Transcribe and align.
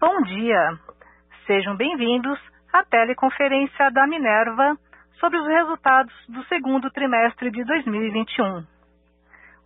Bom 0.00 0.22
dia. 0.22 0.78
Sejam 1.46 1.76
bem-vindos 1.76 2.40
à 2.72 2.82
teleconferência 2.84 3.90
da 3.90 4.06
Minerva 4.06 4.74
sobre 5.18 5.38
os 5.38 5.46
resultados 5.46 6.14
do 6.26 6.42
segundo 6.44 6.90
trimestre 6.90 7.50
de 7.50 7.62
2021. 7.62 8.64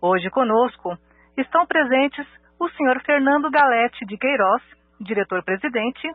Hoje 0.01 0.29
conosco 0.29 0.97
estão 1.37 1.65
presentes 1.65 2.27
o 2.59 2.67
Sr. 2.67 3.01
Fernando 3.05 3.49
Galete 3.49 4.05
de 4.05 4.17
Queiroz, 4.17 4.61
diretor-presidente, 4.99 6.05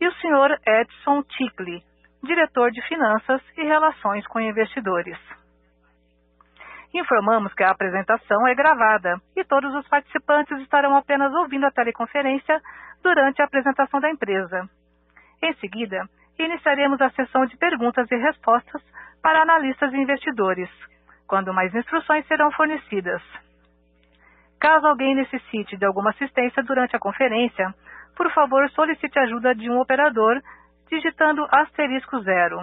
e 0.00 0.06
o 0.06 0.12
Sr. 0.12 0.60
Edson 0.64 1.24
Ticli, 1.24 1.82
diretor 2.22 2.70
de 2.70 2.80
Finanças 2.86 3.42
e 3.56 3.64
Relações 3.64 4.24
com 4.28 4.38
Investidores. 4.38 5.18
Informamos 6.94 7.52
que 7.52 7.64
a 7.64 7.72
apresentação 7.72 8.46
é 8.46 8.54
gravada 8.54 9.20
e 9.34 9.42
todos 9.42 9.74
os 9.74 9.88
participantes 9.88 10.56
estarão 10.60 10.96
apenas 10.96 11.34
ouvindo 11.34 11.66
a 11.66 11.72
teleconferência 11.72 12.62
durante 13.02 13.40
a 13.40 13.44
apresentação 13.44 14.00
da 14.00 14.10
empresa. 14.10 14.68
Em 15.42 15.54
seguida, 15.54 16.08
iniciaremos 16.38 17.00
a 17.00 17.10
sessão 17.10 17.46
de 17.46 17.56
perguntas 17.56 18.10
e 18.10 18.16
respostas 18.16 18.82
para 19.22 19.42
analistas 19.42 19.92
e 19.92 19.96
investidores, 19.96 20.70
quando 21.26 21.52
mais 21.52 21.74
instruções 21.74 22.26
serão 22.26 22.50
fornecidas. 22.52 23.22
Caso 24.60 24.86
alguém 24.86 25.14
necessite 25.14 25.76
de 25.76 25.84
alguma 25.84 26.10
assistência 26.10 26.62
durante 26.62 26.96
a 26.96 26.98
conferência, 26.98 27.74
por 28.16 28.30
favor 28.32 28.68
solicite 28.70 29.18
ajuda 29.18 29.54
de 29.54 29.70
um 29.70 29.78
operador 29.78 30.40
digitando 30.90 31.46
asterisco 31.50 32.20
zero. 32.20 32.58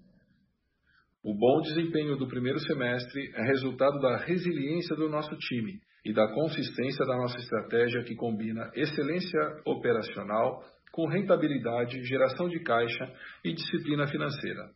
O 1.23 1.37
bom 1.37 1.61
desempenho 1.61 2.17
do 2.17 2.27
primeiro 2.27 2.59
semestre 2.59 3.31
é 3.35 3.43
resultado 3.43 3.99
da 3.99 4.17
resiliência 4.17 4.95
do 4.95 5.07
nosso 5.07 5.35
time 5.37 5.79
e 6.03 6.11
da 6.11 6.27
consistência 6.33 7.05
da 7.05 7.15
nossa 7.15 7.37
estratégia 7.37 8.03
que 8.03 8.15
combina 8.15 8.71
excelência 8.73 9.39
operacional 9.63 10.63
com 10.91 11.07
rentabilidade, 11.07 12.03
geração 12.03 12.49
de 12.49 12.59
caixa 12.61 13.13
e 13.43 13.53
disciplina 13.53 14.07
financeira. 14.07 14.71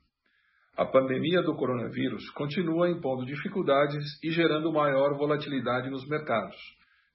A 0.80 0.86
pandemia 0.86 1.42
do 1.42 1.54
coronavírus 1.58 2.30
continua 2.30 2.90
impondo 2.90 3.26
dificuldades 3.26 4.02
e 4.24 4.32
gerando 4.32 4.72
maior 4.72 5.18
volatilidade 5.18 5.90
nos 5.90 6.08
mercados. 6.08 6.56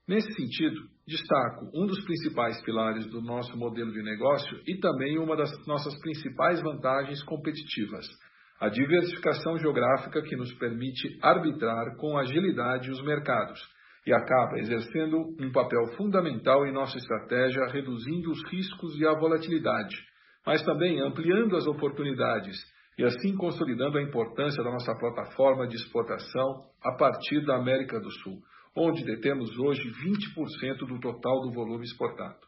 Nesse 0.06 0.30
sentido, 0.34 0.82
destaco 1.08 1.70
um 1.72 1.86
dos 1.86 2.04
principais 2.04 2.62
pilares 2.62 3.06
do 3.06 3.22
nosso 3.22 3.56
modelo 3.56 3.90
de 3.90 4.02
negócio 4.02 4.60
e 4.66 4.78
também 4.80 5.18
uma 5.18 5.34
das 5.34 5.50
nossas 5.66 5.98
principais 6.00 6.60
vantagens 6.60 7.22
competitivas, 7.22 8.04
a 8.60 8.68
diversificação 8.68 9.56
geográfica 9.56 10.20
que 10.20 10.36
nos 10.36 10.52
permite 10.58 11.18
arbitrar 11.22 11.96
com 11.96 12.18
agilidade 12.18 12.90
os 12.90 13.02
mercados 13.02 13.58
e 14.06 14.12
acaba 14.12 14.58
exercendo 14.58 15.34
um 15.40 15.50
papel 15.50 15.86
fundamental 15.96 16.66
em 16.66 16.72
nossa 16.72 16.98
estratégia, 16.98 17.64
reduzindo 17.68 18.30
os 18.30 18.44
riscos 18.50 18.94
e 19.00 19.06
a 19.06 19.18
volatilidade, 19.18 19.96
mas 20.46 20.62
também 20.64 21.00
ampliando 21.00 21.56
as 21.56 21.66
oportunidades 21.66 22.73
e 22.98 23.04
assim 23.04 23.36
consolidando 23.36 23.98
a 23.98 24.02
importância 24.02 24.62
da 24.62 24.70
nossa 24.70 24.94
plataforma 24.94 25.66
de 25.66 25.76
exportação 25.76 26.64
a 26.82 26.96
partir 26.96 27.44
da 27.44 27.56
América 27.56 27.98
do 28.00 28.10
Sul, 28.10 28.38
onde 28.76 29.04
detemos 29.04 29.56
hoje 29.58 29.82
20% 29.82 30.86
do 30.86 31.00
total 31.00 31.40
do 31.42 31.52
volume 31.52 31.84
exportado. 31.84 32.38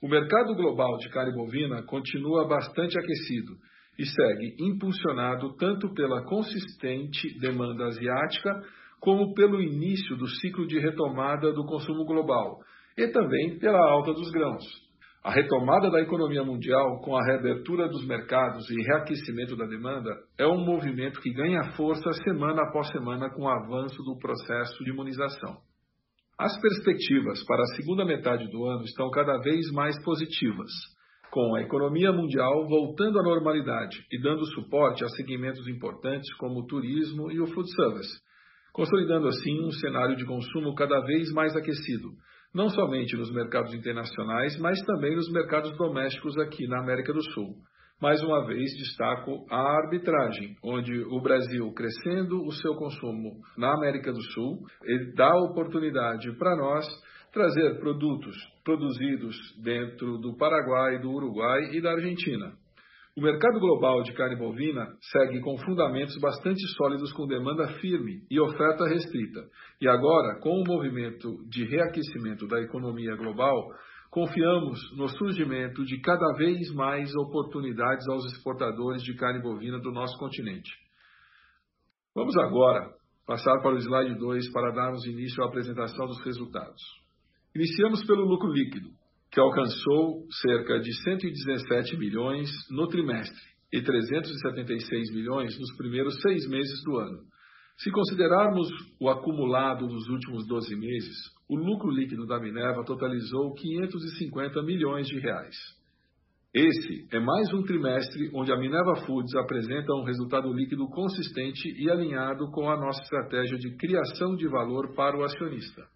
O 0.00 0.08
mercado 0.08 0.54
global 0.54 0.96
de 0.98 1.08
carne 1.10 1.34
bovina 1.34 1.82
continua 1.82 2.46
bastante 2.46 2.98
aquecido 2.98 3.56
e 3.98 4.06
segue 4.06 4.56
impulsionado 4.60 5.56
tanto 5.56 5.92
pela 5.92 6.22
consistente 6.24 7.36
demanda 7.40 7.86
asiática 7.86 8.62
como 9.00 9.34
pelo 9.34 9.60
início 9.60 10.16
do 10.16 10.28
ciclo 10.28 10.66
de 10.66 10.78
retomada 10.78 11.52
do 11.52 11.64
consumo 11.64 12.04
global 12.04 12.60
e 12.96 13.08
também 13.08 13.58
pela 13.58 13.78
alta 13.78 14.12
dos 14.12 14.30
grãos. 14.30 14.64
A 15.22 15.32
retomada 15.32 15.90
da 15.90 16.00
economia 16.00 16.44
mundial, 16.44 17.00
com 17.00 17.16
a 17.16 17.24
reabertura 17.24 17.88
dos 17.88 18.06
mercados 18.06 18.70
e 18.70 18.82
reaquecimento 18.82 19.56
da 19.56 19.66
demanda, 19.66 20.10
é 20.38 20.46
um 20.46 20.64
movimento 20.64 21.20
que 21.20 21.32
ganha 21.32 21.72
força 21.76 22.12
semana 22.22 22.62
após 22.62 22.88
semana 22.88 23.28
com 23.28 23.42
o 23.42 23.48
avanço 23.48 24.00
do 24.04 24.16
processo 24.18 24.82
de 24.84 24.90
imunização. 24.90 25.56
As 26.38 26.56
perspectivas 26.60 27.44
para 27.44 27.62
a 27.62 27.76
segunda 27.76 28.04
metade 28.04 28.48
do 28.48 28.64
ano 28.64 28.84
estão 28.84 29.10
cada 29.10 29.38
vez 29.38 29.68
mais 29.72 30.00
positivas, 30.04 30.70
com 31.32 31.56
a 31.56 31.62
economia 31.62 32.12
mundial 32.12 32.68
voltando 32.68 33.18
à 33.18 33.22
normalidade 33.22 33.98
e 34.12 34.22
dando 34.22 34.46
suporte 34.54 35.04
a 35.04 35.08
segmentos 35.08 35.66
importantes 35.66 36.32
como 36.36 36.60
o 36.60 36.66
turismo 36.66 37.32
e 37.32 37.40
o 37.40 37.46
food 37.48 37.68
service, 37.74 38.20
consolidando 38.72 39.26
assim 39.26 39.60
um 39.66 39.72
cenário 39.72 40.14
de 40.14 40.24
consumo 40.24 40.76
cada 40.76 41.00
vez 41.00 41.32
mais 41.32 41.56
aquecido, 41.56 42.10
não 42.54 42.68
somente 42.70 43.16
nos 43.16 43.32
mercados 43.32 43.74
internacionais, 43.74 44.58
mas 44.58 44.80
também 44.82 45.14
nos 45.14 45.30
mercados 45.30 45.76
domésticos 45.76 46.36
aqui 46.38 46.66
na 46.66 46.80
América 46.80 47.12
do 47.12 47.22
Sul. 47.32 47.54
Mais 48.00 48.22
uma 48.22 48.46
vez, 48.46 48.70
destaco 48.78 49.44
a 49.50 49.60
arbitragem, 49.82 50.54
onde 50.62 51.02
o 51.10 51.20
Brasil, 51.20 51.72
crescendo 51.72 52.40
o 52.44 52.52
seu 52.52 52.74
consumo 52.76 53.40
na 53.56 53.74
América 53.74 54.12
do 54.12 54.22
Sul, 54.32 54.58
ele 54.84 55.12
dá 55.14 55.28
oportunidade 55.50 56.30
para 56.38 56.56
nós 56.56 56.86
trazer 57.32 57.78
produtos 57.80 58.36
produzidos 58.64 59.36
dentro 59.62 60.16
do 60.18 60.36
Paraguai, 60.36 61.00
do 61.00 61.10
Uruguai 61.10 61.70
e 61.72 61.80
da 61.80 61.90
Argentina. 61.90 62.52
O 63.18 63.20
mercado 63.20 63.58
global 63.58 64.00
de 64.04 64.12
carne 64.12 64.36
bovina 64.36 64.86
segue 65.10 65.40
com 65.40 65.58
fundamentos 65.58 66.16
bastante 66.20 66.64
sólidos 66.76 67.12
com 67.14 67.26
demanda 67.26 67.66
firme 67.80 68.22
e 68.30 68.38
oferta 68.38 68.86
restrita. 68.86 69.40
E 69.80 69.88
agora, 69.88 70.38
com 70.38 70.50
o 70.50 70.64
movimento 70.64 71.44
de 71.48 71.64
reaquecimento 71.64 72.46
da 72.46 72.60
economia 72.60 73.16
global, 73.16 73.70
confiamos 74.08 74.78
no 74.96 75.08
surgimento 75.08 75.84
de 75.84 76.00
cada 76.00 76.32
vez 76.36 76.72
mais 76.72 77.12
oportunidades 77.16 78.08
aos 78.08 78.24
exportadores 78.26 79.02
de 79.02 79.16
carne 79.16 79.42
bovina 79.42 79.80
do 79.80 79.90
nosso 79.90 80.16
continente. 80.16 80.70
Vamos 82.14 82.36
agora 82.36 82.88
passar 83.26 83.60
para 83.60 83.74
o 83.74 83.78
slide 83.78 84.16
2 84.16 84.52
para 84.52 84.70
darmos 84.70 85.04
início 85.06 85.42
à 85.42 85.48
apresentação 85.48 86.06
dos 86.06 86.24
resultados. 86.24 86.80
Iniciamos 87.52 88.06
pelo 88.06 88.24
lucro 88.24 88.52
líquido. 88.52 88.90
Que 89.30 89.40
alcançou 89.40 90.26
cerca 90.42 90.80
de 90.80 90.92
117 91.02 91.96
milhões 91.96 92.50
no 92.70 92.88
trimestre 92.88 93.40
e 93.72 93.82
376 93.82 95.12
milhões 95.12 95.58
nos 95.58 95.76
primeiros 95.76 96.20
seis 96.20 96.48
meses 96.48 96.82
do 96.84 96.96
ano. 96.96 97.18
Se 97.76 97.90
considerarmos 97.90 98.68
o 99.00 99.08
acumulado 99.08 99.86
dos 99.86 100.08
últimos 100.08 100.46
12 100.48 100.74
meses, 100.74 101.16
o 101.48 101.56
lucro 101.56 101.90
líquido 101.90 102.26
da 102.26 102.40
Minerva 102.40 102.84
totalizou 102.84 103.54
550 103.54 104.62
milhões 104.62 105.06
de 105.06 105.18
reais. 105.20 105.54
Esse 106.52 107.06
é 107.12 107.20
mais 107.20 107.52
um 107.52 107.62
trimestre 107.62 108.30
onde 108.34 108.50
a 108.50 108.56
Minerva 108.56 108.96
Foods 109.06 109.34
apresenta 109.36 109.94
um 109.94 110.02
resultado 110.02 110.52
líquido 110.52 110.88
consistente 110.88 111.68
e 111.78 111.90
alinhado 111.90 112.50
com 112.50 112.68
a 112.70 112.76
nossa 112.76 113.02
estratégia 113.02 113.58
de 113.58 113.76
criação 113.76 114.34
de 114.34 114.48
valor 114.48 114.94
para 114.94 115.16
o 115.16 115.22
acionista. 115.22 115.86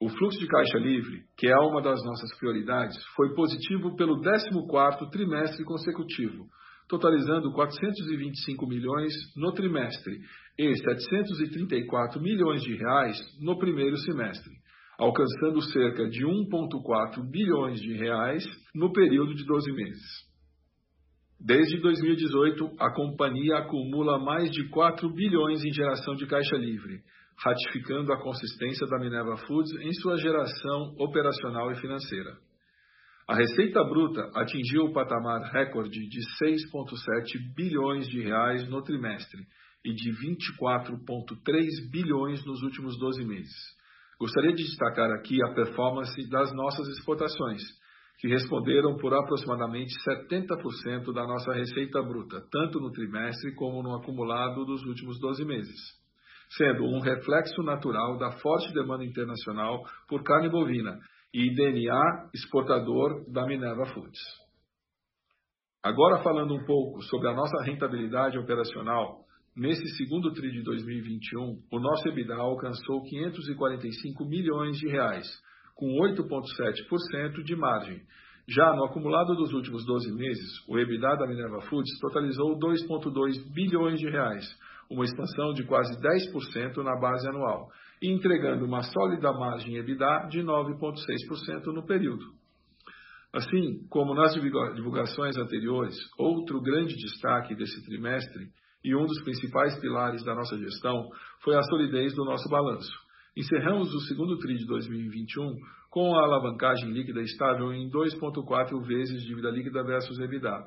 O 0.00 0.08
fluxo 0.08 0.38
de 0.38 0.46
caixa 0.46 0.78
livre, 0.78 1.24
que 1.36 1.46
é 1.46 1.56
uma 1.58 1.82
das 1.82 2.02
nossas 2.02 2.34
prioridades, 2.38 2.96
foi 3.14 3.34
positivo 3.34 3.94
pelo 3.96 4.18
14º 4.22 5.10
trimestre 5.10 5.62
consecutivo, 5.62 6.46
totalizando 6.88 7.52
425 7.52 8.66
milhões 8.66 9.12
no 9.36 9.52
trimestre 9.52 10.20
e 10.58 10.74
734 10.74 12.18
milhões 12.18 12.62
de 12.62 12.76
reais 12.76 13.18
no 13.42 13.58
primeiro 13.58 13.98
semestre, 13.98 14.50
alcançando 14.98 15.60
cerca 15.70 16.08
de 16.08 16.24
1,4 16.24 17.22
bilhões 17.30 17.78
de 17.78 17.92
reais 17.92 18.42
no 18.74 18.90
período 18.94 19.34
de 19.34 19.44
12 19.44 19.70
meses. 19.70 20.30
Desde 21.38 21.78
2018, 21.78 22.72
a 22.78 22.90
companhia 22.94 23.58
acumula 23.58 24.18
mais 24.18 24.50
de 24.50 24.66
4 24.70 25.12
bilhões 25.12 25.62
em 25.62 25.72
geração 25.74 26.14
de 26.14 26.26
caixa 26.26 26.56
livre, 26.56 27.02
ratificando 27.42 28.12
a 28.12 28.20
consistência 28.20 28.86
da 28.86 28.98
Minerva 28.98 29.36
Foods 29.46 29.72
em 29.80 29.92
sua 29.94 30.16
geração 30.18 30.94
operacional 30.98 31.72
e 31.72 31.80
financeira. 31.80 32.36
A 33.26 33.34
receita 33.34 33.82
bruta 33.84 34.30
atingiu 34.34 34.84
o 34.84 34.92
patamar 34.92 35.40
recorde 35.52 36.00
de 36.08 36.20
6,7 36.42 37.54
bilhões 37.56 38.08
de 38.08 38.20
reais 38.22 38.68
no 38.68 38.82
trimestre 38.82 39.40
e 39.84 39.94
de 39.94 40.10
24,3 40.10 41.90
bilhões 41.90 42.44
nos 42.44 42.62
últimos 42.62 42.98
12 42.98 43.24
meses. 43.24 43.54
Gostaria 44.18 44.52
de 44.52 44.64
destacar 44.64 45.10
aqui 45.12 45.42
a 45.42 45.54
performance 45.54 46.28
das 46.28 46.52
nossas 46.52 46.88
exportações, 46.88 47.62
que 48.18 48.28
responderam 48.28 48.96
por 48.98 49.14
aproximadamente 49.14 49.94
70% 50.28 51.10
da 51.14 51.22
nossa 51.22 51.54
receita 51.54 52.02
bruta, 52.02 52.44
tanto 52.50 52.78
no 52.80 52.90
trimestre 52.90 53.54
como 53.54 53.82
no 53.82 53.94
acumulado 53.94 54.66
dos 54.66 54.84
últimos 54.84 55.18
12 55.18 55.42
meses 55.46 55.99
sendo 56.56 56.84
um 56.84 57.00
reflexo 57.00 57.62
natural 57.62 58.18
da 58.18 58.32
forte 58.32 58.72
demanda 58.72 59.04
internacional 59.04 59.82
por 60.08 60.22
carne 60.22 60.48
bovina 60.48 60.98
e 61.32 61.54
DNA 61.54 62.30
exportador 62.34 63.24
da 63.30 63.46
Minerva 63.46 63.86
Foods. 63.86 64.18
Agora 65.82 66.22
falando 66.22 66.54
um 66.54 66.64
pouco 66.64 67.00
sobre 67.02 67.28
a 67.28 67.34
nossa 67.34 67.62
rentabilidade 67.62 68.38
operacional, 68.38 69.20
nesse 69.56 69.86
segundo 69.96 70.32
TRI 70.32 70.50
de 70.50 70.62
2021, 70.62 71.62
o 71.72 71.80
nosso 71.80 72.08
EBITDA 72.08 72.34
alcançou 72.34 73.02
545 73.02 74.24
milhões 74.26 74.76
de 74.76 74.88
reais, 74.88 75.26
com 75.74 75.86
8,7% 75.86 77.42
de 77.44 77.56
margem. 77.56 78.02
Já 78.48 78.74
no 78.74 78.84
acumulado 78.84 79.34
dos 79.36 79.52
últimos 79.54 79.86
12 79.86 80.12
meses, 80.12 80.68
o 80.68 80.78
EBITDA 80.78 81.16
da 81.16 81.26
Minerva 81.26 81.62
Foods 81.62 81.98
totalizou 82.00 82.58
2,2 82.58 83.54
bilhões 83.54 84.00
de 84.00 84.10
reais, 84.10 84.44
uma 84.90 85.04
expansão 85.04 85.52
de 85.52 85.64
quase 85.64 85.96
10% 86.00 86.76
na 86.82 86.98
base 86.98 87.28
anual, 87.28 87.68
e 88.02 88.10
entregando 88.10 88.64
uma 88.64 88.82
sólida 88.82 89.32
margem 89.32 89.76
EBITDA 89.76 90.28
de 90.30 90.40
9,6% 90.42 91.66
no 91.66 91.86
período. 91.86 92.24
Assim 93.32 93.86
como 93.88 94.14
nas 94.14 94.34
divulgações 94.34 95.36
anteriores, 95.36 95.94
outro 96.18 96.60
grande 96.60 96.96
destaque 96.96 97.54
desse 97.54 97.84
trimestre 97.84 98.48
e 98.82 98.96
um 98.96 99.04
dos 99.04 99.22
principais 99.22 99.78
pilares 99.78 100.24
da 100.24 100.34
nossa 100.34 100.58
gestão 100.58 101.08
foi 101.44 101.54
a 101.54 101.62
solidez 101.62 102.12
do 102.14 102.24
nosso 102.24 102.48
balanço. 102.48 102.90
Encerramos 103.36 103.94
o 103.94 104.00
segundo 104.00 104.36
TRI 104.38 104.56
de 104.56 104.66
2021 104.66 105.54
com 105.90 106.16
a 106.16 106.24
alavancagem 106.24 106.90
líquida 106.90 107.20
estável 107.20 107.72
em 107.72 107.88
2,4 107.88 108.84
vezes 108.84 109.22
dívida 109.22 109.50
líquida 109.50 109.84
versus 109.84 110.18
EBITDA, 110.18 110.64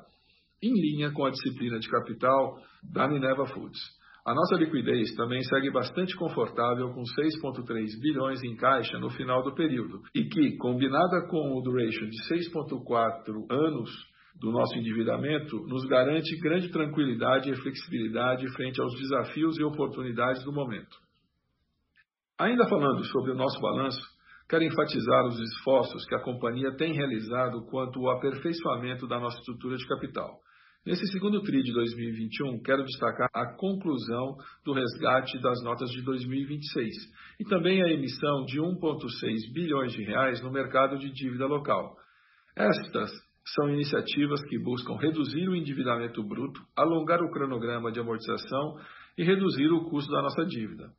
em 0.62 0.72
linha 0.72 1.12
com 1.12 1.26
a 1.26 1.30
disciplina 1.30 1.78
de 1.78 1.88
capital 1.88 2.56
da 2.82 3.06
Minerva 3.06 3.44
Foods. 3.46 3.80
A 4.26 4.32
nossa 4.32 4.56
liquidez 4.56 5.14
também 5.16 5.42
segue 5.42 5.70
bastante 5.70 6.16
confortável, 6.16 6.94
com 6.94 7.02
6,3 7.02 8.00
bilhões 8.00 8.42
em 8.42 8.56
caixa 8.56 8.98
no 8.98 9.10
final 9.10 9.42
do 9.42 9.54
período, 9.54 10.00
e 10.14 10.24
que, 10.24 10.56
combinada 10.56 11.28
com 11.28 11.58
o 11.58 11.60
duration 11.60 12.08
de 12.08 12.16
6,4 12.32 13.44
anos 13.50 13.90
do 14.40 14.50
nosso 14.50 14.78
endividamento, 14.78 15.56
nos 15.66 15.84
garante 15.84 16.34
grande 16.40 16.70
tranquilidade 16.70 17.50
e 17.50 17.56
flexibilidade 17.56 18.50
frente 18.54 18.80
aos 18.80 18.94
desafios 18.98 19.58
e 19.58 19.62
oportunidades 19.62 20.42
do 20.42 20.52
momento. 20.52 20.96
Ainda 22.38 22.66
falando 22.66 23.04
sobre 23.04 23.30
o 23.30 23.36
nosso 23.36 23.60
balanço, 23.60 24.00
quero 24.48 24.64
enfatizar 24.64 25.26
os 25.26 25.38
esforços 25.38 26.04
que 26.06 26.14
a 26.14 26.22
companhia 26.22 26.74
tem 26.76 26.94
realizado 26.94 27.66
quanto 27.66 28.00
ao 28.00 28.16
aperfeiçoamento 28.16 29.06
da 29.06 29.20
nossa 29.20 29.38
estrutura 29.38 29.76
de 29.76 29.86
capital. 29.86 30.40
Nesse 30.86 31.06
segundo 31.12 31.40
TRI 31.40 31.62
de 31.62 31.72
2021, 31.72 32.60
quero 32.60 32.84
destacar 32.84 33.30
a 33.32 33.56
conclusão 33.56 34.36
do 34.62 34.74
resgate 34.74 35.40
das 35.40 35.62
notas 35.64 35.88
de 35.90 36.02
2026 36.02 36.94
e 37.40 37.44
também 37.44 37.82
a 37.82 37.90
emissão 37.90 38.44
de 38.44 38.60
1,6 38.60 39.50
bilhões 39.54 39.94
de 39.94 40.04
reais 40.04 40.42
no 40.42 40.52
mercado 40.52 40.98
de 40.98 41.10
dívida 41.10 41.46
local. 41.46 41.96
Estas 42.54 43.10
são 43.54 43.70
iniciativas 43.70 44.42
que 44.46 44.58
buscam 44.58 44.96
reduzir 44.96 45.48
o 45.48 45.56
endividamento 45.56 46.22
bruto, 46.22 46.60
alongar 46.76 47.22
o 47.22 47.30
cronograma 47.30 47.90
de 47.90 48.00
amortização 48.00 48.76
e 49.16 49.24
reduzir 49.24 49.72
o 49.72 49.88
custo 49.88 50.12
da 50.12 50.20
nossa 50.20 50.44
dívida. 50.44 50.90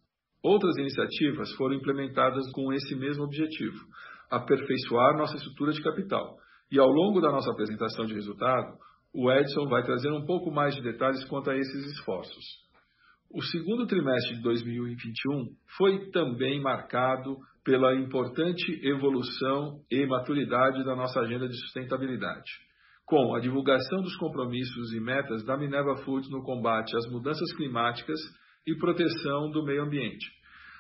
Outras 0.42 0.76
iniciativas 0.78 1.52
foram 1.54 1.76
implementadas 1.76 2.52
com 2.54 2.74
esse 2.74 2.96
mesmo 2.96 3.24
objetivo, 3.24 3.86
aperfeiçoar 4.32 5.16
nossa 5.16 5.36
estrutura 5.36 5.74
de 5.74 5.84
capital. 5.84 6.38
E 6.72 6.80
ao 6.80 6.90
longo 6.90 7.22
da 7.22 7.32
nossa 7.32 7.52
apresentação 7.52 8.08
de 8.08 8.16
resultado, 8.16 8.78
o 9.16 9.32
Edson 9.32 9.66
vai 9.70 9.82
trazer 9.82 10.12
um 10.12 10.26
pouco 10.26 10.52
mais 10.52 10.76
de 10.76 10.82
detalhes 10.82 11.24
quanto 11.26 11.50
a 11.50 11.56
esses 11.56 11.86
esforços. 11.94 12.44
O 13.32 13.42
segundo 13.42 13.88
trimestre 13.88 14.36
de 14.36 14.44
2021 14.44 15.48
foi 15.78 16.12
também 16.12 16.62
marcado 16.62 17.38
pela 17.64 17.96
importante 17.96 18.80
evolução 18.86 19.80
e 19.90 20.06
maturidade 20.06 20.84
da 20.84 20.96
nossa 20.96 21.22
agenda 21.22 21.48
de 21.48 21.58
sustentabilidade, 21.62 22.52
com 23.06 23.34
a 23.34 23.40
divulgação 23.40 24.02
dos 24.02 24.16
compromissos 24.18 24.94
e 24.94 25.00
metas 25.00 25.46
da 25.46 25.58
Minerva 25.58 25.96
Foods 26.04 26.30
no 26.30 26.44
combate 26.44 26.96
às 26.96 27.10
mudanças 27.10 27.52
climáticas 27.56 28.20
e 28.68 28.76
proteção 28.76 29.50
do 29.50 29.64
meio 29.64 29.84
ambiente. 29.84 30.26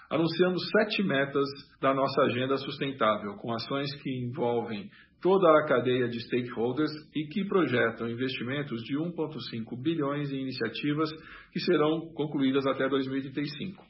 Anunciamos 0.09 0.61
sete 0.69 1.01
metas 1.03 1.47
da 1.81 1.93
nossa 1.93 2.21
agenda 2.23 2.57
sustentável, 2.57 3.35
com 3.37 3.53
ações 3.53 3.93
que 4.01 4.09
envolvem 4.09 4.89
toda 5.25 5.57
a 5.57 5.65
cadeia 5.65 6.07
de 6.07 6.19
stakeholders 6.19 6.91
e 7.15 7.25
que 7.25 7.45
projetam 7.45 8.07
investimentos 8.07 8.79
de 8.83 8.95
1,5 8.95 9.81
bilhões 9.81 10.31
em 10.31 10.39
iniciativas 10.39 11.09
que 11.51 11.59
serão 11.61 12.13
concluídas 12.13 12.63
até 12.67 12.87
2035. 12.87 13.83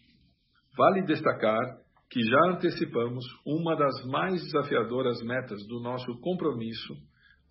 Vale 0.77 1.03
destacar 1.03 1.59
que 2.09 2.21
já 2.21 2.51
antecipamos 2.51 3.25
uma 3.45 3.75
das 3.75 4.05
mais 4.05 4.41
desafiadoras 4.43 5.21
metas 5.23 5.59
do 5.67 5.81
nosso 5.81 6.17
compromisso, 6.21 6.93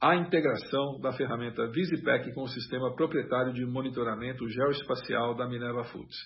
a 0.00 0.16
integração 0.16 0.98
da 1.02 1.12
ferramenta 1.12 1.70
Visipec 1.70 2.32
com 2.32 2.44
o 2.44 2.48
sistema 2.48 2.94
proprietário 2.94 3.52
de 3.52 3.66
monitoramento 3.66 4.48
geoespacial 4.48 5.34
da 5.34 5.46
Minerva 5.46 5.84
Foods, 5.84 6.16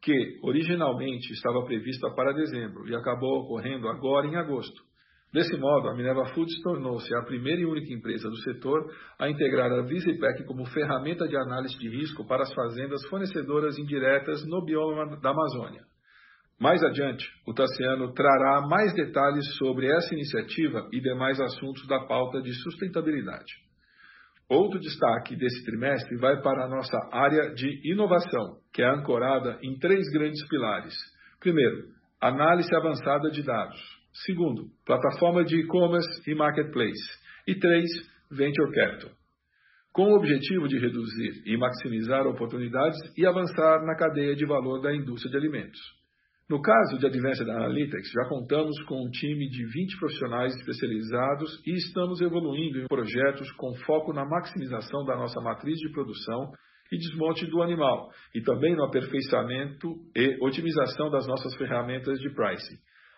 que 0.00 0.38
originalmente 0.42 1.34
estava 1.34 1.66
prevista 1.66 2.08
para 2.14 2.32
dezembro 2.32 2.88
e 2.88 2.96
acabou 2.96 3.42
ocorrendo 3.42 3.90
agora 3.90 4.26
em 4.26 4.36
agosto 4.36 4.93
Desse 5.34 5.56
modo, 5.56 5.88
a 5.88 5.96
Minerva 5.96 6.26
Foods 6.26 6.62
tornou-se 6.62 7.12
a 7.12 7.22
primeira 7.22 7.60
e 7.60 7.66
única 7.66 7.92
empresa 7.92 8.30
do 8.30 8.36
setor 8.36 8.88
a 9.18 9.28
integrar 9.28 9.68
a 9.72 9.82
Visipec 9.82 10.44
como 10.44 10.64
ferramenta 10.66 11.26
de 11.26 11.36
análise 11.36 11.76
de 11.76 11.88
risco 11.88 12.24
para 12.24 12.44
as 12.44 12.54
fazendas 12.54 13.04
fornecedoras 13.08 13.76
indiretas 13.76 14.46
no 14.46 14.64
bioma 14.64 15.18
da 15.20 15.30
Amazônia. 15.30 15.82
Mais 16.60 16.80
adiante, 16.84 17.26
o 17.48 17.52
Tassiano 17.52 18.14
trará 18.14 18.60
mais 18.68 18.94
detalhes 18.94 19.44
sobre 19.56 19.88
essa 19.88 20.14
iniciativa 20.14 20.88
e 20.92 21.00
demais 21.00 21.40
assuntos 21.40 21.84
da 21.88 21.98
pauta 22.06 22.40
de 22.40 22.54
sustentabilidade. 22.62 23.54
Outro 24.48 24.78
destaque 24.78 25.34
desse 25.34 25.64
trimestre 25.64 26.16
vai 26.16 26.40
para 26.42 26.64
a 26.64 26.68
nossa 26.68 26.96
área 27.10 27.52
de 27.54 27.90
inovação, 27.90 28.58
que 28.72 28.82
é 28.82 28.88
ancorada 28.88 29.58
em 29.64 29.76
três 29.80 30.08
grandes 30.12 30.46
pilares. 30.46 30.94
Primeiro, 31.40 31.88
análise 32.20 32.72
avançada 32.76 33.32
de 33.32 33.42
dados. 33.42 33.93
Segundo, 34.22 34.70
plataforma 34.86 35.44
de 35.44 35.56
e-commerce 35.56 36.30
e 36.30 36.34
marketplace. 36.36 37.02
E 37.48 37.54
três, 37.56 37.90
venture 38.30 38.70
capital. 38.72 39.10
Com 39.92 40.12
o 40.12 40.16
objetivo 40.16 40.68
de 40.68 40.78
reduzir 40.78 41.42
e 41.44 41.56
maximizar 41.56 42.26
oportunidades 42.26 42.98
e 43.18 43.26
avançar 43.26 43.84
na 43.84 43.96
cadeia 43.96 44.36
de 44.36 44.46
valor 44.46 44.80
da 44.80 44.94
indústria 44.94 45.30
de 45.30 45.36
alimentos. 45.36 45.80
No 46.48 46.60
caso 46.60 46.98
de 46.98 47.06
Advanced 47.06 47.48
Analytics, 47.48 48.12
já 48.12 48.28
contamos 48.28 48.80
com 48.84 49.02
um 49.02 49.10
time 49.10 49.48
de 49.48 49.64
20 49.64 49.98
profissionais 49.98 50.54
especializados 50.56 51.60
e 51.66 51.72
estamos 51.72 52.20
evoluindo 52.20 52.80
em 52.80 52.86
projetos 52.86 53.50
com 53.52 53.74
foco 53.86 54.12
na 54.12 54.24
maximização 54.24 55.04
da 55.04 55.16
nossa 55.16 55.40
matriz 55.40 55.76
de 55.78 55.90
produção 55.90 56.52
e 56.92 56.98
desmonte 56.98 57.46
do 57.46 57.62
animal, 57.62 58.10
e 58.34 58.42
também 58.42 58.76
no 58.76 58.84
aperfeiçoamento 58.84 59.88
e 60.14 60.36
otimização 60.40 61.10
das 61.10 61.26
nossas 61.26 61.56
ferramentas 61.56 62.18
de 62.20 62.30
pricing. 62.34 62.76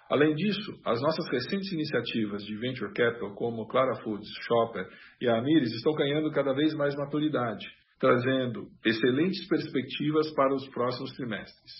Além 0.09 0.35
disso, 0.35 0.73
as 0.85 1.01
nossas 1.01 1.29
recentes 1.31 1.73
iniciativas 1.73 2.45
de 2.45 2.57
venture 2.57 2.93
capital, 2.93 3.35
como 3.35 3.67
Clara 3.67 3.97
Foods, 4.03 4.29
Shopper 4.47 4.87
e 5.21 5.29
a 5.29 5.39
Amires, 5.39 5.73
estão 5.73 5.95
ganhando 5.95 6.31
cada 6.31 6.53
vez 6.55 6.75
mais 6.75 6.95
maturidade, 6.95 7.67
trazendo 7.99 8.69
excelentes 8.85 9.47
perspectivas 9.49 10.33
para 10.35 10.55
os 10.55 10.69
próximos 10.69 11.13
trimestres. 11.15 11.73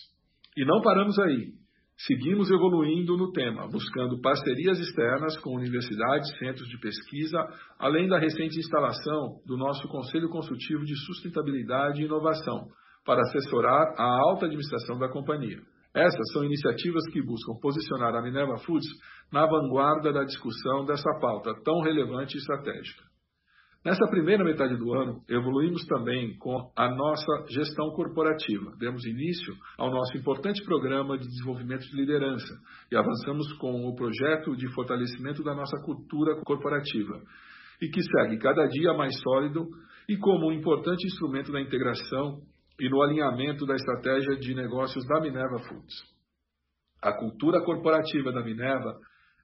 E 0.57 0.65
não 0.65 0.81
paramos 0.83 1.17
aí. 1.21 1.53
Seguimos 1.99 2.51
evoluindo 2.51 3.17
no 3.17 3.33
tema, 3.33 3.69
buscando 3.69 4.21
parcerias 4.21 4.79
externas 4.79 5.39
com 5.39 5.55
universidades, 5.55 6.29
centros 6.39 6.69
de 6.69 6.79
pesquisa, 6.79 7.39
além 7.79 8.07
da 8.07 8.19
recente 8.19 8.59
instalação 8.59 9.41
do 9.47 9.57
nosso 9.57 9.87
Conselho 9.89 10.29
Consultivo 10.29 10.85
de 10.85 10.95
Sustentabilidade 11.07 12.03
e 12.03 12.05
Inovação, 12.05 12.67
para 13.05 13.23
assessorar 13.23 13.95
a 13.97 14.19
alta 14.29 14.45
administração 14.45 14.99
da 14.99 15.09
companhia. 15.09 15.59
Essas 15.97 16.31
são 16.35 16.45
iniciativas 16.45 17.07
que 17.11 17.23
buscam 17.23 17.55
posicionar 17.59 18.15
a 18.15 18.21
Minerva 18.21 18.59
Foods 18.59 18.87
na 19.33 19.47
vanguarda 19.47 20.13
da 20.13 20.25
discussão 20.25 20.85
dessa 20.85 21.11
pauta 21.19 21.55
tão 21.65 21.81
relevante 21.81 22.37
e 22.37 22.39
estratégica. 22.39 23.03
Nessa 23.83 24.07
primeira 24.11 24.45
metade 24.45 24.77
do 24.77 24.93
ano, 24.93 25.23
evoluímos 25.27 25.87
também 25.87 26.37
com 26.37 26.71
a 26.77 26.95
nossa 26.95 27.47
gestão 27.49 27.93
corporativa. 27.93 28.77
Demos 28.79 29.07
início 29.07 29.55
ao 29.79 29.91
nosso 29.91 30.19
importante 30.19 30.63
programa 30.65 31.17
de 31.17 31.27
desenvolvimento 31.27 31.89
de 31.89 31.97
liderança 31.97 32.53
e 32.93 32.97
avançamos 32.97 33.51
com 33.55 33.87
o 33.87 33.95
projeto 33.95 34.55
de 34.55 34.71
fortalecimento 34.75 35.43
da 35.43 35.55
nossa 35.55 35.81
cultura 35.83 36.37
corporativa, 36.45 37.23
e 37.81 37.89
que 37.89 38.03
segue 38.03 38.37
cada 38.37 38.67
dia 38.67 38.93
mais 38.93 39.19
sólido 39.21 39.65
e 40.07 40.19
como 40.19 40.49
um 40.49 40.53
importante 40.53 41.07
instrumento 41.07 41.51
da 41.51 41.61
integração 41.61 42.43
e 42.79 42.89
no 42.89 43.03
alinhamento 43.03 43.65
da 43.65 43.75
estratégia 43.75 44.37
de 44.37 44.55
negócios 44.55 45.07
da 45.07 45.21
Minerva 45.21 45.59
Foods. 45.61 45.95
A 47.03 47.13
cultura 47.13 47.63
corporativa 47.65 48.33
da 48.33 48.43
Minerva 48.43 48.99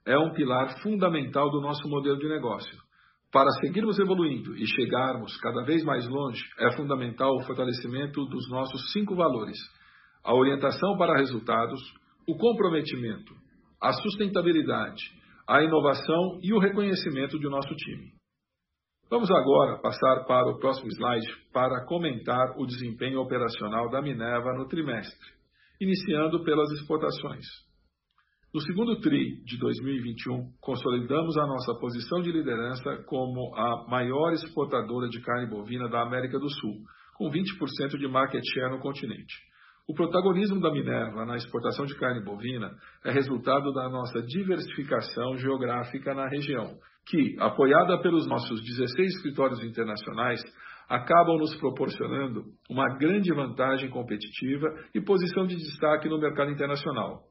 é 0.07 0.19
um 0.19 0.33
pilar 0.33 0.81
fundamental 0.83 1.51
do 1.51 1.61
nosso 1.61 1.89
modelo 1.89 2.19
de 2.19 2.29
negócio 2.29 2.77
para 3.33 3.51
seguirmos 3.63 3.99
evoluindo 3.99 4.55
e 4.57 4.67
chegarmos 4.67 5.35
cada 5.39 5.65
vez 5.65 5.83
mais 5.83 6.07
longe, 6.07 6.43
é 6.59 6.71
fundamental 6.77 7.35
o 7.35 7.43
fortalecimento 7.45 8.27
dos 8.27 8.51
nossos 8.51 8.93
cinco 8.93 9.17
valores: 9.17 9.57
a 10.23 10.35
orientação 10.35 10.99
para 10.99 11.17
resultados, 11.17 11.81
o 12.29 12.37
comprometimento, 12.37 13.35
a 13.81 13.93
sustentabilidade, 13.95 15.03
a 15.49 15.63
inovação 15.63 16.39
e 16.43 16.53
o 16.53 16.59
reconhecimento 16.59 17.39
de 17.39 17.49
nosso 17.49 17.75
time. 17.75 18.13
Vamos 19.13 19.31
agora 19.31 19.77
passar 19.77 20.25
para 20.25 20.49
o 20.49 20.59
próximo 20.59 20.89
slide 20.91 21.27
para 21.53 21.85
comentar 21.85 22.57
o 22.57 22.65
desempenho 22.65 23.21
operacional 23.21 23.91
da 23.91 24.01
Minerva 24.01 24.55
no 24.55 24.67
trimestre, 24.67 25.29
iniciando 25.79 26.43
pelas 26.43 26.71
exportações. 26.71 27.45
No 28.55 28.61
segundo 28.63 28.99
TRI 29.03 29.45
de 29.45 29.59
2021, 29.59 30.53
consolidamos 30.63 31.37
a 31.37 31.47
nossa 31.47 31.75
posição 31.75 32.23
de 32.23 32.33
liderança 32.33 33.05
como 33.07 33.55
a 33.55 33.87
maior 33.87 34.33
exportadora 34.33 35.11
de 35.11 35.21
carne 35.21 35.47
bovina 35.47 35.91
da 35.91 36.01
América 36.01 36.39
do 36.39 36.49
Sul, 36.49 36.77
com 37.19 37.31
20% 37.31 37.99
de 37.99 38.09
market 38.09 38.43
share 38.55 38.71
no 38.71 38.81
continente. 38.81 39.35
O 39.87 39.93
protagonismo 39.93 40.59
da 40.59 40.73
Minerva 40.73 41.27
na 41.27 41.37
exportação 41.37 41.85
de 41.85 41.95
carne 41.97 42.25
bovina 42.25 42.71
é 43.05 43.13
resultado 43.13 43.75
da 43.75 43.91
nossa 43.91 44.23
diversificação 44.23 45.37
geográfica 45.37 46.15
na 46.15 46.27
região, 46.29 46.79
que, 47.07 47.37
apoiada 47.39 48.01
pelos 48.01 48.27
nossos 48.27 48.63
16 48.63 49.17
escritórios 49.17 49.63
internacionais, 49.65 50.41
acabam 50.89 51.39
nos 51.39 51.55
proporcionando 51.57 52.45
uma 52.69 52.97
grande 52.99 53.33
vantagem 53.33 53.89
competitiva 53.91 54.69
e 54.95 55.01
posição 55.01 55.47
de 55.47 55.57
destaque 55.57 56.09
no 56.09 56.21
mercado 56.21 56.51
internacional. 56.51 57.23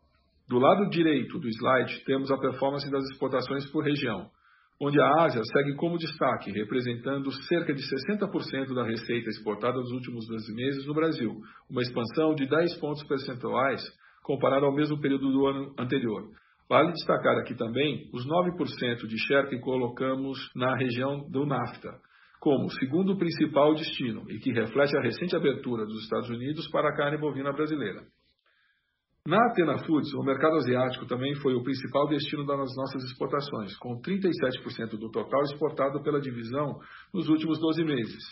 Do 0.48 0.58
lado 0.60 0.90
direito 0.90 1.40
do 1.40 1.48
slide, 1.48 2.04
temos 2.06 2.32
a 2.32 2.38
performance 2.38 2.90
das 2.90 3.04
exportações 3.12 3.70
por 3.72 3.84
região, 3.84 4.30
onde 4.82 5.00
a 5.00 5.24
Ásia 5.24 5.42
segue 5.44 5.76
como 5.76 5.98
destaque, 5.98 6.52
representando 6.52 7.32
cerca 7.48 7.72
de 7.72 7.82
60% 7.82 8.74
da 8.74 8.84
receita 8.84 9.30
exportada 9.30 9.78
nos 9.78 9.92
últimos 9.92 10.28
12 10.28 10.56
meses 10.56 10.86
no 10.88 10.96
Brasil, 10.96 11.40
uma 11.70 11.82
expansão 11.82 12.34
de 12.34 12.48
10 12.48 12.80
pontos 12.80 13.04
percentuais 13.04 13.82
comparado 14.24 14.66
ao 14.66 14.74
mesmo 14.74 15.00
período 15.00 15.32
do 15.32 15.48
ano 15.48 15.74
anterior. 15.78 16.30
Vale 16.72 16.94
destacar 16.94 17.38
aqui 17.38 17.54
também 17.54 18.10
os 18.14 18.26
9% 18.26 19.06
de 19.06 19.18
share 19.28 19.50
que 19.50 19.60
colocamos 19.60 20.40
na 20.56 20.74
região 20.78 21.30
do 21.30 21.46
NAFTA, 21.46 22.00
como 22.40 22.70
segundo 22.70 23.18
principal 23.18 23.76
destino 23.76 24.24
e 24.32 24.40
que 24.40 24.54
reflete 24.54 24.96
a 24.96 25.02
recente 25.02 25.36
abertura 25.36 25.86
dos 25.86 26.02
Estados 26.04 26.30
Unidos 26.30 26.70
para 26.70 26.88
a 26.88 26.96
carne 26.96 27.18
bovina 27.18 27.52
brasileira. 27.52 28.04
Na 29.28 29.36
Atena 29.48 29.80
Foods, 29.86 30.14
o 30.14 30.24
mercado 30.24 30.56
asiático 30.56 31.06
também 31.08 31.36
foi 31.42 31.54
o 31.56 31.62
principal 31.62 32.08
destino 32.08 32.46
das 32.46 32.74
nossas 32.74 33.04
exportações, 33.04 33.76
com 33.78 34.00
37% 34.00 34.92
do 34.98 35.12
total 35.12 35.42
exportado 35.42 36.02
pela 36.02 36.22
divisão 36.22 36.80
nos 37.14 37.28
últimos 37.28 37.60
12 37.60 37.84
meses, 37.84 38.24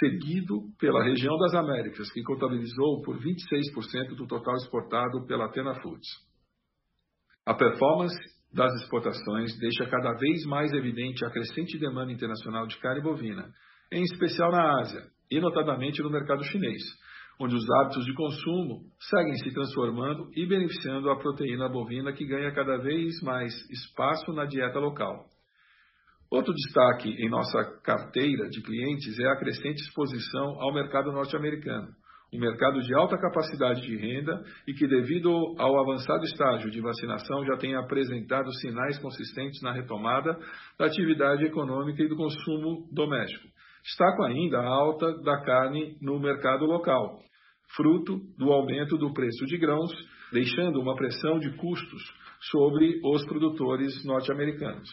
seguido 0.00 0.56
pela 0.76 1.04
região 1.04 1.36
das 1.38 1.54
Américas, 1.54 2.10
que 2.10 2.22
contabilizou 2.24 3.00
por 3.02 3.16
26% 3.16 4.16
do 4.16 4.26
total 4.26 4.56
exportado 4.56 5.24
pela 5.24 5.44
Atena 5.44 5.80
Foods. 5.80 6.29
A 7.50 7.54
performance 7.54 8.16
das 8.54 8.72
exportações 8.80 9.58
deixa 9.58 9.84
cada 9.86 10.12
vez 10.12 10.44
mais 10.46 10.72
evidente 10.72 11.24
a 11.24 11.30
crescente 11.30 11.80
demanda 11.80 12.12
internacional 12.12 12.64
de 12.64 12.78
carne 12.78 13.02
bovina, 13.02 13.50
em 13.90 14.04
especial 14.04 14.52
na 14.52 14.78
Ásia, 14.78 15.02
e 15.28 15.40
notadamente 15.40 16.00
no 16.00 16.10
mercado 16.10 16.44
chinês, 16.44 16.80
onde 17.40 17.56
os 17.56 17.68
hábitos 17.68 18.04
de 18.04 18.14
consumo 18.14 18.82
seguem 19.00 19.34
se 19.34 19.52
transformando 19.52 20.30
e 20.36 20.46
beneficiando 20.46 21.10
a 21.10 21.18
proteína 21.18 21.68
bovina 21.68 22.12
que 22.12 22.24
ganha 22.24 22.54
cada 22.54 22.78
vez 22.78 23.20
mais 23.20 23.52
espaço 23.68 24.32
na 24.32 24.44
dieta 24.44 24.78
local. 24.78 25.24
Outro 26.30 26.54
destaque 26.54 27.08
em 27.08 27.28
nossa 27.28 27.64
carteira 27.82 28.48
de 28.48 28.62
clientes 28.62 29.18
é 29.18 29.26
a 29.26 29.36
crescente 29.36 29.82
exposição 29.82 30.60
ao 30.60 30.72
mercado 30.72 31.10
norte-americano, 31.10 31.88
um 32.32 32.38
mercado 32.38 32.80
de 32.80 32.94
alta 32.94 33.18
capacidade 33.18 33.82
de 33.82 33.96
renda 33.96 34.42
e 34.66 34.72
que, 34.72 34.86
devido 34.86 35.30
ao 35.58 35.80
avançado 35.80 36.24
estágio 36.24 36.70
de 36.70 36.80
vacinação, 36.80 37.44
já 37.44 37.56
tem 37.56 37.74
apresentado 37.74 38.52
sinais 38.54 38.98
consistentes 38.98 39.60
na 39.62 39.72
retomada 39.72 40.38
da 40.78 40.86
atividade 40.86 41.44
econômica 41.44 42.02
e 42.02 42.08
do 42.08 42.16
consumo 42.16 42.88
doméstico. 42.92 43.48
Destaco 43.82 44.22
ainda 44.22 44.58
a 44.58 44.66
alta 44.66 45.12
da 45.22 45.40
carne 45.42 45.96
no 46.00 46.20
mercado 46.20 46.66
local, 46.66 47.18
fruto 47.74 48.20
do 48.38 48.52
aumento 48.52 48.96
do 48.96 49.12
preço 49.12 49.44
de 49.46 49.56
grãos, 49.58 49.90
deixando 50.32 50.80
uma 50.80 50.94
pressão 50.94 51.38
de 51.38 51.50
custos 51.56 52.02
sobre 52.50 53.00
os 53.04 53.24
produtores 53.26 54.04
norte-americanos. 54.04 54.88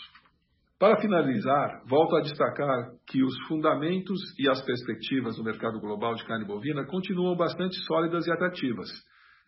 Para 0.80 1.02
finalizar, 1.02 1.82
volto 1.90 2.16
a 2.16 2.22
destacar 2.22 2.92
que 3.08 3.24
os 3.24 3.36
fundamentos 3.48 4.20
e 4.38 4.48
as 4.48 4.64
perspectivas 4.64 5.36
do 5.36 5.44
mercado 5.44 5.80
global 5.80 6.14
de 6.14 6.24
carne 6.24 6.46
bovina 6.46 6.86
continuam 6.86 7.36
bastante 7.36 7.76
sólidas 7.86 8.28
e 8.28 8.32
atrativas. 8.32 8.88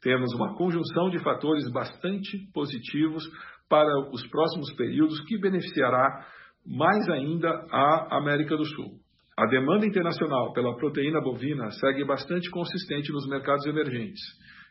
Temos 0.02 0.34
uma 0.34 0.56
conjunção 0.56 1.12
de 1.12 1.20
fatores 1.20 1.70
bastante 1.72 2.36
positivos 2.52 3.24
para 3.70 4.10
os 4.12 4.26
próximos 4.28 4.74
períodos 4.74 5.20
que 5.28 5.38
beneficiará 5.38 6.26
mais 6.66 7.08
ainda 7.10 7.48
a 7.72 8.18
América 8.18 8.58
do 8.58 8.66
Sul. 8.66 8.94
A 9.38 9.46
demanda 9.46 9.86
internacional 9.86 10.52
pela 10.52 10.76
proteína 10.78 11.22
bovina 11.22 11.70
segue 11.72 12.04
bastante 12.06 12.50
consistente 12.50 13.12
nos 13.12 13.28
mercados 13.28 13.68
emergentes, 13.68 14.20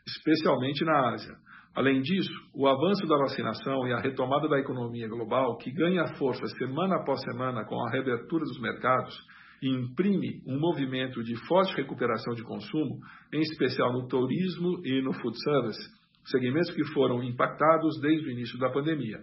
especialmente 0.05 0.83
na 0.83 1.09
Ásia. 1.11 1.35
Além 1.75 2.01
disso, 2.01 2.33
o 2.53 2.67
avanço 2.67 3.05
da 3.07 3.17
vacinação 3.17 3.87
e 3.87 3.93
a 3.93 3.99
retomada 3.99 4.47
da 4.47 4.59
economia 4.59 5.07
global, 5.07 5.57
que 5.57 5.71
ganha 5.71 6.05
força 6.17 6.45
semana 6.57 6.95
após 6.97 7.21
semana 7.21 7.63
com 7.65 7.79
a 7.79 7.91
reabertura 7.91 8.43
dos 8.43 8.59
mercados, 8.59 9.15
imprime 9.61 10.41
um 10.47 10.59
movimento 10.59 11.23
de 11.23 11.35
forte 11.47 11.75
recuperação 11.75 12.33
de 12.33 12.43
consumo, 12.43 12.99
em 13.33 13.41
especial 13.41 13.93
no 13.93 14.07
turismo 14.07 14.81
e 14.85 15.01
no 15.01 15.13
food 15.13 15.37
service, 15.43 15.79
segmentos 16.25 16.71
que 16.71 16.85
foram 16.93 17.23
impactados 17.23 17.99
desde 18.01 18.27
o 18.27 18.31
início 18.31 18.57
da 18.57 18.69
pandemia. 18.69 19.19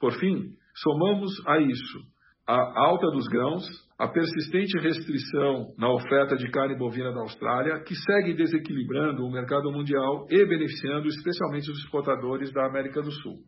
Por 0.00 0.12
fim, 0.12 0.50
somamos 0.74 1.30
a 1.46 1.58
isso 1.58 2.13
a 2.46 2.86
alta 2.86 3.10
dos 3.10 3.26
grãos, 3.28 3.64
a 3.98 4.06
persistente 4.06 4.78
restrição 4.78 5.72
na 5.78 5.90
oferta 5.90 6.36
de 6.36 6.50
carne 6.50 6.76
bovina 6.76 7.12
da 7.12 7.20
Austrália, 7.20 7.82
que 7.84 7.94
segue 7.94 8.34
desequilibrando 8.34 9.24
o 9.24 9.32
mercado 9.32 9.72
mundial 9.72 10.26
e 10.28 10.44
beneficiando 10.44 11.08
especialmente 11.08 11.70
os 11.70 11.78
exportadores 11.78 12.52
da 12.52 12.66
América 12.66 13.00
do 13.00 13.10
Sul. 13.10 13.38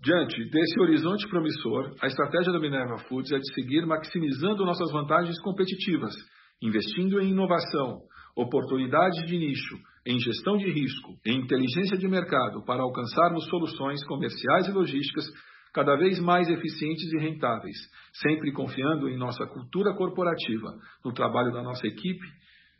Diante 0.00 0.48
desse 0.50 0.80
horizonte 0.80 1.28
promissor, 1.28 1.94
a 2.00 2.06
estratégia 2.06 2.52
da 2.52 2.60
Minerva 2.60 2.98
Foods 3.08 3.32
é 3.32 3.38
de 3.38 3.54
seguir 3.54 3.84
maximizando 3.84 4.64
nossas 4.64 4.90
vantagens 4.92 5.38
competitivas, 5.40 6.14
investindo 6.62 7.20
em 7.20 7.30
inovação, 7.30 8.00
oportunidades 8.36 9.26
de 9.26 9.36
nicho 9.36 9.76
em 10.06 10.18
gestão 10.18 10.56
de 10.56 10.70
risco, 10.70 11.12
em 11.26 11.40
inteligência 11.40 11.98
de 11.98 12.08
mercado 12.08 12.64
para 12.64 12.82
alcançarmos 12.82 13.44
soluções 13.48 14.02
comerciais 14.06 14.68
e 14.68 14.72
logísticas 14.72 15.26
cada 15.72 15.96
vez 15.96 16.18
mais 16.20 16.48
eficientes 16.48 17.12
e 17.12 17.18
rentáveis, 17.18 17.76
sempre 18.14 18.52
confiando 18.52 19.08
em 19.08 19.16
nossa 19.16 19.46
cultura 19.46 19.94
corporativa, 19.94 20.74
no 21.04 21.12
trabalho 21.12 21.52
da 21.52 21.62
nossa 21.62 21.86
equipe 21.86 22.26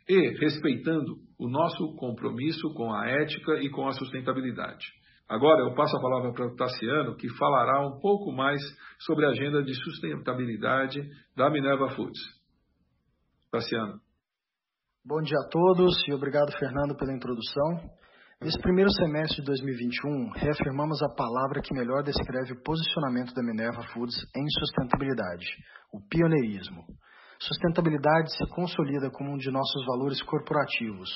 e 0.07 0.37
respeitando 0.39 1.15
o 1.39 1.49
nosso 1.49 1.95
compromisso 1.95 2.73
com 2.73 2.93
a 2.93 3.07
ética 3.07 3.53
e 3.61 3.69
com 3.69 3.87
a 3.87 3.93
sustentabilidade. 3.93 4.85
Agora 5.29 5.61
eu 5.61 5.73
passo 5.73 5.95
a 5.95 6.01
palavra 6.01 6.33
para 6.33 6.47
o 6.47 6.55
Tassiano, 6.57 7.15
que 7.15 7.29
falará 7.37 7.87
um 7.87 7.99
pouco 7.99 8.33
mais 8.33 8.61
sobre 8.99 9.25
a 9.25 9.29
agenda 9.29 9.63
de 9.63 9.73
sustentabilidade 9.75 11.09
da 11.37 11.49
Minerva 11.49 11.89
Foods. 11.91 12.19
Tassiano. 13.49 14.01
Bom 15.05 15.21
dia 15.21 15.37
a 15.39 15.49
todos 15.49 15.95
e 16.07 16.13
obrigado, 16.13 16.51
Fernando, 16.59 16.95
pela 16.97 17.15
introdução. 17.15 17.89
Nesse 18.41 18.57
primeiro 18.57 18.89
semestre 18.93 19.37
de 19.37 19.45
2021, 19.45 20.31
reafirmamos 20.31 20.99
a 21.03 21.13
palavra 21.13 21.61
que 21.61 21.75
melhor 21.75 22.01
descreve 22.01 22.53
o 22.53 22.63
posicionamento 22.63 23.35
da 23.35 23.43
Minerva 23.43 23.83
Foods 23.93 24.17
em 24.35 24.49
sustentabilidade, 24.57 25.45
o 25.93 26.01
pioneirismo. 26.09 26.83
Sustentabilidade 27.37 28.35
se 28.35 28.43
consolida 28.49 29.11
como 29.11 29.31
um 29.31 29.37
de 29.37 29.51
nossos 29.51 29.85
valores 29.85 30.23
corporativos, 30.23 31.07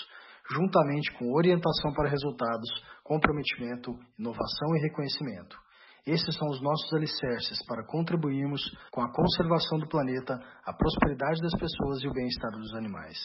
juntamente 0.51 1.11
com 1.17 1.33
orientação 1.33 1.93
para 1.93 2.11
resultados, 2.11 2.69
comprometimento, 3.03 3.97
inovação 4.19 4.75
e 4.77 4.81
reconhecimento. 4.83 5.57
Esses 6.05 6.35
são 6.35 6.47
os 6.47 6.61
nossos 6.61 6.93
alicerces 6.93 7.57
para 7.65 7.87
contribuirmos 7.87 8.61
com 8.91 9.01
a 9.01 9.11
conservação 9.11 9.79
do 9.79 9.87
planeta, 9.87 10.35
a 10.63 10.73
prosperidade 10.73 11.41
das 11.41 11.57
pessoas 11.57 12.03
e 12.03 12.07
o 12.07 12.13
bem-estar 12.13 12.51
dos 12.51 12.75
animais. 12.75 13.17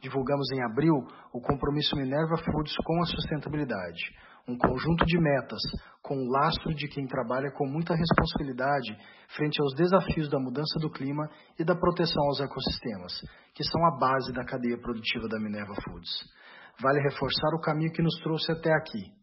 Divulgamos 0.00 0.50
em 0.52 0.62
abril 0.62 0.94
o 1.32 1.40
compromisso 1.40 1.96
Minerva 1.96 2.36
Foods 2.36 2.76
com 2.84 3.02
a 3.02 3.06
sustentabilidade, 3.06 3.98
um 4.46 4.56
conjunto 4.56 5.04
de 5.04 5.18
metas 5.18 5.60
com 6.00 6.14
o 6.16 6.30
lastro 6.30 6.72
de 6.72 6.86
quem 6.88 7.06
trabalha 7.06 7.50
com 7.50 7.66
muita 7.66 7.94
responsabilidade 7.94 8.96
frente 9.36 9.60
aos 9.60 9.74
desafios 9.74 10.30
da 10.30 10.38
mudança 10.38 10.78
do 10.80 10.90
clima 10.90 11.28
e 11.58 11.64
da 11.64 11.74
proteção 11.74 12.22
aos 12.26 12.40
ecossistemas, 12.40 13.12
que 13.52 13.64
são 13.64 13.84
a 13.86 13.98
base 13.98 14.32
da 14.32 14.44
cadeia 14.44 14.78
produtiva 14.78 15.28
da 15.28 15.38
Minerva 15.40 15.74
Foods. 15.82 16.10
Vale 16.80 17.00
reforçar 17.00 17.54
o 17.56 17.60
caminho 17.60 17.92
que 17.92 18.02
nos 18.02 18.14
trouxe 18.22 18.52
até 18.52 18.72
aqui. 18.72 19.17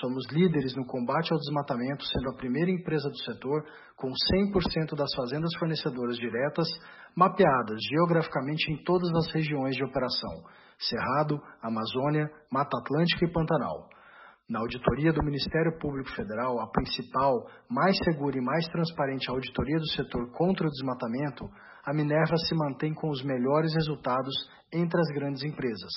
Somos 0.00 0.26
líderes 0.32 0.74
no 0.74 0.84
combate 0.86 1.32
ao 1.32 1.38
desmatamento, 1.38 2.04
sendo 2.04 2.30
a 2.30 2.36
primeira 2.36 2.70
empresa 2.70 3.08
do 3.08 3.18
setor 3.18 3.64
com 3.96 4.08
100% 4.08 4.96
das 4.96 5.14
fazendas 5.14 5.54
fornecedoras 5.56 6.16
diretas 6.16 6.66
mapeadas 7.14 7.78
geograficamente 7.90 8.72
em 8.72 8.82
todas 8.82 9.08
as 9.14 9.32
regiões 9.32 9.76
de 9.76 9.84
operação: 9.84 10.42
Cerrado, 10.78 11.40
Amazônia, 11.62 12.28
Mata 12.50 12.76
Atlântica 12.78 13.24
e 13.24 13.32
Pantanal. 13.32 13.88
Na 14.48 14.60
auditoria 14.60 15.12
do 15.12 15.24
Ministério 15.24 15.78
Público 15.78 16.10
Federal, 16.10 16.60
a 16.60 16.68
principal, 16.70 17.46
mais 17.70 17.96
segura 18.04 18.36
e 18.36 18.44
mais 18.44 18.66
transparente 18.68 19.30
auditoria 19.30 19.78
do 19.78 19.88
setor 19.90 20.30
contra 20.32 20.66
o 20.66 20.70
desmatamento, 20.70 21.48
a 21.84 21.94
Minerva 21.94 22.36
se 22.36 22.54
mantém 22.54 22.92
com 22.92 23.10
os 23.10 23.22
melhores 23.22 23.72
resultados 23.74 24.34
entre 24.72 25.00
as 25.00 25.08
grandes 25.14 25.42
empresas, 25.44 25.92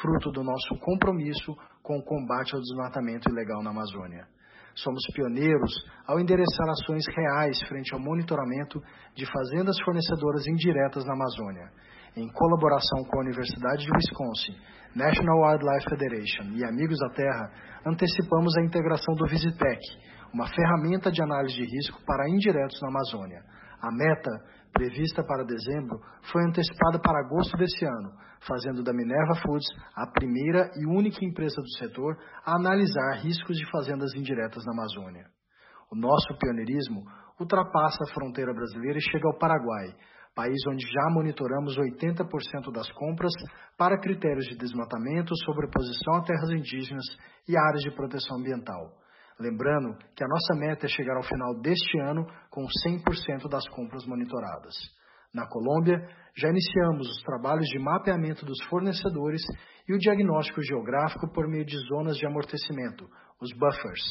fruto 0.00 0.30
do 0.30 0.42
nosso 0.42 0.78
compromisso 0.80 1.54
com 1.82 1.98
o 1.98 2.04
combate 2.04 2.54
ao 2.54 2.60
desmatamento 2.60 3.28
ilegal 3.30 3.62
na 3.62 3.70
Amazônia. 3.70 4.26
Somos 4.74 5.02
pioneiros 5.14 5.72
ao 6.06 6.18
endereçar 6.18 6.68
ações 6.70 7.04
reais 7.14 7.60
frente 7.68 7.92
ao 7.92 8.00
monitoramento 8.00 8.80
de 9.14 9.26
fazendas 9.26 9.76
fornecedoras 9.84 10.46
indiretas 10.46 11.04
na 11.04 11.12
Amazônia 11.12 11.70
em 12.16 12.28
colaboração 12.28 13.04
com 13.04 13.18
a 13.18 13.22
Universidade 13.22 13.84
de 13.84 13.90
Wisconsin, 13.90 14.54
National 14.94 15.40
Wildlife 15.40 15.88
Federation 15.88 16.44
e 16.54 16.64
Amigos 16.64 16.98
da 16.98 17.08
Terra, 17.10 17.50
antecipamos 17.86 18.56
a 18.58 18.62
integração 18.62 19.14
do 19.14 19.26
Visitec, 19.26 19.80
uma 20.32 20.46
ferramenta 20.46 21.10
de 21.10 21.22
análise 21.22 21.54
de 21.54 21.64
risco 21.64 22.00
para 22.04 22.28
indiretos 22.28 22.80
na 22.82 22.88
Amazônia. 22.88 23.42
A 23.80 23.90
meta, 23.90 24.30
prevista 24.72 25.22
para 25.22 25.44
dezembro, 25.44 26.00
foi 26.32 26.42
antecipada 26.44 26.98
para 26.98 27.20
agosto 27.20 27.56
desse 27.56 27.84
ano, 27.84 28.12
fazendo 28.46 28.82
da 28.82 28.92
Minerva 28.92 29.34
Foods 29.36 29.66
a 29.94 30.06
primeira 30.06 30.70
e 30.76 30.86
única 30.86 31.24
empresa 31.24 31.60
do 31.60 31.70
setor 31.78 32.16
a 32.44 32.56
analisar 32.56 33.20
riscos 33.22 33.56
de 33.56 33.70
fazendas 33.70 34.14
indiretas 34.14 34.64
na 34.64 34.72
Amazônia. 34.72 35.26
O 35.90 35.96
nosso 35.96 36.36
pioneirismo 36.38 37.04
ultrapassa 37.38 37.98
a 38.04 38.14
fronteira 38.14 38.52
brasileira 38.52 38.98
e 38.98 39.02
chega 39.02 39.28
ao 39.28 39.38
Paraguai, 39.38 39.94
país 40.34 40.58
onde 40.68 40.86
já 40.86 41.10
monitoramos 41.10 41.76
80% 41.76 42.72
das 42.72 42.90
compras 42.92 43.32
para 43.76 44.00
critérios 44.00 44.46
de 44.46 44.56
desmatamento, 44.56 45.36
sobreposição 45.44 46.14
a 46.16 46.22
terras 46.22 46.50
indígenas 46.50 47.04
e 47.46 47.56
áreas 47.56 47.82
de 47.82 47.90
proteção 47.90 48.38
ambiental. 48.38 49.01
Lembrando 49.42 49.98
que 50.14 50.22
a 50.22 50.28
nossa 50.28 50.54
meta 50.54 50.86
é 50.86 50.88
chegar 50.88 51.16
ao 51.16 51.24
final 51.24 51.60
deste 51.60 51.98
ano 51.98 52.24
com 52.48 52.62
100% 52.62 53.48
das 53.50 53.68
compras 53.70 54.06
monitoradas. 54.06 54.72
Na 55.34 55.48
Colômbia, 55.48 55.98
já 56.36 56.48
iniciamos 56.48 57.08
os 57.08 57.22
trabalhos 57.24 57.66
de 57.66 57.78
mapeamento 57.80 58.46
dos 58.46 58.62
fornecedores 58.68 59.42
e 59.88 59.94
o 59.94 59.98
diagnóstico 59.98 60.62
geográfico 60.62 61.28
por 61.32 61.48
meio 61.48 61.64
de 61.64 61.76
zonas 61.88 62.16
de 62.18 62.24
amortecimento, 62.24 63.08
os 63.40 63.52
buffers. 63.54 64.02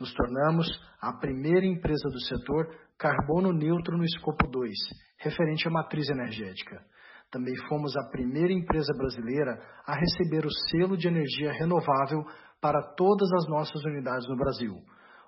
Nos 0.00 0.12
tornamos 0.12 0.66
a 1.00 1.12
primeira 1.12 1.64
empresa 1.64 2.08
do 2.08 2.20
setor 2.22 2.66
carbono 2.98 3.52
neutro 3.52 3.96
no 3.96 4.04
escopo 4.04 4.48
2, 4.48 4.72
referente 5.18 5.68
à 5.68 5.70
matriz 5.70 6.08
energética. 6.08 6.82
Também 7.30 7.54
fomos 7.68 7.96
a 7.96 8.08
primeira 8.10 8.52
empresa 8.52 8.92
brasileira 8.96 9.52
a 9.86 9.94
receber 9.94 10.44
o 10.44 10.50
selo 10.70 10.96
de 10.96 11.06
energia 11.06 11.52
renovável 11.52 12.24
para 12.60 12.82
todas 12.96 13.30
as 13.32 13.48
nossas 13.48 13.82
unidades 13.84 14.28
no 14.28 14.36
Brasil. 14.36 14.74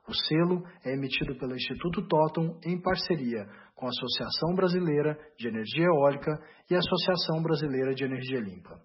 O 0.08 0.14
selo 0.14 0.64
é 0.84 0.92
emitido 0.92 1.36
pelo 1.36 1.54
Instituto 1.54 2.06
Totum 2.08 2.58
em 2.64 2.80
parceria 2.80 3.46
com 3.76 3.86
a 3.86 3.90
Associação 3.90 4.54
Brasileira 4.54 5.16
de 5.38 5.48
Energia 5.48 5.86
Eólica 5.86 6.32
e 6.68 6.74
a 6.74 6.78
Associação 6.78 7.42
Brasileira 7.42 7.94
de 7.94 8.04
Energia 8.04 8.40
Limpa. 8.40 8.80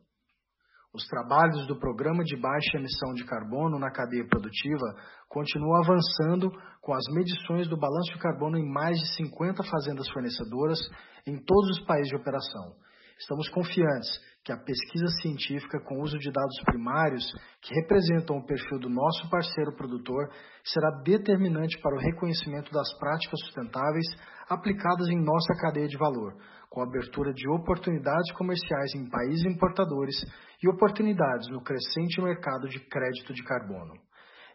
Os 0.94 1.06
trabalhos 1.08 1.68
do 1.68 1.78
Programa 1.78 2.24
de 2.24 2.38
Baixa 2.38 2.78
Emissão 2.78 3.14
de 3.14 3.26
Carbono 3.26 3.78
na 3.78 3.92
cadeia 3.92 4.26
produtiva 4.28 4.96
continuam 5.28 5.84
avançando 5.84 6.50
com 6.82 6.94
as 6.94 7.04
medições 7.12 7.68
do 7.68 7.78
balanço 7.78 8.14
de 8.14 8.20
carbono 8.20 8.58
em 8.58 8.72
mais 8.72 8.98
de 8.98 9.16
50 9.18 9.62
fazendas 9.64 10.08
fornecedoras 10.10 10.80
em 11.28 11.38
todos 11.44 11.80
os 11.80 11.86
países 11.86 12.10
de 12.10 12.16
operação. 12.16 12.76
Estamos 13.18 13.48
confiantes 13.50 14.10
que 14.44 14.52
a 14.52 14.58
pesquisa 14.58 15.08
científica 15.22 15.80
com 15.80 16.02
uso 16.02 16.20
de 16.20 16.32
dados 16.32 16.62
primários, 16.66 17.26
que 17.62 17.74
representam 17.82 18.38
o 18.38 18.46
perfil 18.46 18.78
do 18.78 18.90
nosso 18.90 19.28
parceiro 19.30 19.74
produtor, 19.76 20.30
será 20.64 20.92
determinante 21.02 21.80
para 21.82 21.96
o 21.96 22.00
reconhecimento 22.00 22.72
das 22.72 22.94
práticas 23.00 23.40
sustentáveis 23.46 24.06
aplicadas 24.50 25.08
em 25.08 25.18
nossa 25.18 25.56
cadeia 25.60 25.88
de 25.88 25.98
valor, 25.98 26.36
com 26.70 26.84
abertura 26.84 27.34
de 27.34 27.50
oportunidades 27.50 28.32
comerciais 28.34 28.94
em 28.96 29.10
países 29.10 29.46
importadores 29.46 30.16
e 30.62 30.70
oportunidades 30.70 31.48
no 31.50 31.64
crescente 31.64 32.22
mercado 32.22 32.68
de 32.68 32.80
crédito 32.82 33.34
de 33.34 33.44
carbono. 33.44 33.94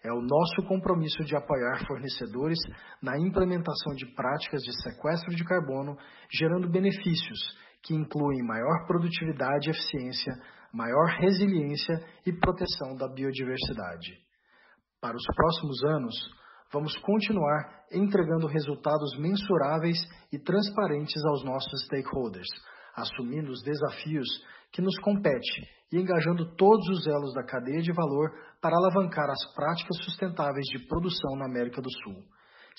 É 0.04 0.12
o 0.12 0.22
nosso 0.22 0.62
compromisso 0.68 1.24
de 1.24 1.34
apoiar 1.34 1.84
fornecedores 1.86 2.58
na 3.02 3.18
implementação 3.18 3.94
de 3.96 4.06
práticas 4.14 4.62
de 4.62 4.72
sequestro 4.82 5.34
de 5.34 5.44
carbono, 5.44 5.96
gerando 6.30 6.70
benefícios 6.70 7.38
que 7.82 7.94
incluem 7.94 8.42
maior 8.42 8.86
produtividade 8.86 9.68
e 9.68 9.70
eficiência, 9.70 10.32
maior 10.72 11.06
resiliência 11.18 11.94
e 12.26 12.32
proteção 12.32 12.94
da 12.96 13.08
biodiversidade. 13.08 14.18
Para 15.00 15.16
os 15.16 15.24
próximos 15.34 15.82
anos, 15.84 16.14
vamos 16.72 16.96
continuar 16.98 17.84
entregando 17.90 18.46
resultados 18.46 19.18
mensuráveis 19.18 19.98
e 20.32 20.38
transparentes 20.38 21.24
aos 21.24 21.44
nossos 21.44 21.84
stakeholders, 21.84 22.48
assumindo 22.94 23.50
os 23.50 23.62
desafios 23.62 24.28
que 24.72 24.82
nos 24.82 24.96
compete 25.00 25.66
e 25.92 25.98
engajando 25.98 26.54
todos 26.54 26.88
os 26.88 27.06
elos 27.06 27.34
da 27.34 27.42
cadeia 27.42 27.82
de 27.82 27.92
valor 27.92 28.30
para 28.60 28.76
alavancar 28.76 29.28
as 29.28 29.54
práticas 29.54 29.96
sustentáveis 30.04 30.66
de 30.66 30.86
produção 30.86 31.34
na 31.36 31.46
América 31.46 31.82
do 31.82 31.90
Sul. 31.90 32.22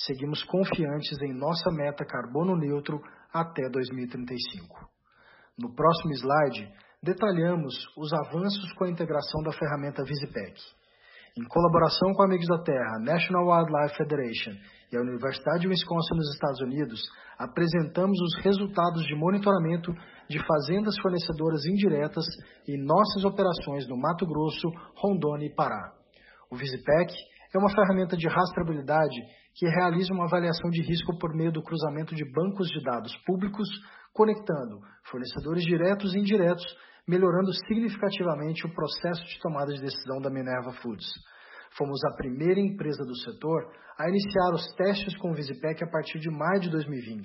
Seguimos 0.05 0.43
confiantes 0.43 1.21
em 1.21 1.33
nossa 1.33 1.69
meta 1.69 2.03
carbono 2.05 2.55
neutro 2.55 2.99
até 3.31 3.69
2035. 3.69 4.89
No 5.57 5.75
próximo 5.75 6.11
slide, 6.13 6.73
detalhamos 7.03 7.75
os 7.95 8.11
avanços 8.11 8.73
com 8.73 8.85
a 8.85 8.89
integração 8.89 9.43
da 9.43 9.51
ferramenta 9.51 10.03
Visipec. 10.03 10.59
Em 11.37 11.43
colaboração 11.47 12.13
com 12.13 12.23
Amigos 12.23 12.47
da 12.47 12.63
Terra, 12.63 12.99
National 12.99 13.47
Wildlife 13.47 13.95
Federation 13.95 14.51
e 14.91 14.97
a 14.97 15.01
Universidade 15.01 15.61
de 15.61 15.67
Wisconsin 15.67 16.15
nos 16.15 16.33
Estados 16.33 16.61
Unidos, 16.61 16.99
apresentamos 17.37 18.19
os 18.19 18.43
resultados 18.43 19.03
de 19.03 19.15
monitoramento 19.15 19.93
de 20.27 20.39
fazendas 20.45 20.95
fornecedoras 20.99 21.63
indiretas 21.65 22.25
em 22.67 22.83
nossas 22.83 23.23
operações 23.23 23.87
no 23.87 23.97
Mato 23.97 24.25
Grosso, 24.25 24.67
Rondônia 24.95 25.45
e 25.45 25.55
Pará. 25.55 25.93
O 26.49 26.57
Visipec 26.57 27.13
é 27.53 27.57
uma 27.57 27.69
ferramenta 27.69 28.15
de 28.15 28.27
rastreabilidade 28.27 29.15
que 29.55 29.67
realiza 29.67 30.13
uma 30.13 30.25
avaliação 30.25 30.69
de 30.69 30.81
risco 30.81 31.17
por 31.17 31.35
meio 31.35 31.51
do 31.51 31.61
cruzamento 31.61 32.15
de 32.15 32.23
bancos 32.31 32.69
de 32.69 32.81
dados 32.81 33.15
públicos, 33.25 33.67
conectando 34.13 34.79
fornecedores 35.09 35.63
diretos 35.63 36.13
e 36.13 36.19
indiretos, 36.19 36.65
melhorando 37.07 37.51
significativamente 37.67 38.65
o 38.65 38.73
processo 38.73 39.23
de 39.25 39.39
tomada 39.39 39.73
de 39.73 39.81
decisão 39.81 40.21
da 40.21 40.29
Minerva 40.29 40.71
Foods. 40.81 41.07
Fomos 41.77 41.99
a 42.05 42.15
primeira 42.15 42.59
empresa 42.59 43.03
do 43.03 43.15
setor 43.17 43.71
a 43.97 44.07
iniciar 44.07 44.53
os 44.53 44.73
testes 44.75 45.17
com 45.17 45.31
o 45.31 45.33
Visipec 45.33 45.83
a 45.83 45.89
partir 45.89 46.19
de 46.19 46.29
maio 46.29 46.61
de 46.61 46.69
2020 46.69 47.23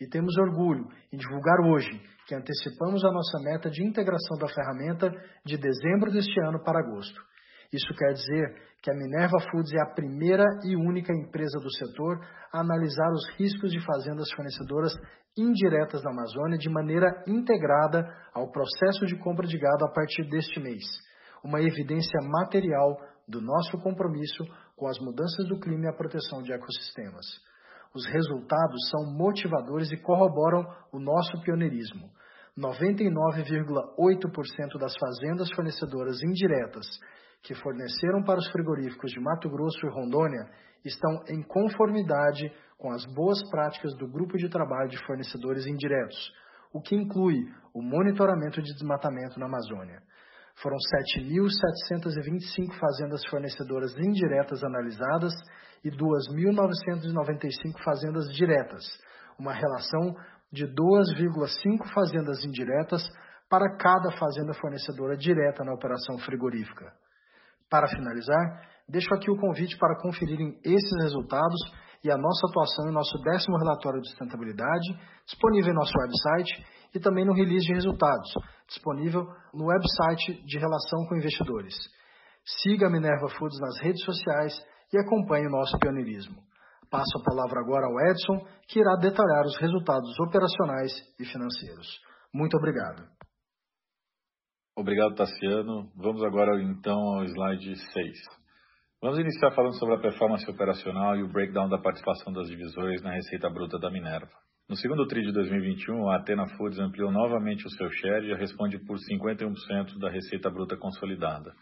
e 0.00 0.08
temos 0.08 0.36
orgulho 0.36 0.86
em 1.12 1.16
divulgar 1.16 1.60
hoje 1.60 1.90
que 2.26 2.34
antecipamos 2.34 3.04
a 3.04 3.12
nossa 3.12 3.38
meta 3.40 3.70
de 3.70 3.84
integração 3.84 4.36
da 4.38 4.48
ferramenta 4.48 5.10
de 5.44 5.56
dezembro 5.56 6.10
deste 6.10 6.38
ano 6.40 6.62
para 6.62 6.80
agosto. 6.80 7.20
Isso 7.76 7.94
quer 7.94 8.12
dizer 8.14 8.56
que 8.80 8.90
a 8.90 8.94
Minerva 8.94 9.38
Foods 9.50 9.70
é 9.74 9.82
a 9.82 9.94
primeira 9.94 10.44
e 10.64 10.74
única 10.74 11.12
empresa 11.12 11.60
do 11.60 11.70
setor 11.70 12.18
a 12.50 12.60
analisar 12.60 13.12
os 13.12 13.28
riscos 13.36 13.70
de 13.70 13.84
fazendas 13.84 14.30
fornecedoras 14.34 14.94
indiretas 15.36 16.02
na 16.02 16.10
Amazônia 16.10 16.56
de 16.56 16.70
maneira 16.70 17.22
integrada 17.26 18.08
ao 18.32 18.50
processo 18.50 19.04
de 19.04 19.18
compra 19.18 19.46
de 19.46 19.58
gado 19.58 19.84
a 19.84 19.92
partir 19.92 20.26
deste 20.30 20.58
mês. 20.58 20.84
Uma 21.44 21.60
evidência 21.60 22.18
material 22.22 22.98
do 23.28 23.42
nosso 23.42 23.76
compromisso 23.82 24.42
com 24.74 24.88
as 24.88 24.98
mudanças 24.98 25.46
do 25.46 25.60
clima 25.60 25.84
e 25.84 25.88
a 25.88 25.96
proteção 25.96 26.42
de 26.42 26.52
ecossistemas. 26.52 27.26
Os 27.94 28.06
resultados 28.06 28.88
são 28.90 29.12
motivadores 29.12 29.92
e 29.92 29.98
corroboram 29.98 30.64
o 30.92 30.98
nosso 30.98 31.38
pioneirismo. 31.42 32.08
99,8% 32.58 34.78
das 34.78 34.94
fazendas 34.96 35.52
fornecedoras 35.52 36.22
indiretas 36.22 36.86
que 37.46 37.54
forneceram 37.54 38.24
para 38.24 38.40
os 38.40 38.50
frigoríficos 38.50 39.12
de 39.12 39.20
Mato 39.20 39.48
Grosso 39.48 39.86
e 39.86 39.90
Rondônia 39.90 40.50
estão 40.84 41.22
em 41.28 41.40
conformidade 41.42 42.52
com 42.76 42.90
as 42.90 43.06
boas 43.14 43.38
práticas 43.50 43.96
do 43.96 44.08
grupo 44.08 44.36
de 44.36 44.48
trabalho 44.48 44.90
de 44.90 44.98
fornecedores 45.06 45.64
indiretos, 45.64 46.32
o 46.72 46.80
que 46.80 46.96
inclui 46.96 47.36
o 47.72 47.80
monitoramento 47.80 48.60
de 48.60 48.72
desmatamento 48.72 49.38
na 49.38 49.46
Amazônia. 49.46 50.02
Foram 50.56 50.76
7.725 51.16 52.78
fazendas 52.80 53.22
fornecedoras 53.30 53.96
indiretas 53.96 54.64
analisadas 54.64 55.32
e 55.84 55.90
2.995 55.90 57.82
fazendas 57.84 58.26
diretas, 58.34 58.84
uma 59.38 59.52
relação 59.52 60.16
de 60.52 60.66
2,5 60.66 61.92
fazendas 61.94 62.44
indiretas 62.44 63.02
para 63.48 63.76
cada 63.76 64.10
fazenda 64.18 64.52
fornecedora 64.54 65.16
direta 65.16 65.62
na 65.62 65.74
operação 65.74 66.18
frigorífica. 66.18 66.92
Para 67.70 67.88
finalizar, 67.88 68.62
deixo 68.88 69.12
aqui 69.14 69.30
o 69.30 69.36
convite 69.36 69.76
para 69.78 70.00
conferirem 70.00 70.58
esses 70.64 71.02
resultados 71.02 71.60
e 72.04 72.10
a 72.10 72.16
nossa 72.16 72.46
atuação 72.46 72.88
em 72.88 72.92
nosso 72.92 73.18
décimo 73.18 73.58
relatório 73.58 74.00
de 74.00 74.08
sustentabilidade, 74.10 74.86
disponível 75.26 75.72
em 75.72 75.74
nosso 75.74 75.92
website 75.98 76.64
e 76.94 77.00
também 77.00 77.24
no 77.24 77.34
release 77.34 77.66
de 77.66 77.74
resultados, 77.74 78.30
disponível 78.68 79.26
no 79.52 79.66
website 79.66 80.44
de 80.44 80.58
relação 80.58 81.04
com 81.08 81.16
investidores. 81.16 81.74
Siga 82.62 82.86
a 82.86 82.90
Minerva 82.90 83.28
Foods 83.28 83.58
nas 83.58 83.80
redes 83.80 84.04
sociais 84.04 84.54
e 84.92 84.98
acompanhe 84.98 85.46
o 85.48 85.50
nosso 85.50 85.76
pioneirismo. 85.78 86.36
Passo 86.88 87.18
a 87.18 87.24
palavra 87.24 87.60
agora 87.60 87.86
ao 87.86 88.10
Edson, 88.10 88.46
que 88.68 88.78
irá 88.78 88.94
detalhar 88.96 89.44
os 89.44 89.58
resultados 89.58 90.14
operacionais 90.20 90.92
e 91.18 91.24
financeiros. 91.24 91.88
Muito 92.32 92.56
obrigado. 92.56 93.02
Obrigado, 94.78 95.14
Tassiano. 95.14 95.90
Vamos 95.96 96.22
agora 96.22 96.60
então 96.60 96.98
ao 96.98 97.24
slide 97.24 97.76
6. 97.94 98.18
Vamos 99.00 99.18
iniciar 99.18 99.50
falando 99.52 99.78
sobre 99.78 99.94
a 99.94 99.98
performance 99.98 100.48
operacional 100.50 101.16
e 101.16 101.22
o 101.22 101.32
breakdown 101.32 101.66
da 101.66 101.78
participação 101.78 102.30
das 102.30 102.46
divisões 102.46 103.00
na 103.00 103.10
receita 103.10 103.48
bruta 103.48 103.78
da 103.78 103.90
Minerva. 103.90 104.32
No 104.68 104.76
segundo 104.76 105.06
TRI 105.06 105.22
de 105.22 105.32
2021, 105.32 106.10
a 106.10 106.16
Atena 106.16 106.46
Foods 106.58 106.78
ampliou 106.78 107.10
novamente 107.10 107.66
o 107.66 107.70
seu 107.70 107.90
share 107.90 108.26
e 108.26 108.28
já 108.28 108.36
responde 108.36 108.78
por 108.80 108.98
51% 108.98 109.98
da 109.98 110.10
receita 110.10 110.50
bruta 110.50 110.76
consolidada, 110.76 111.54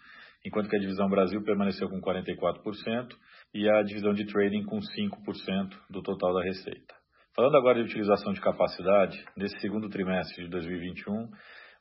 enquanto 0.45 0.69
que 0.69 0.77
a 0.77 0.81
divisão 0.81 1.09
Brasil 1.09 1.41
permaneceu 1.45 1.89
com 1.89 2.01
44% 2.01 3.15
e 3.55 3.71
a 3.71 3.81
divisão 3.85 4.13
de 4.13 4.27
trading 4.27 4.65
com 4.65 4.81
5% 4.81 5.71
do 5.89 6.03
total 6.03 6.35
da 6.35 6.43
receita. 6.43 6.95
Falando 7.37 7.57
agora 7.57 7.79
de 7.79 7.85
utilização 7.85 8.33
de 8.33 8.41
capacidade, 8.41 9.25
nesse 9.37 9.57
segundo 9.61 9.89
trimestre 9.89 10.45
de 10.45 10.51
2021, 10.51 11.29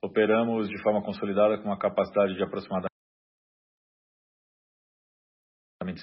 operamos 0.03 0.67
de 0.67 0.77
forma 0.83 1.01
consolidada 1.01 1.57
com 1.57 1.69
uma 1.69 1.79
capacidade 1.79 2.35
de 2.35 2.43
aproximadamente 2.43 2.91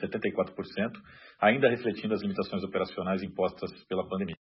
74%, 0.01 0.93
ainda 1.39 1.69
refletindo 1.69 2.15
as 2.15 2.23
limitações 2.23 2.63
operacionais 2.65 3.23
impostas 3.23 3.71
pela 3.85 4.09
pandemia. 4.09 4.37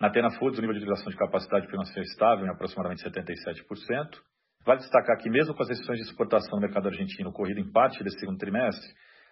Na 0.00 0.10
Tena 0.10 0.30
Foods, 0.38 0.58
o 0.58 0.62
nível 0.62 0.74
de 0.74 0.84
utilização 0.84 1.10
de 1.10 1.18
capacidade 1.18 1.66
financeira 1.66 2.02
estável 2.02 2.46
em 2.46 2.50
aproximadamente 2.50 3.02
77%. 3.02 4.20
Vale 4.64 4.80
destacar 4.80 5.18
que, 5.18 5.28
mesmo 5.28 5.54
com 5.54 5.62
as 5.62 5.68
restrições 5.68 5.98
de 5.98 6.04
exportação 6.04 6.56
no 6.56 6.60
mercado 6.60 6.88
argentino 6.88 7.30
ocorrido 7.30 7.58
em 7.58 7.72
parte 7.72 8.02
desse 8.04 8.20
segundo 8.20 8.38
trimestre, 8.38 8.86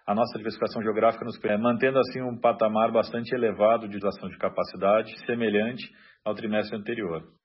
a 0.05 0.13
nossa 0.15 0.37
diversificação 0.37 0.81
geográfica 0.81 1.23
nos 1.23 1.37
permite, 1.37 1.63
mantendo 1.63 1.99
assim 1.99 2.21
um 2.21 2.37
patamar 2.39 2.91
bastante 2.91 3.33
elevado 3.33 3.87
de 3.87 3.95
utilização 3.95 4.29
de 4.29 4.37
capacidade, 4.37 5.17
semelhante 5.25 5.89
ao 6.25 6.33
trimestre 6.33 6.75
anterior. 6.75 7.36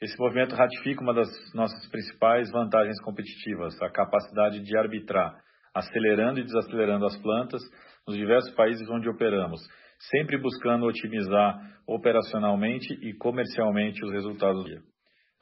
Esse 0.00 0.16
movimento 0.16 0.54
ratifica 0.54 1.02
uma 1.02 1.12
das 1.12 1.28
nossas 1.52 1.90
principais 1.90 2.48
vantagens 2.52 3.00
competitivas, 3.02 3.74
a 3.82 3.90
capacidade 3.90 4.60
de 4.60 4.78
arbitrar, 4.78 5.34
acelerando 5.74 6.38
e 6.38 6.44
desacelerando 6.44 7.04
as 7.04 7.16
plantas 7.20 7.60
nos 8.06 8.16
diversos 8.16 8.54
países 8.54 8.88
onde 8.88 9.08
operamos, 9.08 9.60
sempre 10.08 10.38
buscando 10.38 10.86
otimizar 10.86 11.58
operacionalmente 11.84 12.94
e 13.02 13.12
comercialmente 13.14 14.04
os 14.04 14.12
resultados 14.12 14.62
do 14.62 14.68
dia. 14.68 14.80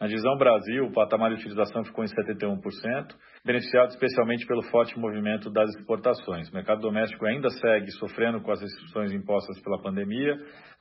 Na 0.00 0.06
divisão 0.06 0.36
Brasil, 0.38 0.86
o 0.86 0.92
patamar 0.92 1.30
de 1.30 1.36
utilização 1.36 1.84
ficou 1.84 2.04
em 2.04 2.08
71%, 2.08 3.14
beneficiado 3.44 3.90
especialmente 3.90 4.46
pelo 4.46 4.62
forte 4.64 4.98
movimento 4.98 5.50
das 5.50 5.68
exportações. 5.74 6.50
O 6.50 6.54
mercado 6.54 6.80
doméstico 6.80 7.26
ainda 7.26 7.50
segue 7.50 7.90
sofrendo 7.92 8.40
com 8.42 8.50
as 8.50 8.60
restrições 8.60 9.12
impostas 9.12 9.60
pela 9.62 9.80
pandemia, 9.80 10.34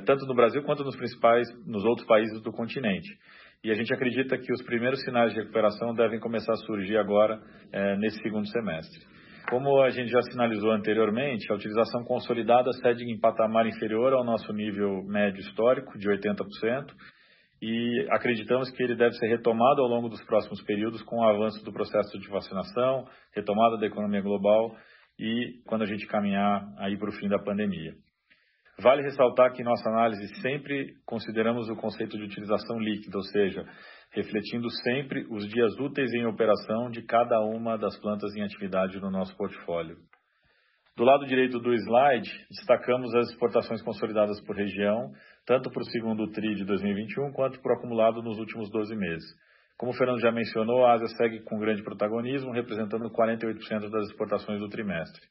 tanto 0.05 0.25
no 0.25 0.35
Brasil 0.35 0.63
quanto 0.63 0.83
nos 0.83 0.97
principais, 0.97 1.47
nos 1.65 1.83
outros 1.83 2.07
países 2.07 2.41
do 2.41 2.51
continente 2.51 3.07
e 3.65 3.71
a 3.71 3.73
gente 3.73 3.91
acredita 3.91 4.37
que 4.37 4.53
os 4.53 4.61
primeiros 4.61 5.01
sinais 5.01 5.33
de 5.33 5.39
recuperação 5.39 5.95
devem 5.95 6.19
começar 6.19 6.53
a 6.53 6.67
surgir 6.67 6.97
agora, 6.97 7.41
é, 7.71 7.97
nesse 7.97 8.21
segundo 8.21 8.47
semestre. 8.49 8.99
Como 9.49 9.81
a 9.81 9.89
gente 9.89 10.11
já 10.11 10.21
sinalizou 10.21 10.71
anteriormente, 10.71 11.51
a 11.51 11.55
utilização 11.55 12.03
consolidada 12.03 12.71
segue 12.73 13.03
em 13.11 13.19
patamar 13.19 13.65
inferior 13.65 14.13
ao 14.13 14.23
nosso 14.23 14.53
nível 14.53 15.01
médio 15.07 15.39
histórico, 15.39 15.97
de 15.97 16.07
80%, 16.07 16.93
e 17.59 18.07
acreditamos 18.11 18.69
que 18.69 18.83
ele 18.83 18.95
deve 18.95 19.15
ser 19.15 19.29
retomado 19.29 19.81
ao 19.81 19.87
longo 19.87 20.09
dos 20.09 20.23
próximos 20.25 20.61
períodos 20.61 21.01
com 21.01 21.17
o 21.17 21.23
avanço 21.23 21.65
do 21.65 21.73
processo 21.73 22.19
de 22.19 22.29
vacinação, 22.29 23.07
retomada 23.33 23.79
da 23.79 23.87
economia 23.87 24.21
global 24.21 24.75
e 25.19 25.59
quando 25.65 25.81
a 25.81 25.87
gente 25.87 26.05
caminhar 26.05 26.63
aí 26.77 26.95
para 26.99 27.09
o 27.09 27.13
fim 27.13 27.27
da 27.27 27.39
pandemia. 27.39 27.93
Vale 28.77 29.03
ressaltar 29.03 29.53
que 29.53 29.61
em 29.61 29.65
nossa 29.65 29.89
análise 29.89 30.27
sempre 30.41 30.95
consideramos 31.05 31.69
o 31.69 31.75
conceito 31.75 32.17
de 32.17 32.23
utilização 32.23 32.77
líquida, 32.77 33.17
ou 33.17 33.23
seja, 33.23 33.65
refletindo 34.11 34.69
sempre 34.83 35.25
os 35.29 35.47
dias 35.47 35.73
úteis 35.79 36.13
em 36.13 36.25
operação 36.25 36.89
de 36.89 37.01
cada 37.01 37.39
uma 37.39 37.77
das 37.77 37.97
plantas 37.99 38.35
em 38.35 38.43
atividade 38.43 38.99
no 38.99 39.09
nosso 39.09 39.35
portfólio. 39.37 39.97
Do 40.97 41.03
lado 41.03 41.25
direito 41.25 41.59
do 41.59 41.73
slide, 41.73 42.29
destacamos 42.49 43.13
as 43.15 43.29
exportações 43.29 43.81
consolidadas 43.81 44.41
por 44.45 44.55
região, 44.55 45.11
tanto 45.45 45.69
para 45.69 45.81
o 45.81 45.85
segundo 45.91 46.31
TRI 46.31 46.55
de 46.55 46.65
2021 46.65 47.31
quanto 47.33 47.61
por 47.61 47.73
acumulado 47.73 48.21
nos 48.21 48.37
últimos 48.39 48.69
12 48.71 48.95
meses. 48.95 49.25
Como 49.77 49.91
o 49.91 49.95
Fernando 49.95 50.21
já 50.21 50.31
mencionou, 50.31 50.85
a 50.85 50.93
Ásia 50.93 51.07
segue 51.17 51.41
com 51.41 51.59
grande 51.59 51.83
protagonismo, 51.83 52.51
representando 52.51 53.09
48% 53.09 53.89
das 53.89 54.07
exportações 54.07 54.59
do 54.59 54.69
trimestre. 54.69 55.21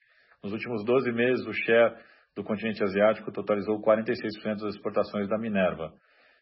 Nos 0.42 0.52
últimos 0.52 0.84
12 0.84 1.10
meses, 1.12 1.46
o 1.46 1.52
share 1.52 1.94
do 2.36 2.42
continente 2.42 2.82
asiático 2.82 3.32
totalizou 3.32 3.80
46% 3.80 4.62
das 4.62 4.74
exportações 4.74 5.28
da 5.28 5.38
Minerva, 5.38 5.92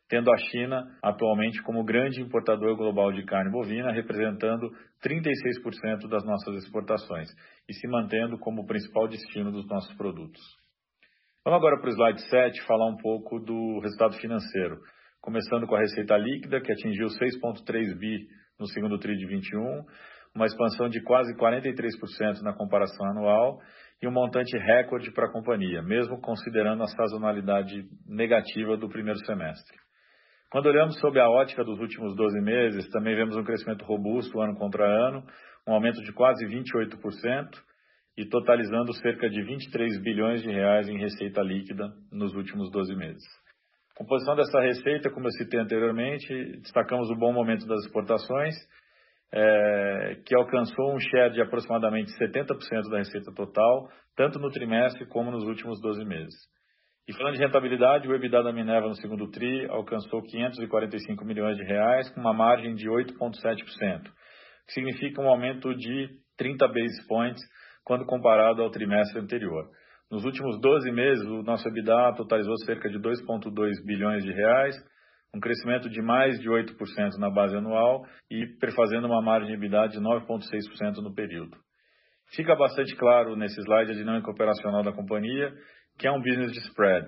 tendo 0.08 0.32
a 0.32 0.36
China 0.36 0.84
atualmente 1.02 1.62
como 1.62 1.84
grande 1.84 2.20
importador 2.20 2.76
global 2.76 3.12
de 3.12 3.24
carne 3.24 3.50
bovina, 3.50 3.92
representando 3.92 4.70
36% 5.04 6.08
das 6.08 6.24
nossas 6.24 6.64
exportações 6.64 7.28
e 7.68 7.74
se 7.74 7.86
mantendo 7.88 8.38
como 8.38 8.62
o 8.62 8.66
principal 8.66 9.06
destino 9.06 9.52
dos 9.52 9.66
nossos 9.66 9.94
produtos. 9.96 10.40
Vamos 11.44 11.58
agora 11.58 11.80
para 11.80 11.90
o 11.90 11.92
slide 11.92 12.22
7 12.28 12.62
falar 12.62 12.88
um 12.88 12.96
pouco 12.96 13.40
do 13.40 13.80
resultado 13.80 14.16
financeiro, 14.18 14.78
começando 15.20 15.66
com 15.66 15.74
a 15.74 15.80
receita 15.80 16.16
líquida, 16.16 16.60
que 16.60 16.72
atingiu 16.72 17.08
6,3 17.08 17.98
bi 17.98 18.28
no 18.58 18.66
segundo 18.68 18.98
TRI 18.98 19.16
de 19.16 19.26
21, 19.26 19.84
uma 20.34 20.46
expansão 20.46 20.88
de 20.88 21.02
quase 21.02 21.34
43% 21.36 22.42
na 22.42 22.54
comparação 22.54 23.06
anual 23.06 23.60
e 24.02 24.08
um 24.08 24.10
montante 24.10 24.56
recorde 24.58 25.12
para 25.12 25.26
a 25.26 25.32
companhia, 25.32 25.80
mesmo 25.80 26.20
considerando 26.20 26.82
a 26.82 26.88
sazonalidade 26.88 27.84
negativa 28.06 28.76
do 28.76 28.88
primeiro 28.88 29.18
semestre. 29.24 29.78
Quando 30.50 30.66
olhamos 30.66 30.98
sob 30.98 31.18
a 31.20 31.30
ótica 31.30 31.64
dos 31.64 31.78
últimos 31.78 32.14
12 32.16 32.40
meses, 32.40 32.88
também 32.90 33.14
vemos 33.14 33.36
um 33.36 33.44
crescimento 33.44 33.84
robusto 33.84 34.40
ano 34.40 34.56
contra 34.56 34.84
ano, 34.84 35.24
um 35.66 35.72
aumento 35.72 36.02
de 36.02 36.12
quase 36.12 36.44
28%, 36.44 37.48
e 38.16 38.26
totalizando 38.26 38.92
cerca 38.94 39.28
de 39.28 39.42
23 39.42 40.02
bilhões 40.02 40.42
de 40.42 40.50
reais 40.50 40.88
em 40.88 40.98
receita 40.98 41.40
líquida 41.40 41.88
nos 42.10 42.34
últimos 42.34 42.70
12 42.70 42.94
meses. 42.94 43.22
Composição 43.96 44.34
dessa 44.36 44.60
receita, 44.60 45.10
como 45.10 45.26
eu 45.26 45.32
citei 45.32 45.60
anteriormente, 45.60 46.28
destacamos 46.60 47.10
o 47.10 47.16
bom 47.16 47.32
momento 47.32 47.66
das 47.66 47.84
exportações, 47.84 48.54
é, 49.34 50.16
que 50.26 50.34
alcançou 50.34 50.94
um 50.94 51.00
share 51.00 51.32
de 51.32 51.40
aproximadamente 51.40 52.10
70% 52.18 52.90
da 52.90 52.98
receita 52.98 53.32
total, 53.34 53.88
tanto 54.14 54.38
no 54.38 54.50
trimestre 54.50 55.06
como 55.06 55.30
nos 55.30 55.44
últimos 55.44 55.80
12 55.80 56.04
meses. 56.04 56.34
E 57.08 57.12
falando 57.14 57.34
de 57.34 57.42
rentabilidade, 57.42 58.06
o 58.06 58.14
EBITDA 58.14 58.44
da 58.44 58.52
Minerva 58.52 58.86
no 58.86 58.94
segundo 58.94 59.28
TRI 59.30 59.66
alcançou 59.68 60.22
545 60.22 61.24
milhões 61.24 61.56
de 61.56 61.64
reais, 61.64 62.08
com 62.10 62.20
uma 62.20 62.32
margem 62.32 62.74
de 62.74 62.88
8,7%, 62.88 64.02
que 64.66 64.72
significa 64.72 65.20
um 65.20 65.28
aumento 65.28 65.74
de 65.74 66.10
30 66.36 66.68
basis 66.68 67.06
points 67.08 67.42
quando 67.84 68.06
comparado 68.06 68.62
ao 68.62 68.70
trimestre 68.70 69.18
anterior. 69.18 69.68
Nos 70.10 70.24
últimos 70.24 70.60
12 70.60 70.92
meses, 70.92 71.24
o 71.26 71.42
nosso 71.42 71.66
EBITDA 71.66 72.14
totalizou 72.16 72.56
cerca 72.58 72.88
de 72.88 72.98
2,2 72.98 73.84
bilhões 73.84 74.22
de 74.22 74.30
reais, 74.30 74.76
um 75.34 75.40
crescimento 75.40 75.88
de 75.88 76.02
mais 76.02 76.38
de 76.40 76.48
8% 76.48 77.18
na 77.18 77.30
base 77.30 77.56
anual 77.56 78.04
e 78.30 78.46
perfazendo 78.58 79.06
uma 79.06 79.22
margem 79.22 79.58
de 79.58 79.68
de 79.68 80.00
9,6% 80.00 80.96
no 81.02 81.14
período. 81.14 81.56
Fica 82.34 82.54
bastante 82.54 82.94
claro 82.96 83.36
nesse 83.36 83.60
slide 83.60 83.92
a 83.92 83.94
dinâmica 83.94 84.30
operacional 84.30 84.82
da 84.82 84.92
companhia, 84.92 85.52
que 85.98 86.06
é 86.06 86.12
um 86.12 86.20
business 86.20 86.52
de 86.52 86.58
spread, 86.60 87.06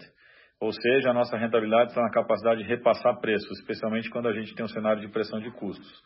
ou 0.60 0.72
seja, 0.72 1.10
a 1.10 1.14
nossa 1.14 1.36
rentabilidade 1.36 1.90
está 1.90 2.00
na 2.00 2.10
capacidade 2.10 2.62
de 2.62 2.68
repassar 2.68 3.20
preços, 3.20 3.58
especialmente 3.58 4.08
quando 4.08 4.28
a 4.28 4.32
gente 4.32 4.54
tem 4.54 4.64
um 4.64 4.68
cenário 4.68 5.00
de 5.00 5.08
pressão 5.08 5.40
de 5.40 5.50
custos. 5.50 6.02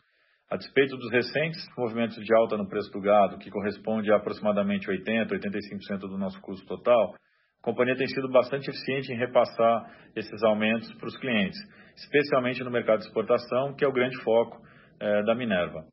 A 0.49 0.57
despeito 0.57 0.97
dos 0.97 1.11
recentes 1.11 1.63
movimentos 1.77 2.17
de 2.17 2.35
alta 2.35 2.57
no 2.57 2.67
preço 2.67 2.91
do 2.91 2.99
gado, 2.99 3.37
que 3.37 3.51
corresponde 3.51 4.11
a 4.11 4.17
aproximadamente 4.17 4.87
80%, 4.87 5.29
85% 5.29 5.99
do 5.99 6.17
nosso 6.17 6.41
custo 6.41 6.65
total, 6.65 7.13
a 7.61 7.65
companhia 7.65 7.95
tem 7.95 8.07
sido 8.07 8.29
bastante 8.29 8.69
eficiente 8.69 9.11
em 9.11 9.17
repassar 9.17 9.91
esses 10.15 10.43
aumentos 10.43 10.91
para 10.95 11.07
os 11.07 11.17
clientes, 11.17 11.59
especialmente 11.95 12.63
no 12.63 12.71
mercado 12.71 12.99
de 12.99 13.05
exportação, 13.05 13.75
que 13.75 13.83
é 13.83 13.87
o 13.87 13.93
grande 13.93 14.17
foco 14.23 14.57
eh, 14.99 15.23
da 15.23 15.35
Minerva. 15.35 15.83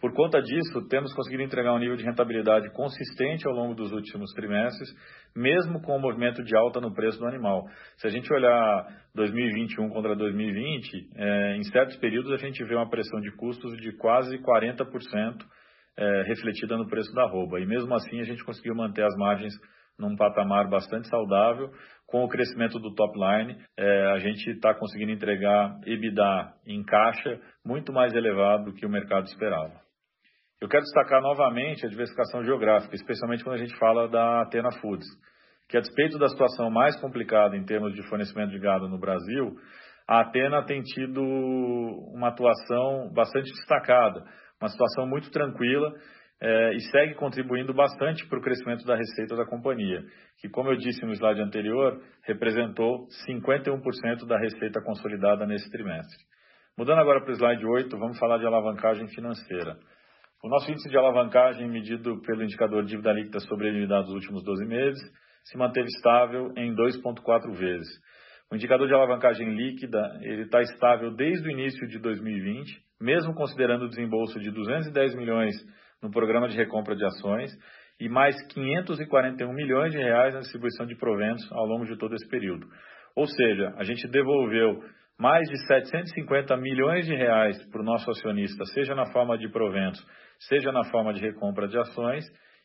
Por 0.00 0.14
conta 0.14 0.40
disso, 0.40 0.88
temos 0.88 1.12
conseguido 1.12 1.42
entregar 1.42 1.74
um 1.74 1.78
nível 1.78 1.94
de 1.94 2.04
rentabilidade 2.04 2.72
consistente 2.72 3.46
ao 3.46 3.52
longo 3.52 3.74
dos 3.74 3.92
últimos 3.92 4.32
trimestres, 4.32 4.88
mesmo 5.36 5.82
com 5.82 5.94
o 5.94 6.00
movimento 6.00 6.42
de 6.42 6.56
alta 6.56 6.80
no 6.80 6.94
preço 6.94 7.18
do 7.18 7.26
animal. 7.26 7.66
Se 7.98 8.06
a 8.06 8.10
gente 8.10 8.32
olhar 8.32 8.86
2021 9.14 9.90
contra 9.90 10.16
2020, 10.16 11.10
é, 11.16 11.56
em 11.56 11.62
certos 11.64 11.96
períodos 11.98 12.32
a 12.32 12.38
gente 12.38 12.64
vê 12.64 12.74
uma 12.74 12.88
pressão 12.88 13.20
de 13.20 13.30
custos 13.32 13.76
de 13.76 13.92
quase 13.98 14.38
40% 14.38 15.44
é, 15.98 16.22
refletida 16.22 16.78
no 16.78 16.88
preço 16.88 17.12
da 17.12 17.24
arroba. 17.24 17.60
E 17.60 17.66
mesmo 17.66 17.94
assim 17.94 18.20
a 18.20 18.24
gente 18.24 18.42
conseguiu 18.42 18.74
manter 18.74 19.04
as 19.04 19.14
margens 19.18 19.52
num 20.00 20.16
patamar 20.16 20.68
bastante 20.68 21.08
saudável. 21.08 21.70
Com 22.06 22.24
o 22.24 22.28
crescimento 22.28 22.78
do 22.80 22.92
top 22.94 23.16
line, 23.16 23.56
é, 23.78 24.06
a 24.12 24.18
gente 24.18 24.50
está 24.50 24.74
conseguindo 24.74 25.12
entregar 25.12 25.78
EBITDA 25.86 26.54
em 26.66 26.82
caixa 26.82 27.40
muito 27.64 27.92
mais 27.92 28.12
elevado 28.14 28.64
do 28.64 28.72
que 28.72 28.84
o 28.84 28.90
mercado 28.90 29.26
esperava. 29.26 29.80
Eu 30.60 30.68
quero 30.68 30.82
destacar 30.82 31.22
novamente 31.22 31.86
a 31.86 31.88
diversificação 31.88 32.44
geográfica, 32.44 32.94
especialmente 32.94 33.44
quando 33.44 33.56
a 33.56 33.64
gente 33.64 33.76
fala 33.78 34.08
da 34.08 34.42
Atena 34.42 34.70
Foods, 34.80 35.06
que 35.68 35.76
a 35.76 35.80
despeito 35.80 36.18
da 36.18 36.28
situação 36.28 36.68
mais 36.70 37.00
complicada 37.00 37.56
em 37.56 37.64
termos 37.64 37.94
de 37.94 38.02
fornecimento 38.08 38.50
de 38.50 38.58
gado 38.58 38.88
no 38.88 38.98
Brasil, 38.98 39.54
a 40.06 40.20
Atena 40.20 40.64
tem 40.64 40.82
tido 40.82 41.22
uma 41.22 42.28
atuação 42.28 43.10
bastante 43.14 43.50
destacada, 43.52 44.20
uma 44.60 44.68
situação 44.68 45.06
muito 45.06 45.30
tranquila 45.30 45.94
é, 46.40 46.74
e 46.74 46.80
segue 46.90 47.14
contribuindo 47.14 47.74
bastante 47.74 48.26
para 48.26 48.38
o 48.38 48.42
crescimento 48.42 48.84
da 48.84 48.96
receita 48.96 49.36
da 49.36 49.44
companhia, 49.44 50.02
que, 50.40 50.48
como 50.48 50.70
eu 50.70 50.76
disse 50.76 51.04
no 51.04 51.12
slide 51.12 51.42
anterior, 51.42 52.00
representou 52.24 53.06
51% 53.28 54.26
da 54.26 54.38
receita 54.38 54.80
consolidada 54.82 55.46
nesse 55.46 55.70
trimestre. 55.70 56.18
Mudando 56.78 57.00
agora 57.00 57.20
para 57.20 57.32
o 57.32 57.36
slide 57.36 57.66
8, 57.66 57.98
vamos 57.98 58.18
falar 58.18 58.38
de 58.38 58.46
alavancagem 58.46 59.06
financeira. 59.08 59.76
O 60.42 60.48
nosso 60.48 60.70
índice 60.70 60.88
de 60.88 60.96
alavancagem, 60.96 61.68
medido 61.68 62.18
pelo 62.22 62.42
indicador 62.42 62.84
dívida 62.84 63.12
líquida 63.12 63.40
sobre 63.40 63.68
a 63.68 63.72
unidade 63.72 64.06
dos 64.06 64.14
últimos 64.14 64.42
12 64.42 64.64
meses, 64.64 65.00
se 65.44 65.58
manteve 65.58 65.88
estável 65.88 66.50
em 66.56 66.74
2,4 66.74 67.54
vezes. 67.54 67.88
O 68.50 68.56
indicador 68.56 68.88
de 68.88 68.94
alavancagem 68.94 69.54
líquida 69.54 70.00
ele 70.22 70.42
está 70.42 70.62
estável 70.62 71.14
desde 71.14 71.46
o 71.46 71.50
início 71.50 71.86
de 71.86 71.98
2020, 71.98 72.82
mesmo 73.00 73.34
considerando 73.34 73.84
o 73.84 73.88
desembolso 73.88 74.40
de 74.40 74.50
210 74.50 75.14
milhões 75.14 75.54
no 76.02 76.10
programa 76.10 76.48
de 76.48 76.56
recompra 76.56 76.96
de 76.96 77.04
ações 77.04 77.50
e 78.00 78.08
mais 78.08 78.34
541 78.52 79.52
milhões 79.52 79.92
de 79.92 79.98
reais 79.98 80.34
na 80.34 80.40
distribuição 80.40 80.86
de 80.86 80.96
proventos 80.96 81.46
ao 81.52 81.66
longo 81.66 81.84
de 81.84 81.96
todo 81.96 82.14
esse 82.14 82.28
período. 82.28 82.66
Ou 83.14 83.26
seja, 83.26 83.74
a 83.76 83.84
gente 83.84 84.08
devolveu 84.08 84.82
mais 85.18 85.46
de 85.50 85.66
750 85.66 86.56
milhões 86.56 87.04
de 87.04 87.14
reais 87.14 87.62
para 87.70 87.82
o 87.82 87.84
nosso 87.84 88.10
acionista, 88.10 88.64
seja 88.66 88.94
na 88.94 89.12
forma 89.12 89.36
de 89.36 89.50
proventos, 89.50 90.02
seja 90.48 90.72
na 90.72 90.84
forma 90.84 91.12
de 91.12 91.20
recompra 91.20 91.68
de 91.68 91.78
ações, 91.78 92.24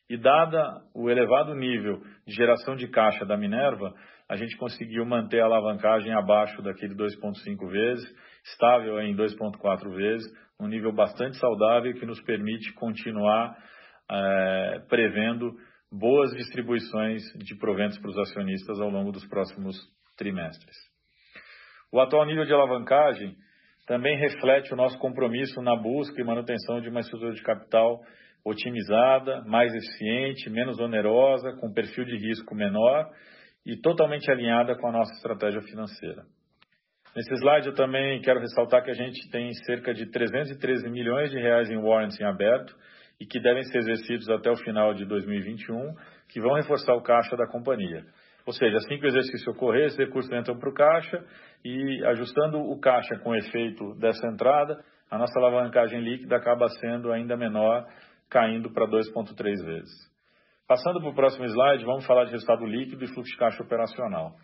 e 0.09 0.17
dada 0.17 0.81
o 0.93 1.09
elevado 1.09 1.53
nível 1.53 1.99
de 2.25 2.33
geração 2.33 2.75
de 2.75 2.87
caixa 2.87 3.25
da 3.25 3.35
Minerva, 3.35 3.93
a 4.29 4.35
gente 4.35 4.55
conseguiu 4.57 5.05
manter 5.05 5.41
a 5.41 5.45
alavancagem 5.45 6.13
abaixo 6.13 6.61
daquele 6.61 6.95
2,5 6.95 7.69
vezes, 7.69 8.05
estável 8.45 8.99
em 9.01 9.15
2,4 9.15 9.93
vezes, 9.93 10.25
um 10.59 10.67
nível 10.67 10.93
bastante 10.93 11.37
saudável 11.37 11.93
que 11.93 12.05
nos 12.05 12.21
permite 12.21 12.73
continuar 12.73 13.55
é, 14.09 14.79
prevendo 14.87 15.53
boas 15.91 16.31
distribuições 16.31 17.21
de 17.37 17.55
proventos 17.57 17.97
para 17.99 18.09
os 18.09 18.17
acionistas 18.17 18.79
ao 18.79 18.89
longo 18.89 19.11
dos 19.11 19.25
próximos 19.27 19.75
trimestres. 20.17 20.75
O 21.91 21.99
atual 21.99 22.25
nível 22.25 22.45
de 22.45 22.53
alavancagem 22.53 23.35
também 23.87 24.17
reflete 24.17 24.73
o 24.73 24.75
nosso 24.75 24.97
compromisso 24.97 25.61
na 25.61 25.75
busca 25.75 26.19
e 26.19 26.23
manutenção 26.23 26.81
de 26.81 26.89
uma 26.89 26.99
estrutura 26.99 27.33
de 27.33 27.41
capital 27.43 28.01
otimizada, 28.43 29.43
mais 29.45 29.73
eficiente, 29.73 30.49
menos 30.49 30.79
onerosa, 30.79 31.53
com 31.59 31.73
perfil 31.73 32.05
de 32.05 32.17
risco 32.17 32.53
menor 32.55 33.09
e 33.65 33.75
totalmente 33.77 34.29
alinhada 34.29 34.75
com 34.75 34.87
a 34.87 34.91
nossa 34.91 35.11
estratégia 35.13 35.61
financeira. 35.61 36.23
Nesse 37.15 37.33
slide 37.33 37.67
eu 37.67 37.73
também 37.73 38.19
quero 38.19 38.41
ressaltar 38.41 38.83
que 38.83 38.91
a 38.91 38.93
gente 38.93 39.29
tem 39.31 39.49
cerca 39.65 39.93
de 39.93 40.05
313 40.11 40.89
milhões 40.89 41.31
de 41.31 41.39
reais 41.39 41.69
em 41.71 41.77
warrants 41.77 42.19
em 42.19 42.25
aberto 42.25 42.75
e 43.17 43.25
que 43.25 43.39
devem 43.39 43.63
ser 43.63 43.77
exercidos 43.77 44.29
até 44.29 44.51
o 44.51 44.57
final 44.57 44.93
de 44.93 45.05
2021, 45.05 45.95
que 46.27 46.41
vão 46.41 46.55
reforçar 46.55 46.93
o 46.93 47.01
caixa 47.01 47.37
da 47.37 47.47
companhia. 47.47 48.03
Ou 48.45 48.51
seja, 48.51 48.75
assim 48.75 48.97
que 48.97 49.05
o 49.05 49.07
exercício 49.07 49.53
ocorrer, 49.53 49.85
esses 49.85 49.97
recursos 49.97 50.29
entram 50.29 50.59
para 50.59 50.69
o 50.69 50.73
caixa 50.73 51.23
e 51.63 52.03
ajustando 52.07 52.59
o 52.59 52.77
caixa 52.81 53.17
com 53.19 53.29
o 53.29 53.35
efeito 53.35 53.95
dessa 53.95 54.27
entrada, 54.27 54.77
a 55.09 55.17
nossa 55.17 55.39
alavancagem 55.39 56.01
líquida 56.01 56.35
acaba 56.35 56.67
sendo 56.67 57.13
ainda 57.13 57.37
menor, 57.37 57.87
caindo 58.29 58.73
para 58.73 58.85
2,3 58.87 59.63
vezes. 59.63 60.11
Passando 60.67 60.99
para 60.99 61.11
o 61.11 61.15
próximo 61.15 61.45
slide, 61.45 61.85
vamos 61.85 62.05
falar 62.05 62.25
de 62.25 62.31
resultado 62.31 62.65
líquido 62.65 63.05
e 63.05 63.07
fluxo 63.07 63.31
de 63.31 63.37
caixa 63.37 63.63
operacional. 63.63 64.35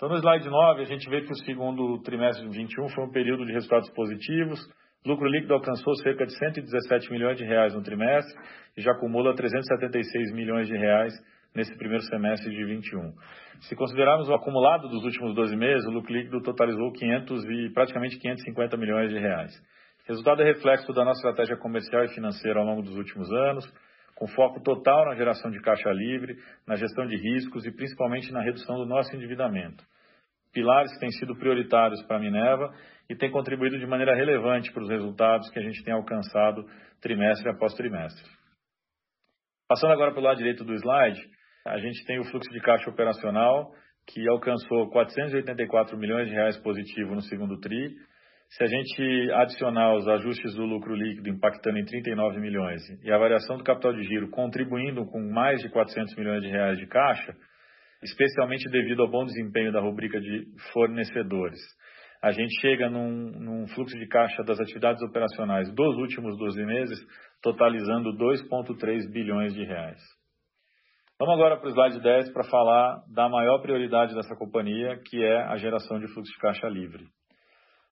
Então, 0.00 0.08
no 0.08 0.16
slide 0.16 0.48
9, 0.48 0.80
a 0.80 0.84
gente 0.86 1.10
vê 1.10 1.20
que 1.20 1.30
o 1.30 1.36
segundo 1.44 2.00
trimestre 2.00 2.40
de 2.40 2.46
2021 2.48 2.88
foi 2.88 3.04
um 3.04 3.10
período 3.10 3.44
de 3.44 3.52
resultados 3.52 3.90
positivos. 3.90 4.58
Lucro 5.04 5.28
líquido 5.28 5.52
alcançou 5.52 5.94
cerca 5.96 6.24
de 6.24 6.34
117 6.38 7.12
milhões 7.12 7.36
de 7.36 7.44
reais 7.44 7.74
no 7.74 7.82
trimestre 7.82 8.34
e 8.78 8.80
já 8.80 8.92
acumula 8.92 9.34
376 9.34 10.32
milhões 10.32 10.68
de 10.68 10.74
reais 10.74 11.12
nesse 11.54 11.76
primeiro 11.76 12.02
semestre 12.04 12.50
de 12.50 12.64
21. 12.64 13.12
Se 13.60 13.76
considerarmos 13.76 14.26
o 14.30 14.32
acumulado 14.32 14.88
dos 14.88 15.04
últimos 15.04 15.34
12 15.34 15.54
meses, 15.54 15.86
o 15.86 15.90
lucro 15.90 16.14
líquido 16.14 16.40
totalizou 16.40 16.90
500 16.92 17.44
e 17.44 17.70
praticamente 17.74 18.18
550 18.18 18.78
milhões 18.78 19.10
de 19.10 19.18
reais. 19.18 19.52
Resultado 20.08 20.40
é 20.40 20.46
reflexo 20.46 20.94
da 20.94 21.04
nossa 21.04 21.18
estratégia 21.18 21.58
comercial 21.58 22.06
e 22.06 22.14
financeira 22.14 22.58
ao 22.58 22.64
longo 22.64 22.80
dos 22.80 22.96
últimos 22.96 23.30
anos, 23.30 23.70
com 24.20 24.26
foco 24.28 24.62
total 24.62 25.06
na 25.06 25.14
geração 25.14 25.50
de 25.50 25.60
caixa 25.60 25.90
livre, 25.90 26.36
na 26.66 26.76
gestão 26.76 27.06
de 27.06 27.16
riscos 27.16 27.66
e 27.66 27.70
principalmente 27.70 28.32
na 28.32 28.42
redução 28.42 28.76
do 28.76 28.86
nosso 28.86 29.14
endividamento. 29.14 29.82
Pilares 30.52 30.92
que 30.92 31.00
têm 31.00 31.10
sido 31.12 31.36
prioritários 31.36 32.02
para 32.06 32.16
a 32.16 32.20
Minerva 32.20 32.74
e 33.08 33.14
têm 33.14 33.30
contribuído 33.30 33.78
de 33.78 33.86
maneira 33.86 34.14
relevante 34.14 34.72
para 34.72 34.82
os 34.82 34.88
resultados 34.88 35.48
que 35.50 35.58
a 35.58 35.62
gente 35.62 35.82
tem 35.84 35.94
alcançado 35.94 36.64
trimestre 37.00 37.48
após 37.48 37.74
trimestre. 37.74 38.24
Passando 39.68 39.92
agora 39.92 40.10
para 40.10 40.20
o 40.20 40.24
lado 40.24 40.38
direito 40.38 40.64
do 40.64 40.74
slide, 40.74 41.20
a 41.66 41.78
gente 41.78 42.04
tem 42.04 42.18
o 42.18 42.24
fluxo 42.24 42.50
de 42.50 42.60
caixa 42.60 42.90
operacional, 42.90 43.72
que 44.06 44.28
alcançou 44.28 44.90
484 44.90 45.96
milhões 45.96 46.28
de 46.28 46.34
reais 46.34 46.56
positivo 46.58 47.14
no 47.14 47.22
segundo 47.22 47.58
TRI. 47.60 47.94
Se 48.48 48.64
a 48.64 48.66
gente 48.66 49.30
adicionar 49.32 49.94
os 49.94 50.08
ajustes 50.08 50.54
do 50.54 50.64
lucro 50.64 50.94
líquido 50.94 51.28
impactando 51.28 51.78
em 51.78 51.84
39 51.84 52.40
milhões 52.40 52.82
e 53.04 53.12
a 53.12 53.18
variação 53.18 53.56
do 53.56 53.62
capital 53.62 53.92
de 53.92 54.02
giro 54.02 54.28
contribuindo 54.30 55.06
com 55.06 55.20
mais 55.32 55.60
de 55.60 55.68
400 55.68 56.16
milhões 56.16 56.42
de 56.42 56.48
reais 56.48 56.76
de 56.78 56.86
caixa, 56.86 57.36
especialmente 58.02 58.70
devido 58.70 59.02
ao 59.02 59.10
bom 59.10 59.24
desempenho 59.24 59.72
da 59.72 59.80
rubrica 59.80 60.20
de 60.20 60.46
fornecedores, 60.72 61.58
a 62.22 62.32
gente 62.32 62.60
chega 62.60 62.90
num, 62.90 63.30
num 63.38 63.66
fluxo 63.68 63.98
de 63.98 64.06
caixa 64.06 64.42
das 64.42 64.60
atividades 64.60 65.02
operacionais 65.02 65.72
dos 65.74 65.96
últimos 65.96 66.36
12 66.36 66.64
meses, 66.64 66.98
totalizando 67.42 68.10
2,3 68.16 69.10
bilhões 69.10 69.54
de 69.54 69.64
reais. 69.64 69.98
Vamos 71.18 71.34
agora 71.34 71.58
para 71.58 71.68
o 71.68 71.70
slide 71.70 72.00
10 72.00 72.32
para 72.32 72.44
falar 72.44 73.02
da 73.12 73.28
maior 73.28 73.60
prioridade 73.60 74.14
dessa 74.14 74.34
companhia, 74.36 74.98
que 75.04 75.22
é 75.22 75.42
a 75.44 75.56
geração 75.56 75.98
de 75.98 76.06
fluxo 76.12 76.32
de 76.32 76.38
caixa 76.38 76.68
livre. 76.68 77.04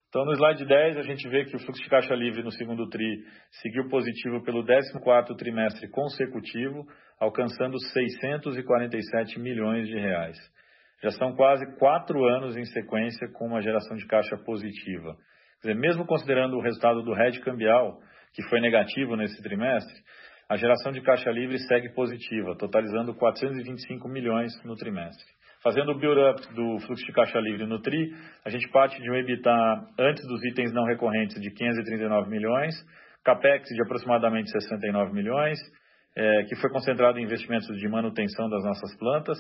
Então, 0.08 0.24
no 0.24 0.32
slide 0.32 0.64
10, 0.64 0.96
a 0.96 1.02
gente 1.02 1.28
vê 1.28 1.44
que 1.44 1.54
o 1.54 1.58
fluxo 1.58 1.82
de 1.82 1.88
caixa 1.90 2.14
livre 2.14 2.42
no 2.42 2.50
segundo 2.50 2.88
TRI 2.88 3.24
seguiu 3.60 3.88
positivo 3.90 4.42
pelo 4.42 4.64
14º 4.64 5.36
trimestre 5.36 5.86
consecutivo, 5.90 6.86
alcançando 7.20 7.78
647 7.78 9.38
milhões 9.38 9.86
de 9.86 9.98
reais. 9.98 10.38
Já 11.02 11.10
são 11.10 11.36
quase 11.36 11.64
quatro 11.78 12.24
anos 12.24 12.56
em 12.56 12.64
sequência 12.64 13.28
com 13.34 13.48
uma 13.48 13.60
geração 13.60 13.98
de 13.98 14.06
caixa 14.06 14.36
positiva. 14.38 15.14
Quer 15.60 15.68
dizer, 15.68 15.80
mesmo 15.80 16.06
considerando 16.06 16.56
o 16.56 16.62
resultado 16.62 17.02
do 17.02 17.14
hedge 17.14 17.40
cambial, 17.40 18.00
que 18.32 18.42
foi 18.48 18.60
negativo 18.60 19.14
nesse 19.14 19.42
trimestre, 19.42 19.94
a 20.48 20.56
geração 20.56 20.90
de 20.90 21.02
caixa 21.02 21.30
livre 21.30 21.58
segue 21.58 21.92
positiva, 21.92 22.56
totalizando 22.56 23.14
425 23.14 24.08
milhões 24.08 24.50
no 24.64 24.74
trimestre. 24.74 25.26
Fazendo 25.62 25.90
o 25.90 25.98
build-up 25.98 26.40
do 26.54 26.78
fluxo 26.86 27.04
de 27.04 27.12
caixa 27.12 27.40
livre 27.40 27.66
no 27.66 27.80
TRI, 27.80 28.14
a 28.44 28.50
gente 28.50 28.68
parte 28.70 29.00
de 29.02 29.10
um 29.10 29.14
EBITDA 29.14 29.50
antes 29.98 30.24
dos 30.28 30.44
itens 30.44 30.72
não 30.72 30.84
recorrentes 30.84 31.40
de 31.40 31.50
539 31.50 32.30
milhões, 32.30 32.74
CAPEX 33.24 33.68
de 33.74 33.82
aproximadamente 33.82 34.50
69 34.52 35.12
milhões, 35.12 35.58
é, 36.16 36.44
que 36.44 36.54
foi 36.56 36.70
concentrado 36.70 37.18
em 37.18 37.24
investimentos 37.24 37.66
de 37.76 37.88
manutenção 37.88 38.48
das 38.48 38.62
nossas 38.62 38.96
plantas. 38.98 39.36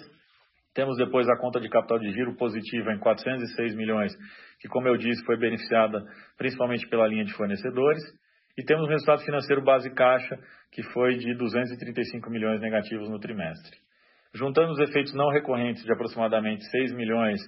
Temos 0.74 0.96
depois 0.96 1.28
a 1.28 1.36
conta 1.38 1.60
de 1.60 1.68
capital 1.68 2.00
de 2.00 2.10
giro 2.10 2.34
positiva 2.36 2.92
em 2.92 2.98
406 2.98 3.76
milhões, 3.76 4.12
que, 4.60 4.68
como 4.68 4.88
eu 4.88 4.96
disse, 4.96 5.24
foi 5.24 5.36
beneficiada 5.36 6.04
principalmente 6.36 6.86
pela 6.88 7.06
linha 7.06 7.24
de 7.24 7.32
fornecedores. 7.34 8.02
E 8.56 8.64
temos 8.64 8.86
o 8.86 8.90
resultado 8.90 9.22
financeiro 9.24 9.62
base 9.62 9.88
caixa, 9.94 10.36
que 10.72 10.82
foi 10.92 11.16
de 11.16 11.32
235 11.36 12.28
milhões 12.28 12.60
negativos 12.60 13.08
no 13.08 13.20
trimestre. 13.20 13.87
Juntando 14.34 14.72
os 14.72 14.80
efeitos 14.80 15.14
não 15.14 15.30
recorrentes 15.30 15.82
de 15.82 15.92
aproximadamente 15.92 16.64
6 16.70 16.92
milhões 16.94 17.40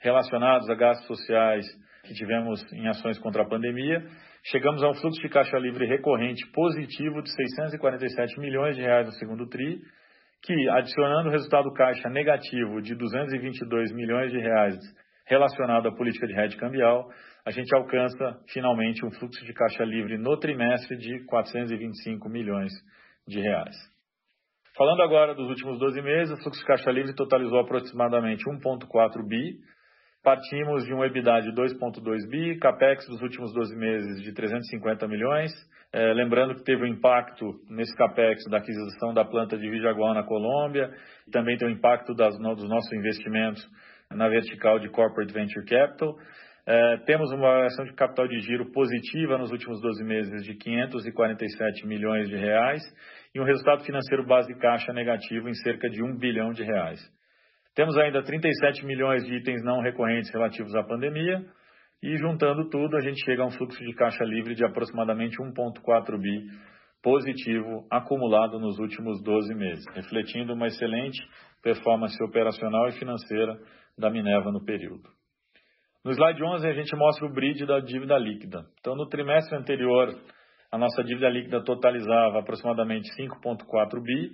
relacionados 0.00 0.68
a 0.70 0.74
gastos 0.74 1.06
sociais 1.06 1.66
que 2.04 2.14
tivemos 2.14 2.60
em 2.72 2.86
ações 2.88 3.18
contra 3.18 3.42
a 3.42 3.48
pandemia, 3.48 4.06
chegamos 4.44 4.82
a 4.82 4.88
um 4.88 4.94
fluxo 4.94 5.20
de 5.20 5.28
caixa 5.28 5.58
livre 5.58 5.86
recorrente 5.86 6.46
positivo 6.52 7.22
de 7.22 7.30
647 7.30 8.40
milhões 8.40 8.76
de 8.76 8.82
reais 8.82 9.06
no 9.06 9.12
segundo 9.14 9.48
TRI, 9.48 9.80
que, 10.42 10.68
adicionando 10.70 11.28
o 11.28 11.32
resultado 11.32 11.72
caixa 11.72 12.08
negativo 12.08 12.80
de 12.80 12.94
222 12.94 13.92
milhões 13.92 14.30
de 14.30 14.38
reais 14.38 14.76
relacionado 15.26 15.88
à 15.88 15.94
política 15.94 16.26
de 16.26 16.32
rede 16.32 16.56
cambial, 16.56 17.10
a 17.44 17.50
gente 17.50 17.74
alcança 17.74 18.40
finalmente 18.48 19.04
um 19.04 19.10
fluxo 19.10 19.44
de 19.44 19.52
caixa 19.52 19.84
livre 19.84 20.16
no 20.16 20.38
trimestre 20.38 20.96
de 20.96 21.24
425 21.26 22.28
milhões 22.28 22.72
de 23.26 23.40
reais. 23.40 23.76
Falando 24.78 25.02
agora 25.02 25.34
dos 25.34 25.48
últimos 25.48 25.76
12 25.76 26.00
meses, 26.02 26.32
o 26.32 26.40
fluxo 26.40 26.60
de 26.60 26.64
caixa 26.64 26.92
livre 26.92 27.12
totalizou 27.12 27.58
aproximadamente 27.58 28.44
1,4 28.44 29.26
bi. 29.26 29.58
Partimos 30.22 30.84
de 30.84 30.94
um 30.94 31.04
EBITDA 31.04 31.40
de 31.40 31.50
2,2 31.50 32.30
bi, 32.30 32.56
capex 32.60 33.04
dos 33.08 33.20
últimos 33.20 33.52
12 33.52 33.76
meses 33.76 34.22
de 34.22 34.32
350 34.32 35.08
milhões. 35.08 35.50
É, 35.92 36.12
lembrando 36.12 36.54
que 36.54 36.62
teve 36.62 36.84
um 36.84 36.86
impacto 36.86 37.44
nesse 37.68 37.92
capex 37.96 38.44
da 38.48 38.58
aquisição 38.58 39.12
da 39.12 39.24
planta 39.24 39.58
de 39.58 39.68
Vijagual 39.68 40.14
na 40.14 40.22
Colômbia, 40.22 40.88
também 41.32 41.56
tem 41.56 41.66
o 41.66 41.72
um 41.72 41.74
impacto 41.74 42.14
das, 42.14 42.38
dos 42.38 42.68
nossos 42.68 42.92
investimentos 42.92 43.68
na 44.12 44.28
vertical 44.28 44.78
de 44.78 44.88
Corporate 44.90 45.34
Venture 45.34 45.66
Capital. 45.66 46.14
É, 46.64 46.98
temos 46.98 47.32
uma 47.32 47.50
variação 47.50 47.84
de 47.84 47.94
capital 47.94 48.28
de 48.28 48.38
giro 48.42 48.70
positiva 48.70 49.38
nos 49.38 49.50
últimos 49.50 49.80
12 49.80 50.04
meses 50.04 50.44
de 50.44 50.54
547 50.54 51.84
milhões 51.84 52.28
de 52.28 52.36
reais 52.36 52.82
e 53.34 53.40
um 53.40 53.44
resultado 53.44 53.84
financeiro 53.84 54.26
base 54.26 54.52
de 54.52 54.58
caixa 54.58 54.92
negativo 54.92 55.48
em 55.48 55.54
cerca 55.54 55.88
de 55.88 56.02
1 56.02 56.16
bilhão 56.18 56.52
de 56.52 56.62
reais. 56.62 57.00
Temos 57.74 57.96
ainda 57.96 58.22
37 58.22 58.84
milhões 58.84 59.24
de 59.24 59.36
itens 59.36 59.62
não 59.62 59.80
recorrentes 59.80 60.32
relativos 60.32 60.74
à 60.74 60.82
pandemia 60.82 61.44
e 62.02 62.16
juntando 62.16 62.68
tudo 62.68 62.96
a 62.96 63.00
gente 63.00 63.24
chega 63.24 63.42
a 63.42 63.46
um 63.46 63.50
fluxo 63.50 63.78
de 63.84 63.94
caixa 63.94 64.24
livre 64.24 64.54
de 64.54 64.64
aproximadamente 64.64 65.36
1.4 65.38 66.18
bi 66.18 66.46
positivo 67.02 67.86
acumulado 67.90 68.58
nos 68.58 68.78
últimos 68.78 69.22
12 69.22 69.54
meses, 69.54 69.84
refletindo 69.94 70.52
uma 70.52 70.66
excelente 70.66 71.18
performance 71.62 72.20
operacional 72.22 72.88
e 72.88 72.98
financeira 72.98 73.56
da 73.96 74.10
Minerva 74.10 74.50
no 74.50 74.64
período. 74.64 75.08
No 76.04 76.12
slide 76.12 76.42
11, 76.42 76.66
a 76.66 76.72
gente 76.72 76.96
mostra 76.96 77.26
o 77.26 77.32
bridge 77.32 77.66
da 77.66 77.80
dívida 77.80 78.16
líquida. 78.18 78.64
Então, 78.80 78.94
no 78.96 79.06
trimestre 79.08 79.56
anterior, 79.56 80.08
a 80.70 80.76
nossa 80.76 81.02
dívida 81.02 81.28
líquida 81.28 81.62
totalizava 81.64 82.40
aproximadamente 82.40 83.08
5,4 83.18 84.02
bi. 84.02 84.30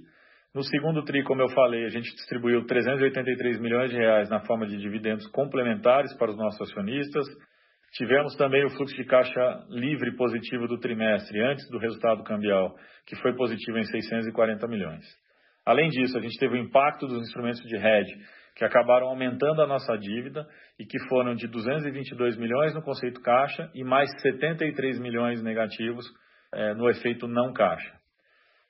No 0.52 0.62
segundo 0.62 1.04
TRI, 1.04 1.22
como 1.24 1.42
eu 1.42 1.48
falei, 1.48 1.84
a 1.84 1.88
gente 1.88 2.12
distribuiu 2.14 2.64
383 2.64 3.60
milhões 3.60 3.90
de 3.90 3.96
reais 3.96 4.28
na 4.28 4.40
forma 4.40 4.66
de 4.66 4.76
dividendos 4.76 5.26
complementares 5.28 6.16
para 6.16 6.30
os 6.30 6.36
nossos 6.36 6.60
acionistas. 6.60 7.24
Tivemos 7.92 8.34
também 8.36 8.64
o 8.64 8.70
fluxo 8.70 8.94
de 8.96 9.04
caixa 9.04 9.64
livre 9.68 10.16
positivo 10.16 10.66
do 10.66 10.78
trimestre, 10.78 11.40
antes 11.40 11.68
do 11.70 11.78
resultado 11.78 12.24
cambial, 12.24 12.74
que 13.06 13.14
foi 13.16 13.34
positivo 13.34 13.78
em 13.78 13.84
640 13.84 14.66
milhões. 14.66 15.04
Além 15.64 15.88
disso, 15.88 16.18
a 16.18 16.20
gente 16.20 16.38
teve 16.38 16.54
o 16.54 16.60
impacto 16.60 17.06
dos 17.06 17.22
instrumentos 17.22 17.62
de 17.62 17.76
hedge, 17.76 18.12
que 18.56 18.64
acabaram 18.64 19.08
aumentando 19.08 19.62
a 19.62 19.66
nossa 19.66 19.96
dívida 19.96 20.46
e 20.78 20.84
que 20.84 20.98
foram 21.08 21.34
de 21.34 21.46
222 21.46 22.36
milhões 22.36 22.74
no 22.74 22.82
conceito 22.82 23.20
caixa 23.20 23.70
e 23.74 23.82
mais 23.82 24.10
73 24.20 24.98
milhões 25.00 25.42
negativos 25.42 26.04
é, 26.54 26.74
no 26.74 26.88
efeito 26.88 27.26
não 27.26 27.52
caixa. 27.52 27.92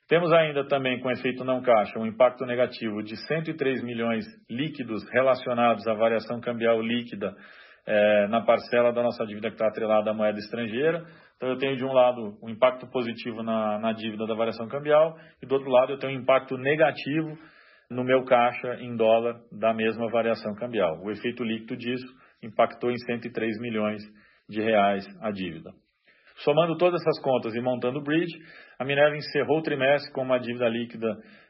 Temos 0.07 0.31
ainda 0.33 0.67
também 0.67 0.99
com 0.99 1.09
efeito 1.09 1.43
não 1.43 1.61
caixa 1.61 1.97
um 1.97 2.05
impacto 2.05 2.45
negativo 2.45 3.01
de 3.01 3.15
103 3.25 3.83
milhões 3.83 4.23
líquidos 4.49 5.03
relacionados 5.09 5.87
à 5.87 5.95
variação 5.95 6.39
cambial 6.39 6.79
líquida 6.79 7.35
é, 7.87 8.27
na 8.27 8.41
parcela 8.41 8.93
da 8.93 9.01
nossa 9.01 9.25
dívida 9.25 9.49
que 9.49 9.55
está 9.55 9.67
atrelada 9.67 10.11
à 10.11 10.13
moeda 10.13 10.37
estrangeira. 10.37 11.03
Então 11.35 11.49
eu 11.49 11.57
tenho 11.57 11.75
de 11.75 11.83
um 11.83 11.91
lado 11.91 12.37
um 12.43 12.49
impacto 12.49 12.87
positivo 12.87 13.41
na, 13.41 13.79
na 13.79 13.93
dívida 13.93 14.27
da 14.27 14.35
variação 14.35 14.67
cambial 14.67 15.17
e 15.41 15.45
do 15.45 15.55
outro 15.55 15.69
lado 15.69 15.93
eu 15.93 15.97
tenho 15.97 16.13
um 16.13 16.21
impacto 16.21 16.55
negativo 16.55 17.35
no 17.89 18.03
meu 18.03 18.23
caixa 18.25 18.75
em 18.81 18.95
dólar 18.95 19.39
da 19.51 19.73
mesma 19.73 20.09
variação 20.11 20.53
cambial. 20.55 21.01
O 21.03 21.11
efeito 21.11 21.43
líquido 21.43 21.77
disso 21.77 22.07
impactou 22.43 22.91
em 22.91 22.97
103 22.97 23.59
milhões 23.59 24.01
de 24.47 24.61
reais 24.61 25.05
a 25.21 25.31
dívida. 25.31 25.71
Somando 26.43 26.77
todas 26.77 27.01
essas 27.01 27.21
contas 27.21 27.55
e 27.55 27.61
montando 27.61 27.99
o 27.99 28.03
bridge, 28.03 28.37
a 28.77 28.83
Minerva 28.83 29.15
encerrou 29.15 29.59
o 29.59 29.61
trimestre 29.61 30.11
com 30.11 30.21
uma 30.21 30.37
dívida 30.37 30.67
líquida 30.67 31.07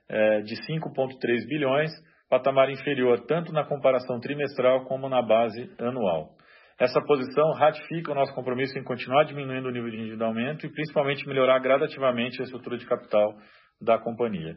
eh, 0.08 0.42
de 0.42 0.56
5,3 0.56 1.48
bilhões, 1.48 1.92
patamar 2.30 2.70
inferior 2.70 3.26
tanto 3.26 3.52
na 3.52 3.64
comparação 3.64 4.20
trimestral 4.20 4.86
como 4.86 5.10
na 5.10 5.22
base 5.22 5.70
anual. 5.80 6.36
Essa 6.80 7.02
posição 7.02 7.54
ratifica 7.54 8.12
o 8.12 8.16
nosso 8.16 8.34
compromisso 8.36 8.78
em 8.78 8.84
continuar 8.84 9.24
diminuindo 9.24 9.70
o 9.70 9.72
nível 9.72 9.90
de 9.90 9.98
endividamento 9.98 10.66
e 10.66 10.70
principalmente 10.72 11.26
melhorar 11.28 11.60
gradativamente 11.60 12.42
a 12.42 12.44
estrutura 12.44 12.78
de 12.78 12.86
capital 12.86 13.34
da 13.82 13.98
companhia. 13.98 14.56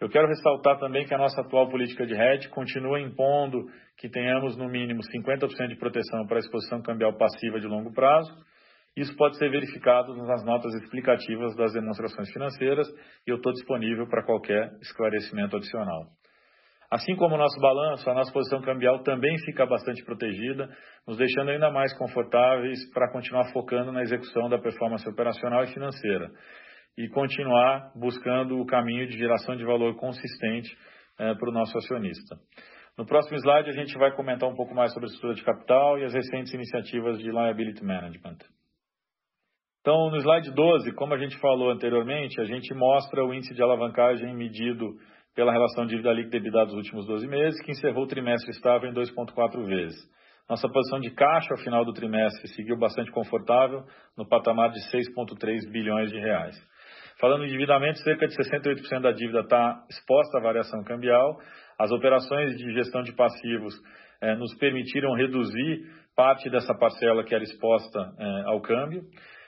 Eu 0.00 0.08
quero 0.08 0.26
ressaltar 0.26 0.78
também 0.78 1.06
que 1.06 1.14
a 1.14 1.18
nossa 1.18 1.40
atual 1.40 1.68
política 1.68 2.04
de 2.04 2.14
hedge 2.14 2.48
continua 2.48 3.00
impondo 3.00 3.64
que 3.96 4.08
tenhamos 4.08 4.56
no 4.56 4.68
mínimo 4.68 5.00
50% 5.00 5.68
de 5.68 5.76
proteção 5.76 6.26
para 6.26 6.38
a 6.38 6.40
exposição 6.40 6.82
cambial 6.82 7.16
passiva 7.16 7.60
de 7.60 7.66
longo 7.68 7.92
prazo. 7.92 8.30
Isso 8.96 9.14
pode 9.16 9.36
ser 9.38 9.50
verificado 9.50 10.14
nas 10.16 10.44
notas 10.44 10.72
explicativas 10.74 11.56
das 11.56 11.72
demonstrações 11.72 12.30
financeiras 12.32 12.86
e 13.26 13.30
eu 13.30 13.36
estou 13.36 13.52
disponível 13.52 14.06
para 14.08 14.24
qualquer 14.24 14.70
esclarecimento 14.80 15.56
adicional. 15.56 16.06
Assim 16.90 17.16
como 17.16 17.34
o 17.34 17.38
nosso 17.38 17.58
balanço, 17.60 18.08
a 18.08 18.14
nossa 18.14 18.32
posição 18.32 18.60
cambial 18.60 19.02
também 19.02 19.36
fica 19.44 19.66
bastante 19.66 20.04
protegida, 20.04 20.68
nos 21.08 21.16
deixando 21.16 21.50
ainda 21.50 21.68
mais 21.70 21.92
confortáveis 21.98 22.78
para 22.92 23.10
continuar 23.10 23.50
focando 23.52 23.90
na 23.90 24.02
execução 24.02 24.48
da 24.48 24.58
performance 24.58 25.08
operacional 25.08 25.64
e 25.64 25.72
financeira 25.72 26.30
e 26.96 27.08
continuar 27.08 27.90
buscando 27.96 28.60
o 28.60 28.66
caminho 28.66 29.08
de 29.08 29.18
geração 29.18 29.56
de 29.56 29.64
valor 29.64 29.96
consistente 29.96 30.70
é, 31.18 31.34
para 31.34 31.50
o 31.50 31.52
nosso 31.52 31.76
acionista. 31.76 32.36
No 32.96 33.04
próximo 33.04 33.36
slide, 33.38 33.70
a 33.70 33.72
gente 33.72 33.98
vai 33.98 34.14
comentar 34.14 34.48
um 34.48 34.54
pouco 34.54 34.72
mais 34.72 34.92
sobre 34.92 35.08
a 35.08 35.10
estrutura 35.10 35.34
de 35.34 35.42
capital 35.42 35.98
e 35.98 36.04
as 36.04 36.14
recentes 36.14 36.54
iniciativas 36.54 37.18
de 37.18 37.28
liability 37.28 37.84
management. 37.84 38.38
Então, 39.84 40.08
no 40.08 40.16
slide 40.16 40.50
12, 40.50 40.92
como 40.92 41.12
a 41.12 41.18
gente 41.18 41.36
falou 41.36 41.70
anteriormente, 41.70 42.40
a 42.40 42.44
gente 42.44 42.72
mostra 42.72 43.22
o 43.22 43.34
índice 43.34 43.52
de 43.52 43.62
alavancagem 43.62 44.34
medido 44.34 44.94
pela 45.34 45.52
relação 45.52 45.84
dívida 45.84 46.10
líquida 46.10 46.38
EBITDA 46.38 46.64
dos 46.64 46.74
últimos 46.76 47.06
12 47.06 47.28
meses, 47.28 47.60
que 47.60 47.70
encerrou 47.70 48.04
o 48.04 48.06
trimestre 48.06 48.50
estável 48.50 48.88
em 48.88 48.94
2,4 48.94 49.62
vezes. 49.66 49.94
Nossa 50.48 50.66
posição 50.70 51.00
de 51.00 51.10
caixa 51.10 51.52
ao 51.52 51.58
final 51.58 51.84
do 51.84 51.92
trimestre 51.92 52.48
seguiu 52.54 52.78
bastante 52.78 53.10
confortável, 53.10 53.84
no 54.16 54.26
patamar 54.26 54.70
de 54.70 54.80
6,3 54.90 55.70
bilhões 55.70 56.10
de 56.10 56.18
reais. 56.18 56.56
Falando 57.20 57.44
em 57.44 57.48
endividamento, 57.48 57.98
cerca 57.98 58.26
de 58.26 58.34
68% 58.36 59.02
da 59.02 59.12
dívida 59.12 59.40
está 59.40 59.84
exposta 59.90 60.38
à 60.38 60.40
variação 60.40 60.82
cambial. 60.84 61.36
As 61.78 61.92
operações 61.92 62.56
de 62.56 62.72
gestão 62.72 63.02
de 63.02 63.14
passivos 63.14 63.74
eh, 64.22 64.34
nos 64.36 64.56
permitiram 64.56 65.12
reduzir 65.12 65.82
parte 66.16 66.48
dessa 66.48 66.74
parcela 66.74 67.22
que 67.22 67.34
era 67.34 67.44
exposta 67.44 68.00
eh, 68.18 68.42
ao 68.46 68.62
câmbio. 68.62 69.02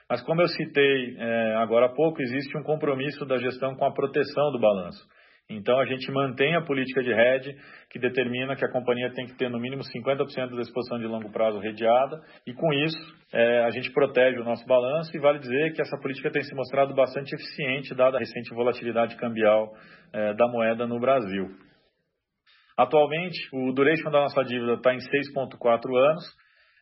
Mas, 0.08 0.22
como 0.22 0.40
eu 0.40 0.48
citei 0.48 1.16
eh, 1.18 1.54
agora 1.56 1.86
há 1.86 1.88
pouco, 1.88 2.22
existe 2.22 2.56
um 2.56 2.62
compromisso 2.62 3.24
da 3.26 3.38
gestão 3.38 3.74
com 3.74 3.84
a 3.84 3.92
proteção 3.92 4.52
do 4.52 4.60
balanço. 4.60 5.04
Então, 5.48 5.78
a 5.78 5.84
gente 5.84 6.10
mantém 6.10 6.56
a 6.56 6.62
política 6.62 7.02
de 7.02 7.12
hedge, 7.12 7.54
que 7.90 8.00
determina 8.00 8.56
que 8.56 8.64
a 8.64 8.70
companhia 8.70 9.12
tem 9.14 9.26
que 9.26 9.36
ter 9.36 9.48
no 9.48 9.60
mínimo 9.60 9.82
50% 9.82 10.54
da 10.54 10.60
exposição 10.60 10.98
de 10.98 11.06
longo 11.06 11.30
prazo 11.30 11.60
redeada, 11.60 12.20
e 12.44 12.52
com 12.52 12.72
isso, 12.72 12.98
é, 13.32 13.62
a 13.62 13.70
gente 13.70 13.92
protege 13.92 14.40
o 14.40 14.44
nosso 14.44 14.66
balanço, 14.66 15.16
e 15.16 15.20
vale 15.20 15.38
dizer 15.38 15.72
que 15.72 15.80
essa 15.80 15.96
política 15.98 16.32
tem 16.32 16.42
se 16.42 16.54
mostrado 16.54 16.94
bastante 16.94 17.32
eficiente, 17.34 17.94
dada 17.94 18.16
a 18.16 18.20
recente 18.20 18.52
volatilidade 18.54 19.16
cambial 19.16 19.72
é, 20.12 20.34
da 20.34 20.48
moeda 20.48 20.84
no 20.84 20.98
Brasil. 20.98 21.46
Atualmente, 22.76 23.38
o 23.52 23.72
duration 23.72 24.10
da 24.10 24.20
nossa 24.20 24.42
dívida 24.42 24.74
está 24.74 24.94
em 24.94 24.98
6,4 24.98 25.96
anos, 26.10 26.24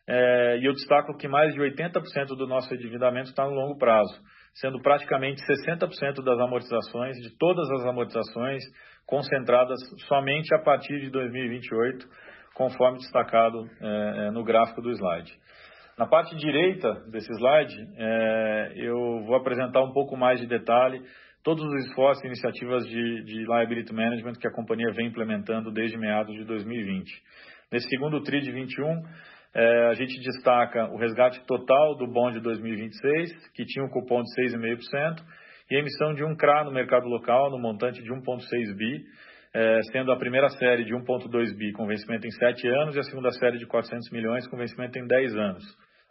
é, 0.07 0.57
e 0.59 0.65
eu 0.65 0.73
destaco 0.73 1.17
que 1.17 1.27
mais 1.27 1.53
de 1.53 1.59
80% 1.59 2.27
do 2.37 2.47
nosso 2.47 2.73
endividamento 2.73 3.29
está 3.29 3.45
no 3.45 3.53
longo 3.53 3.77
prazo 3.77 4.13
sendo 4.55 4.81
praticamente 4.81 5.41
60% 5.45 6.23
das 6.23 6.39
amortizações, 6.39 7.17
de 7.17 7.37
todas 7.37 7.69
as 7.71 7.85
amortizações, 7.85 8.63
concentradas 9.05 9.79
somente 10.07 10.53
a 10.55 10.59
partir 10.59 10.99
de 11.01 11.09
2028, 11.09 12.07
conforme 12.53 12.97
destacado 12.97 13.69
é, 13.81 14.31
no 14.31 14.43
gráfico 14.43 14.81
do 14.81 14.89
slide. 14.91 15.31
Na 15.97 16.07
parte 16.07 16.35
direita 16.35 16.93
desse 17.11 17.31
slide, 17.33 17.75
é, 17.97 18.73
eu 18.77 19.23
vou 19.25 19.35
apresentar 19.35 19.81
um 19.81 19.91
pouco 19.91 20.15
mais 20.15 20.39
de 20.39 20.47
detalhe 20.47 21.01
todos 21.43 21.63
os 21.63 21.85
esforços 21.85 22.23
e 22.23 22.27
iniciativas 22.27 22.87
de, 22.87 23.23
de 23.23 23.43
liability 23.43 23.93
management 23.93 24.33
que 24.39 24.47
a 24.47 24.51
companhia 24.51 24.91
vem 24.93 25.07
implementando 25.07 25.71
desde 25.71 25.97
meados 25.97 26.33
de 26.33 26.43
2020. 26.45 27.11
Nesse 27.71 27.89
segundo 27.89 28.21
TRI 28.23 28.41
de 28.41 28.51
21, 28.51 29.03
é, 29.55 29.87
a 29.87 29.93
gente 29.93 30.19
destaca 30.19 30.91
o 30.91 30.97
resgate 30.97 31.39
total 31.45 31.95
do 31.95 32.05
bond 32.07 32.33
de 32.33 32.43
2026, 32.43 33.51
que 33.53 33.63
tinha 33.65 33.85
um 33.85 33.89
cupom 33.89 34.21
de 34.21 34.29
6,5%, 34.41 35.23
e 35.71 35.77
a 35.77 35.79
emissão 35.79 36.13
de 36.13 36.25
um 36.25 36.35
CRA 36.35 36.65
no 36.65 36.71
mercado 36.71 37.07
local, 37.07 37.49
no 37.49 37.57
montante 37.57 38.03
de 38.03 38.11
1,6 38.11 38.75
bi, 38.75 39.05
é, 39.53 39.79
sendo 39.93 40.11
a 40.11 40.17
primeira 40.17 40.49
série 40.49 40.83
de 40.83 40.93
1,2 40.93 41.55
bi 41.57 41.71
com 41.71 41.87
vencimento 41.87 42.27
em 42.27 42.31
7 42.31 42.67
anos 42.67 42.95
e 42.97 42.99
a 42.99 43.03
segunda 43.03 43.31
série 43.31 43.57
de 43.57 43.65
400 43.65 44.11
milhões 44.11 44.45
com 44.47 44.57
vencimento 44.57 44.99
em 44.99 45.07
10 45.07 45.35
anos. 45.37 45.63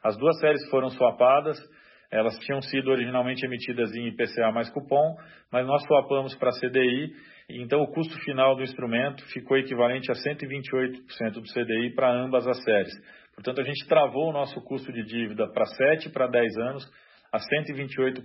As 0.02 0.16
duas 0.16 0.38
séries 0.40 0.66
foram 0.70 0.88
swapadas, 0.88 1.58
elas 2.10 2.38
tinham 2.38 2.62
sido 2.62 2.90
originalmente 2.90 3.44
emitidas 3.44 3.94
em 3.94 4.08
IPCA 4.08 4.50
mais 4.52 4.70
cupom, 4.70 5.16
mas 5.52 5.66
nós 5.66 5.82
swapamos 5.84 6.34
para 6.36 6.50
CDI, 6.52 7.12
então 7.50 7.82
o 7.82 7.92
custo 7.92 8.18
final 8.20 8.56
do 8.56 8.62
instrumento 8.62 9.22
ficou 9.32 9.58
equivalente 9.58 10.10
a 10.10 10.14
128% 10.14 11.32
do 11.32 11.42
CDI 11.42 11.94
para 11.94 12.10
ambas 12.10 12.46
as 12.46 12.62
séries 12.64 12.94
Portanto, 13.34 13.60
a 13.60 13.64
gente 13.64 13.86
travou 13.86 14.30
o 14.30 14.32
nosso 14.32 14.60
custo 14.62 14.92
de 14.92 15.04
dívida 15.04 15.46
para 15.52 15.66
7 15.66 16.10
para 16.10 16.26
10 16.26 16.56
anos 16.58 16.84
a 17.32 17.38
128% 17.38 18.22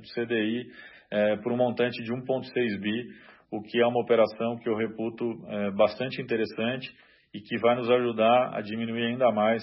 do 0.00 0.08
CDI 0.14 0.66
é, 1.10 1.36
por 1.36 1.52
um 1.52 1.56
montante 1.56 2.02
de 2.02 2.12
1,6 2.12 2.80
bi, 2.80 3.08
o 3.50 3.60
que 3.60 3.80
é 3.80 3.86
uma 3.86 4.00
operação 4.00 4.56
que 4.58 4.68
eu 4.68 4.76
reputo 4.76 5.24
é, 5.48 5.70
bastante 5.72 6.22
interessante 6.22 6.88
e 7.34 7.40
que 7.40 7.58
vai 7.58 7.74
nos 7.74 7.90
ajudar 7.90 8.54
a 8.54 8.60
diminuir 8.60 9.06
ainda 9.06 9.30
mais 9.32 9.62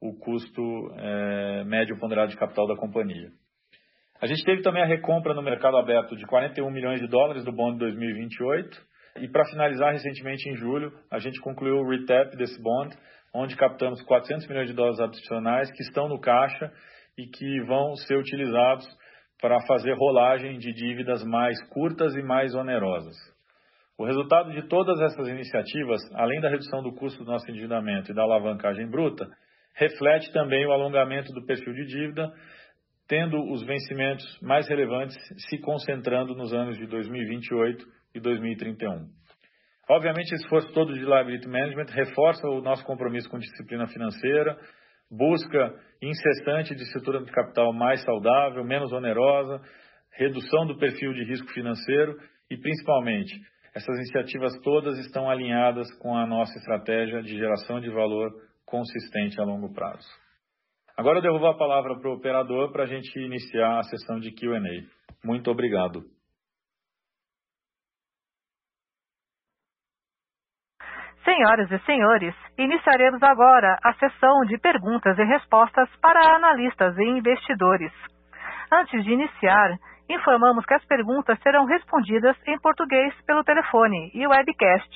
o 0.00 0.14
custo 0.14 0.62
é, 0.96 1.64
médio 1.64 1.98
ponderado 1.98 2.30
de 2.30 2.36
capital 2.36 2.66
da 2.66 2.76
companhia. 2.76 3.30
A 4.20 4.26
gente 4.26 4.44
teve 4.44 4.62
também 4.62 4.82
a 4.82 4.86
recompra 4.86 5.32
no 5.32 5.42
mercado 5.42 5.76
aberto 5.76 6.16
de 6.16 6.26
41 6.26 6.70
milhões 6.70 7.00
de 7.00 7.06
dólares 7.06 7.44
do 7.44 7.52
bond 7.52 7.78
2028 7.78 8.78
e 9.20 9.28
para 9.28 9.44
finalizar 9.46 9.92
recentemente 9.92 10.48
em 10.48 10.56
julho 10.56 10.92
a 11.10 11.18
gente 11.18 11.40
concluiu 11.40 11.76
o 11.76 11.88
retap 11.88 12.36
desse 12.36 12.60
bond 12.62 12.94
onde 13.34 13.56
captamos 13.56 14.02
400 14.02 14.46
milhões 14.48 14.68
de 14.68 14.74
dólares 14.74 15.00
adicionais 15.00 15.70
que 15.70 15.82
estão 15.82 16.08
no 16.08 16.20
caixa 16.20 16.72
e 17.16 17.26
que 17.26 17.60
vão 17.66 17.94
ser 17.96 18.16
utilizados 18.16 18.86
para 19.40 19.60
fazer 19.66 19.94
rolagem 19.94 20.58
de 20.58 20.72
dívidas 20.72 21.24
mais 21.24 21.62
curtas 21.68 22.14
e 22.14 22.22
mais 22.22 22.54
onerosas. 22.54 23.16
O 23.96 24.04
resultado 24.04 24.50
de 24.52 24.66
todas 24.66 24.98
essas 25.00 25.28
iniciativas, 25.28 26.00
além 26.14 26.40
da 26.40 26.48
redução 26.48 26.82
do 26.82 26.94
custo 26.94 27.22
do 27.22 27.30
nosso 27.30 27.50
endividamento 27.50 28.10
e 28.10 28.14
da 28.14 28.22
alavancagem 28.22 28.88
bruta, 28.88 29.26
reflete 29.74 30.32
também 30.32 30.66
o 30.66 30.72
alongamento 30.72 31.32
do 31.32 31.44
perfil 31.44 31.72
de 31.74 31.86
dívida, 31.86 32.32
tendo 33.06 33.36
os 33.52 33.62
vencimentos 33.62 34.24
mais 34.40 34.68
relevantes 34.68 35.16
se 35.48 35.58
concentrando 35.58 36.34
nos 36.34 36.52
anos 36.52 36.76
de 36.78 36.86
2028 36.86 37.84
e 38.14 38.20
2031. 38.20 39.06
Obviamente, 39.90 40.32
esse 40.32 40.44
esforço 40.44 40.72
todo 40.72 40.94
de 40.94 41.00
liability 41.00 41.48
management 41.48 41.86
reforça 41.92 42.46
o 42.48 42.62
nosso 42.62 42.84
compromisso 42.84 43.28
com 43.28 43.40
disciplina 43.40 43.88
financeira, 43.88 44.56
busca 45.10 45.74
incessante 46.00 46.76
de 46.76 46.82
estrutura 46.84 47.20
de 47.24 47.32
capital 47.32 47.72
mais 47.72 48.00
saudável, 48.04 48.62
menos 48.62 48.92
onerosa, 48.92 49.60
redução 50.12 50.64
do 50.64 50.78
perfil 50.78 51.12
de 51.12 51.24
risco 51.24 51.48
financeiro 51.52 52.16
e, 52.48 52.56
principalmente, 52.56 53.32
essas 53.74 53.96
iniciativas 53.96 54.52
todas 54.62 54.96
estão 55.00 55.28
alinhadas 55.28 55.92
com 55.98 56.16
a 56.16 56.24
nossa 56.24 56.56
estratégia 56.56 57.20
de 57.20 57.36
geração 57.36 57.80
de 57.80 57.90
valor 57.90 58.30
consistente 58.64 59.40
a 59.40 59.44
longo 59.44 59.74
prazo. 59.74 60.06
Agora 60.96 61.18
eu 61.18 61.22
devolvo 61.22 61.46
a 61.46 61.58
palavra 61.58 61.98
para 61.98 62.10
o 62.10 62.14
operador 62.14 62.70
para 62.70 62.84
a 62.84 62.86
gente 62.86 63.18
iniciar 63.18 63.80
a 63.80 63.82
sessão 63.82 64.20
de 64.20 64.30
Q&A. 64.30 65.26
Muito 65.26 65.50
obrigado. 65.50 66.04
Senhoras 71.30 71.70
e 71.70 71.78
senhores, 71.86 72.34
iniciaremos 72.58 73.22
agora 73.22 73.78
a 73.84 73.92
sessão 73.94 74.44
de 74.46 74.58
perguntas 74.58 75.16
e 75.16 75.22
respostas 75.22 75.88
para 76.02 76.34
analistas 76.34 76.98
e 76.98 77.04
investidores. 77.04 77.92
Antes 78.72 79.04
de 79.04 79.12
iniciar, 79.12 79.78
informamos 80.08 80.66
que 80.66 80.74
as 80.74 80.84
perguntas 80.86 81.38
serão 81.40 81.66
respondidas 81.66 82.36
em 82.48 82.58
português 82.58 83.14
pelo 83.26 83.44
telefone 83.44 84.10
e 84.12 84.26
webcast, 84.26 84.90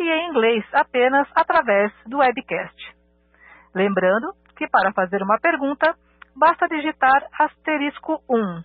e 0.00 0.10
em 0.10 0.30
inglês 0.30 0.64
apenas 0.72 1.28
através 1.36 1.92
do 2.04 2.18
webcast. 2.18 2.96
Lembrando 3.72 4.32
que 4.56 4.66
para 4.66 4.92
fazer 4.92 5.22
uma 5.22 5.38
pergunta, 5.38 5.94
basta 6.34 6.66
digitar 6.66 7.22
asterisco 7.38 8.20
1. 8.28 8.64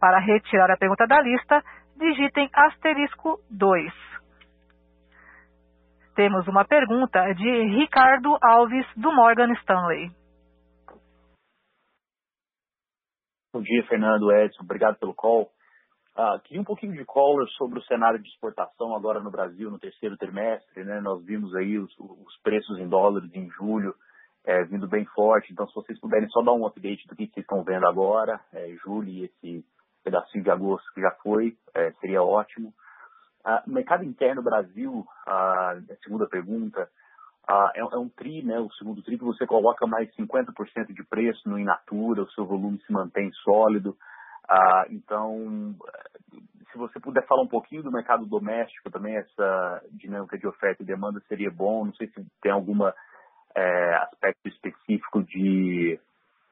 Para 0.00 0.18
retirar 0.18 0.70
a 0.70 0.78
pergunta 0.78 1.06
da 1.06 1.20
lista, 1.20 1.62
digitem 1.98 2.48
asterisco 2.54 3.38
2. 3.50 4.11
Temos 6.14 6.46
uma 6.46 6.64
pergunta 6.64 7.32
de 7.32 7.78
Ricardo 7.78 8.36
Alves, 8.42 8.86
do 8.96 9.10
Morgan 9.12 9.50
Stanley. 9.54 10.10
Bom 13.52 13.62
dia, 13.62 13.82
Fernando, 13.86 14.30
Edson. 14.30 14.62
Obrigado 14.62 14.98
pelo 14.98 15.14
call. 15.14 15.50
Uh, 16.14 16.38
queria 16.44 16.60
um 16.60 16.64
pouquinho 16.64 16.92
de 16.92 17.04
color 17.06 17.48
sobre 17.56 17.78
o 17.78 17.82
cenário 17.84 18.18
de 18.18 18.28
exportação 18.28 18.94
agora 18.94 19.20
no 19.20 19.30
Brasil 19.30 19.70
no 19.70 19.78
terceiro 19.78 20.16
trimestre. 20.18 20.84
Né? 20.84 21.00
Nós 21.00 21.24
vimos 21.24 21.54
aí 21.54 21.78
os, 21.78 21.90
os 21.98 22.38
preços 22.42 22.78
em 22.78 22.86
dólares 22.86 23.34
em 23.34 23.48
julho 23.50 23.94
é, 24.44 24.64
vindo 24.64 24.88
bem 24.88 25.06
forte. 25.06 25.52
Então, 25.52 25.66
se 25.66 25.74
vocês 25.74 25.98
puderem 25.98 26.28
só 26.28 26.42
dar 26.42 26.52
um 26.52 26.66
update 26.66 27.06
do 27.08 27.16
que 27.16 27.26
vocês 27.26 27.44
estão 27.44 27.62
vendo 27.64 27.86
agora, 27.86 28.40
é, 28.52 28.68
julho 28.84 29.08
e 29.08 29.24
esse 29.24 29.64
pedacinho 30.04 30.44
de 30.44 30.50
agosto 30.50 30.92
que 30.94 31.00
já 31.00 31.12
foi, 31.22 31.56
é, 31.74 31.92
seria 31.92 32.22
ótimo. 32.22 32.72
O 33.44 33.70
mercado 33.70 34.04
interno 34.04 34.42
Brasil, 34.42 35.04
a 35.26 35.76
segunda 36.02 36.28
pergunta, 36.28 36.88
uh, 37.50 37.70
é, 37.74 37.80
é, 37.80 37.98
um 37.98 38.08
TRI, 38.08 38.42
né, 38.44 38.58
o 38.60 38.70
segundo 38.72 39.02
TRI, 39.02 39.18
que 39.18 39.24
você 39.24 39.46
coloca 39.46 39.86
mais 39.86 40.08
50% 40.14 40.92
de 40.92 41.02
preço 41.04 41.48
no 41.48 41.58
Inatura, 41.58 42.22
o 42.22 42.30
seu 42.30 42.46
volume 42.46 42.80
se 42.86 42.92
mantém 42.92 43.32
sólido. 43.44 43.96
então, 44.90 45.74
se 46.70 46.78
você 46.78 46.98
puder 46.98 47.26
falar 47.26 47.42
um 47.42 47.48
pouquinho 47.48 47.82
do 47.82 47.92
mercado 47.92 48.24
doméstico 48.26 48.90
também, 48.90 49.16
essa 49.16 49.82
dinâmica 49.90 50.38
de 50.38 50.46
oferta 50.46 50.82
e 50.82 50.86
demanda 50.86 51.20
seria 51.28 51.50
bom. 51.50 51.84
Não 51.84 51.94
sei 51.94 52.08
se 52.08 52.26
tem 52.40 52.50
algum 52.50 52.86
é, 53.54 53.94
aspecto 53.96 54.48
específico 54.48 55.22
de 55.22 56.00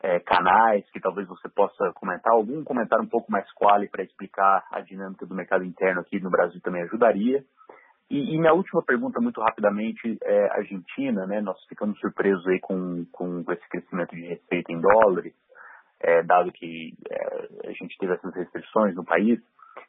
é, 0.03 0.19
canais 0.21 0.89
que 0.91 1.01
talvez 1.01 1.29
você 1.29 1.49
possa 1.49 1.93
comentar, 1.95 2.33
algum 2.33 2.65
comentário 2.65 3.05
um 3.05 3.09
pouco 3.09 3.31
mais 3.31 3.51
quali 3.53 3.89
para 3.89 4.03
explicar 4.03 4.67
a 4.71 4.81
dinâmica 4.81 5.27
do 5.27 5.35
mercado 5.35 5.65
interno 5.65 6.01
aqui 6.01 6.19
no 6.21 6.31
Brasil 6.31 6.61
também 6.63 6.83
ajudaria. 6.83 7.45
E, 8.11 8.35
e, 8.35 8.39
minha 8.39 8.53
última 8.53 8.83
pergunta, 8.83 9.21
muito 9.21 9.41
rapidamente, 9.41 10.19
é 10.25 10.51
Argentina, 10.57 11.27
né? 11.27 11.41
Nós 11.41 11.63
ficamos 11.67 11.99
surpresos 12.01 12.45
aí 12.49 12.59
com, 12.59 13.05
com 13.13 13.45
esse 13.53 13.69
crescimento 13.69 14.17
de 14.17 14.23
receita 14.23 14.73
em 14.73 14.81
dólares, 14.81 15.33
é, 16.01 16.21
dado 16.23 16.51
que 16.51 16.95
é, 17.09 17.69
a 17.69 17.73
gente 17.73 17.97
teve 17.99 18.15
essas 18.15 18.35
restrições 18.35 18.97
no 18.97 19.05
país. 19.05 19.39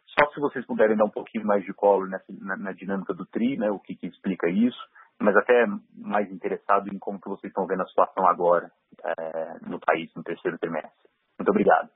Só 0.06 0.30
se 0.32 0.40
vocês 0.40 0.64
puderem 0.68 0.96
dar 0.96 1.06
um 1.06 1.10
pouquinho 1.10 1.48
mais 1.48 1.64
de 1.66 1.74
colo 1.74 2.06
nessa, 2.06 2.26
na, 2.42 2.58
na 2.58 2.72
dinâmica 2.74 3.12
do 3.12 3.26
TRI, 3.26 3.58
né? 3.58 3.72
O 3.72 3.80
que, 3.80 3.96
que 3.96 4.06
explica 4.06 4.48
isso 4.48 4.80
mas 5.20 5.36
até 5.36 5.66
mais 5.96 6.32
interessado 6.32 6.88
em 6.94 6.98
como 7.00 7.20
que 7.20 7.30
vocês 7.30 7.50
estão 7.50 7.66
vendo 7.66 7.82
a 7.82 7.88
situação 7.88 8.28
agora 8.28 8.72
é, 9.04 9.70
no 9.70 9.80
país 9.80 10.14
no 10.16 10.24
terceiro 10.24 10.58
trimestre. 10.58 11.10
Muito 11.38 11.50
obrigado. 11.50 11.90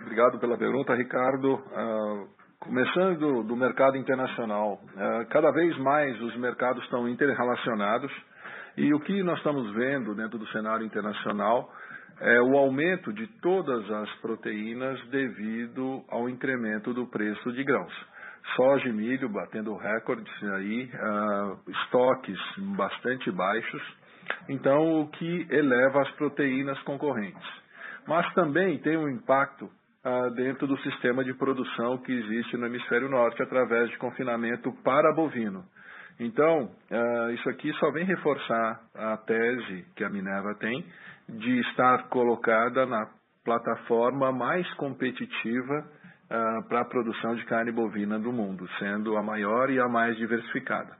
Obrigado 0.00 0.38
pela 0.38 0.56
pergunta, 0.56 0.94
Ricardo. 0.94 1.54
Uh, 1.54 2.28
começando 2.60 3.18
do, 3.18 3.42
do, 3.42 3.56
mercado 3.56 3.96
internacional, 3.96 4.74
uh, 4.74 5.28
cada 5.28 5.50
vez 5.50 5.76
mais 5.78 6.20
os 6.22 6.36
mercados 6.36 6.82
estão 6.84 7.08
interrelacionados 7.08 8.12
e 8.76 8.94
o 8.94 9.00
que 9.00 9.22
nós 9.24 9.38
estamos 9.38 9.72
vendo 9.74 10.14
dentro 10.14 10.38
do 10.38 10.46
cenário 10.48 10.86
internacional 10.86 11.68
é 12.20 12.40
o 12.40 12.56
aumento 12.56 13.12
de 13.12 13.26
todas 13.40 13.90
as 13.90 14.10
proteínas 14.20 15.00
devido 15.08 16.04
ao 16.08 16.28
incremento 16.28 16.92
do 16.94 17.06
preço 17.06 17.52
de 17.52 17.64
grãos. 17.64 17.92
Soja 18.56 18.88
e 18.88 18.92
milho 18.92 19.28
batendo 19.28 19.76
recordes 19.76 20.32
aí, 20.54 20.84
uh, 20.84 21.70
estoques 21.70 22.38
bastante 22.76 23.30
baixos, 23.30 23.82
então 24.48 25.00
o 25.00 25.08
que 25.08 25.46
eleva 25.50 26.02
as 26.02 26.10
proteínas 26.12 26.80
concorrentes. 26.82 27.48
Mas 28.06 28.32
também 28.34 28.78
tem 28.78 28.96
um 28.96 29.08
impacto 29.08 29.64
uh, 29.64 30.30
dentro 30.34 30.66
do 30.66 30.78
sistema 30.78 31.24
de 31.24 31.34
produção 31.34 31.98
que 31.98 32.12
existe 32.12 32.56
no 32.56 32.66
hemisfério 32.66 33.08
norte 33.08 33.42
através 33.42 33.90
de 33.90 33.98
confinamento 33.98 34.72
para 34.82 35.14
bovino. 35.14 35.64
Então, 36.18 36.70
uh, 36.90 37.30
isso 37.32 37.48
aqui 37.48 37.72
só 37.74 37.90
vem 37.92 38.04
reforçar 38.04 38.80
a 38.94 39.16
tese 39.18 39.86
que 39.94 40.02
a 40.02 40.10
Minerva 40.10 40.54
tem 40.54 40.84
de 41.28 41.60
estar 41.60 42.08
colocada 42.08 42.86
na 42.86 43.06
plataforma 43.44 44.32
mais 44.32 44.68
competitiva 44.74 45.86
uh, 46.30 46.68
para 46.68 46.80
a 46.80 46.84
produção 46.84 47.34
de 47.34 47.44
carne 47.44 47.72
bovina 47.72 48.18
do 48.18 48.32
mundo, 48.32 48.68
sendo 48.78 49.16
a 49.16 49.22
maior 49.22 49.70
e 49.70 49.80
a 49.80 49.88
mais 49.88 50.16
diversificada. 50.16 50.96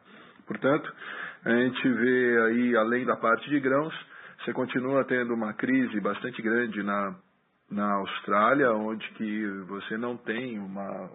Portanto, 0.47 0.93
a 1.45 1.51
gente 1.51 1.89
vê 1.89 2.43
aí, 2.47 2.77
além 2.77 3.05
da 3.05 3.17
parte 3.17 3.49
de 3.49 3.61
grãos, 3.61 3.95
você 4.45 4.53
continua 4.53 5.05
tendo 5.05 5.35
uma 5.35 5.53
crise 5.53 6.01
bastante 6.01 6.41
grande 6.41 6.83
na, 6.83 7.15
na 7.71 7.93
Austrália, 7.95 8.73
onde 8.73 9.09
que 9.13 9.47
você 9.69 9.97
não 9.97 10.17
tem 10.17 10.59
uma, 10.59 11.11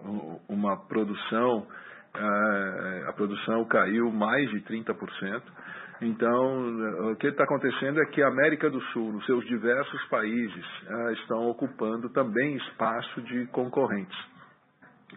uma 0.47 0.77
produção 0.87 1.67
a, 2.13 3.09
a 3.09 3.13
produção 3.13 3.65
caiu 3.65 4.11
mais 4.11 4.49
de 4.51 4.61
30%. 4.61 5.41
Então, 6.01 7.11
o 7.11 7.15
que 7.15 7.27
está 7.27 7.43
acontecendo 7.43 8.01
é 8.01 8.05
que 8.07 8.21
a 8.21 8.27
América 8.27 8.69
do 8.69 8.81
Sul, 8.91 9.13
nos 9.13 9.25
seus 9.25 9.45
diversos 9.45 10.03
países, 10.05 10.65
estão 11.19 11.47
ocupando 11.47 12.09
também 12.09 12.55
espaço 12.57 13.21
de 13.21 13.45
concorrentes. 13.47 14.17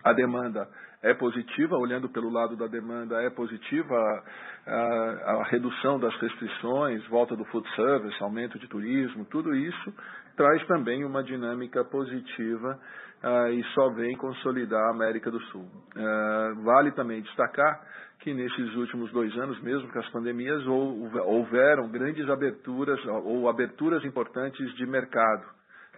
A 0.04 0.12
demanda 0.12 0.68
é 1.02 1.14
positiva, 1.14 1.76
olhando 1.76 2.08
pelo 2.08 2.30
lado 2.30 2.56
da 2.56 2.66
demanda, 2.66 3.22
é 3.22 3.30
positiva 3.30 3.94
a, 3.94 4.72
a, 4.72 5.32
a, 5.40 5.44
redução 5.44 5.98
das 5.98 6.14
restrições, 6.20 7.06
volta 7.06 7.36
do 7.36 7.44
food 7.46 7.68
service, 7.74 8.22
aumento 8.22 8.58
de 8.58 8.66
turismo, 8.66 9.24
tudo 9.26 9.54
isso 9.54 9.94
traz 10.36 10.64
também 10.66 11.04
uma 11.04 11.22
dinâmica 11.22 11.84
positiva 11.84 12.78
uh, 13.22 13.48
e 13.52 13.62
só 13.74 13.88
vem 13.90 14.16
consolidar 14.16 14.82
a 14.88 14.90
América 14.90 15.30
do 15.30 15.40
Sul. 15.44 15.62
Uh, 15.62 16.62
vale 16.62 16.92
também 16.92 17.22
destacar 17.22 17.80
que 18.20 18.32
nesses 18.34 18.74
últimos 18.74 19.12
dois 19.12 19.36
anos, 19.36 19.60
mesmo 19.62 19.90
com 19.92 19.98
as 19.98 20.08
pandemias, 20.10 20.64
houveram 20.66 21.88
grandes 21.88 22.28
aberturas 22.28 22.98
ou 23.24 23.48
aberturas 23.48 24.04
importantes 24.04 24.74
de 24.74 24.86
mercado. 24.86 25.44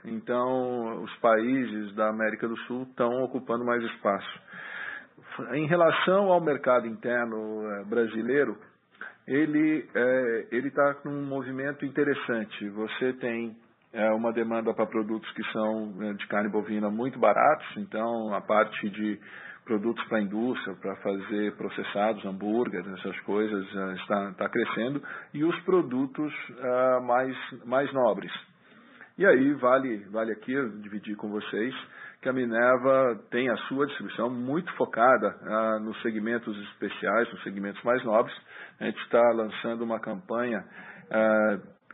Então, 0.05 1.03
os 1.03 1.15
países 1.17 1.95
da 1.95 2.09
América 2.09 2.47
do 2.47 2.57
Sul 2.61 2.83
estão 2.85 3.11
ocupando 3.25 3.65
mais 3.65 3.83
espaço. 3.83 4.41
Em 5.53 5.67
relação 5.67 6.31
ao 6.31 6.41
mercado 6.41 6.87
interno 6.87 7.63
eh, 7.71 7.85
brasileiro, 7.85 8.57
ele 9.27 9.89
eh, 9.95 10.49
ele 10.53 10.69
está 10.69 10.97
num 11.05 11.25
movimento 11.25 11.85
interessante. 11.85 12.69
Você 12.71 13.13
tem 13.15 13.57
é 13.93 14.11
uma 14.11 14.33
demanda 14.33 14.73
para 14.75 14.87
produtos 14.87 15.31
que 15.33 15.43
são 15.51 15.93
de 16.15 16.27
carne 16.27 16.51
bovina 16.51 16.91
muito 16.91 17.19
baratos, 17.19 17.67
então 17.79 18.35
a 18.35 18.41
parte 18.41 18.89
de 18.91 19.19
produtos 19.69 20.03
para 20.09 20.19
a 20.19 20.23
indústria, 20.23 20.75
para 20.77 20.97
fazer 20.97 21.55
processados, 21.57 22.25
hambúrguer, 22.25 22.83
essas 22.99 23.21
coisas, 23.21 23.65
está, 24.01 24.31
está 24.31 24.49
crescendo, 24.49 25.03
e 25.35 25.45
os 25.45 25.61
produtos 25.61 26.33
uh, 26.51 27.03
mais, 27.07 27.37
mais 27.67 27.93
nobres. 27.93 28.33
E 29.19 29.27
aí 29.27 29.53
vale, 29.55 29.99
vale 30.11 30.33
aqui 30.33 30.55
dividir 30.81 31.17
com 31.17 31.29
vocês 31.29 31.75
que 32.23 32.29
a 32.29 32.33
Minerva 32.33 33.21
tem 33.31 33.49
a 33.51 33.57
sua 33.69 33.87
distribuição 33.87 34.31
muito 34.31 34.73
focada 34.75 35.37
uh, 35.43 35.85
nos 35.85 36.01
segmentos 36.01 36.57
especiais, 36.71 37.31
nos 37.31 37.43
segmentos 37.43 37.83
mais 37.85 38.03
nobres. 38.05 38.35
A 38.81 38.87
gente 38.87 39.01
está 39.03 39.23
lançando 39.33 39.83
uma 39.85 40.01
campanha 40.01 40.65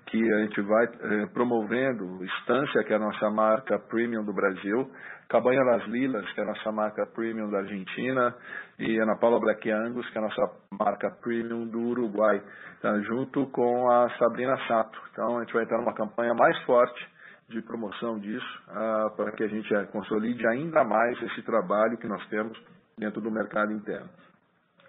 que 0.07 0.33
a 0.33 0.39
gente 0.43 0.61
vai 0.61 0.85
eh, 0.85 1.27
promovendo 1.33 2.25
Estância, 2.25 2.85
que 2.85 2.93
é 2.93 2.97
a 2.97 3.01
nossa 3.01 3.31
marca 3.31 3.79
premium 3.79 4.25
do 4.25 4.33
Brasil, 4.33 4.91
Cabanha 5.29 5.65
das 5.65 5.87
Lilas, 5.89 6.31
que 6.33 6.41
é 6.41 6.43
a 6.43 6.47
nossa 6.47 6.73
marca 6.73 7.07
premium 7.07 7.51
da 7.51 7.59
Argentina, 7.59 8.35
e 8.79 8.99
Ana 8.99 9.17
Paula 9.17 9.41
Black 9.41 9.71
Angus, 9.71 10.09
que 10.11 10.19
é 10.19 10.21
a 10.21 10.25
nossa 10.25 10.51
marca 10.79 11.11
premium 11.23 11.67
do 11.67 11.81
Uruguai, 11.81 12.43
tá? 12.81 12.99
junto 13.01 13.47
com 13.47 13.91
a 13.91 14.09
Sabrina 14.19 14.57
Sato. 14.67 14.99
Então 15.13 15.39
a 15.39 15.41
gente 15.41 15.53
vai 15.53 15.65
entrar 15.65 15.79
numa 15.79 15.95
campanha 15.95 16.35
mais 16.35 16.59
forte 16.65 17.15
de 17.49 17.61
promoção 17.63 18.19
disso, 18.19 18.63
ah, 18.69 19.11
para 19.17 19.33
que 19.33 19.45
a 19.45 19.49
gente 19.49 19.73
eh, 19.75 19.85
consolide 19.87 20.47
ainda 20.47 20.83
mais 20.83 21.21
esse 21.23 21.43
trabalho 21.43 21.99
que 21.99 22.09
nós 22.09 22.27
temos 22.29 22.59
dentro 22.97 23.21
do 23.21 23.31
mercado 23.31 23.73
interno. 23.73 24.09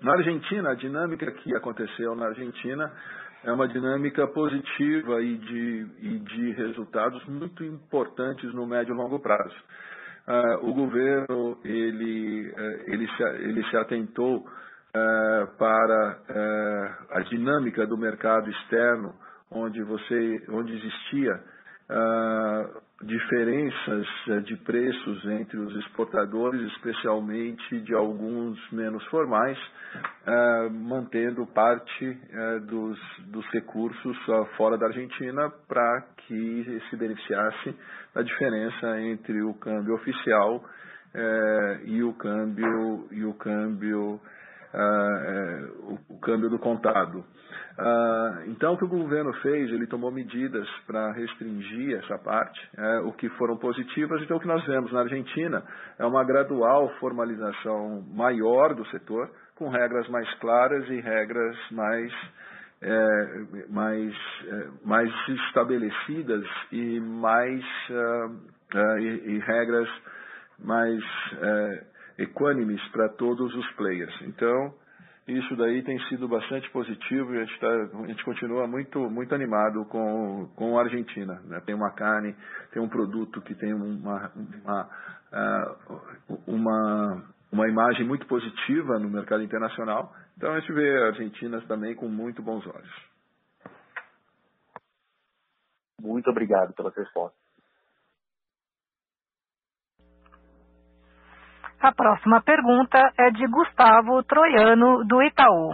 Na 0.01 0.13
Argentina, 0.13 0.71
a 0.71 0.75
dinâmica 0.75 1.31
que 1.31 1.55
aconteceu 1.55 2.15
na 2.15 2.27
Argentina 2.27 2.91
é 3.43 3.51
uma 3.51 3.67
dinâmica 3.67 4.27
positiva 4.27 5.21
e 5.21 5.37
de, 5.37 5.87
e 5.99 6.19
de 6.19 6.51
resultados 6.53 7.23
muito 7.25 7.63
importantes 7.63 8.53
no 8.53 8.65
médio 8.65 8.93
e 8.93 8.97
longo 8.97 9.19
prazo. 9.19 9.55
Uh, 10.27 10.69
o 10.69 10.73
governo 10.73 11.57
ele, 11.63 12.49
uh, 12.49 12.91
ele, 12.91 13.07
se, 13.15 13.23
ele 13.23 13.63
se 13.69 13.77
atentou 13.77 14.37
uh, 14.39 15.47
para 15.57 16.19
a 17.11 17.19
dinâmica 17.29 17.85
do 17.85 17.95
mercado 17.95 18.49
externo, 18.49 19.13
onde, 19.51 19.83
você, 19.83 20.45
onde 20.49 20.73
existia 20.73 21.39
diferenças 23.03 24.07
eh, 24.29 24.39
de 24.41 24.55
preços 24.57 25.25
entre 25.25 25.57
os 25.57 25.75
exportadores, 25.77 26.61
especialmente 26.73 27.81
de 27.81 27.93
alguns 27.93 28.57
menos 28.71 29.03
formais, 29.07 29.57
uh, 29.57 30.69
mantendo 30.71 31.45
parte 31.47 32.07
uh, 32.07 32.59
dos, 32.61 32.97
dos 33.27 33.45
recursos 33.47 34.17
uh, 34.27 34.45
fora 34.55 34.77
da 34.77 34.87
Argentina 34.87 35.51
para 35.67 36.05
que 36.25 36.81
se 36.89 36.95
beneficiasse 36.95 37.75
da 38.13 38.21
diferença 38.21 39.01
entre 39.01 39.41
o 39.43 39.53
câmbio 39.55 39.95
oficial 39.95 40.63
e 41.85 42.03
o 42.03 42.11
câmbio 42.13 43.07
e 43.09 43.23
o 43.23 43.33
câmbio 43.35 44.19
o, 45.83 46.15
o 46.15 46.19
câmbio 46.19 46.49
do 46.49 46.59
contado. 46.59 47.23
Uh, 47.77 48.49
então, 48.51 48.73
o 48.73 48.77
que 48.77 48.85
o 48.85 48.87
governo 48.87 49.33
fez, 49.41 49.69
ele 49.69 49.85
tomou 49.85 50.09
medidas 50.09 50.65
para 50.87 51.11
restringir 51.11 51.97
essa 51.97 52.17
parte, 52.17 52.57
é, 52.77 52.99
o 52.99 53.11
que 53.11 53.27
foram 53.31 53.57
positivas. 53.57 54.21
Então, 54.21 54.37
o 54.37 54.39
que 54.39 54.47
nós 54.47 54.65
vemos 54.65 54.93
na 54.93 55.01
Argentina 55.01 55.61
é 55.99 56.05
uma 56.05 56.23
gradual 56.23 56.87
formalização 56.99 58.01
maior 58.13 58.73
do 58.73 58.85
setor, 58.87 59.29
com 59.55 59.67
regras 59.67 60.07
mais 60.07 60.33
claras 60.35 60.87
e 60.89 61.01
regras 61.01 61.57
mais, 61.71 62.13
é, 62.81 63.65
mais, 63.69 64.15
é, 64.47 64.67
mais 64.85 65.11
estabelecidas 65.27 66.45
e 66.71 66.99
mais 67.01 67.61
uh, 67.89 68.99
e, 68.99 69.35
e, 69.35 69.39
regras 69.39 69.89
mais 70.59 71.03
equânimes 72.17 72.81
para 72.89 73.09
todos 73.09 73.53
os 73.53 73.71
players. 73.73 74.13
Então, 74.23 74.73
isso 75.27 75.55
daí 75.55 75.81
tem 75.83 75.99
sido 76.07 76.27
bastante 76.27 76.69
positivo 76.69 77.33
e 77.33 77.39
a 77.39 77.45
gente, 77.45 77.59
tá, 77.59 77.67
a 77.67 78.07
gente 78.07 78.23
continua 78.23 78.67
muito, 78.67 78.99
muito 79.09 79.33
animado 79.33 79.83
com, 79.85 80.47
com 80.55 80.77
a 80.77 80.83
Argentina. 80.83 81.41
Né? 81.45 81.59
Tem 81.65 81.73
uma 81.73 81.91
carne, 81.91 82.35
tem 82.71 82.81
um 82.81 82.87
produto 82.87 83.41
que 83.41 83.55
tem 83.55 83.73
uma, 83.73 84.31
uma, 84.35 84.89
uh, 85.33 86.41
uma, 86.45 87.23
uma 87.51 87.67
imagem 87.67 88.05
muito 88.05 88.27
positiva 88.27 88.99
no 88.99 89.09
mercado 89.09 89.41
internacional. 89.41 90.13
Então 90.37 90.53
a 90.53 90.59
gente 90.59 90.71
vê 90.73 90.95
a 90.97 91.07
Argentina 91.07 91.59
também 91.61 91.95
com 91.95 92.07
muito 92.07 92.43
bons 92.43 92.65
olhos. 92.67 93.15
Muito 95.99 96.29
obrigado 96.29 96.73
pela 96.75 96.91
resposta. 96.91 97.44
A 101.85 101.93
próxima 101.93 102.41
pergunta 102.41 102.97
é 103.15 103.29
de 103.29 103.45
Gustavo 103.45 104.23
Troiano, 104.23 105.05
do 105.05 105.21
Itaú. 105.21 105.69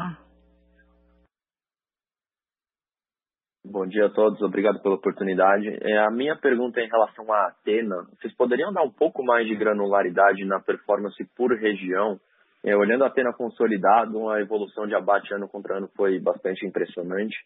Bom 3.64 3.88
dia 3.88 4.08
a 4.08 4.10
todos, 4.10 4.42
obrigado 4.42 4.82
pela 4.82 4.96
oportunidade. 4.96 5.70
É, 5.70 6.00
a 6.00 6.12
minha 6.12 6.36
pergunta 6.36 6.82
é 6.82 6.84
em 6.84 6.90
relação 6.90 7.32
à 7.32 7.48
Atena. 7.48 7.96
Vocês 8.20 8.36
poderiam 8.36 8.74
dar 8.74 8.84
um 8.84 8.92
pouco 8.92 9.24
mais 9.24 9.48
de 9.48 9.56
granularidade 9.56 10.44
na 10.44 10.60
performance 10.60 11.16
por 11.34 11.58
região? 11.58 12.20
É, 12.62 12.76
olhando 12.76 13.06
a 13.06 13.08
Atena 13.08 13.32
consolidado, 13.32 14.30
a 14.32 14.42
evolução 14.42 14.86
de 14.86 14.94
abate 14.94 15.34
ano 15.34 15.48
contra 15.48 15.78
ano 15.78 15.90
foi 15.96 16.20
bastante 16.20 16.66
impressionante 16.66 17.38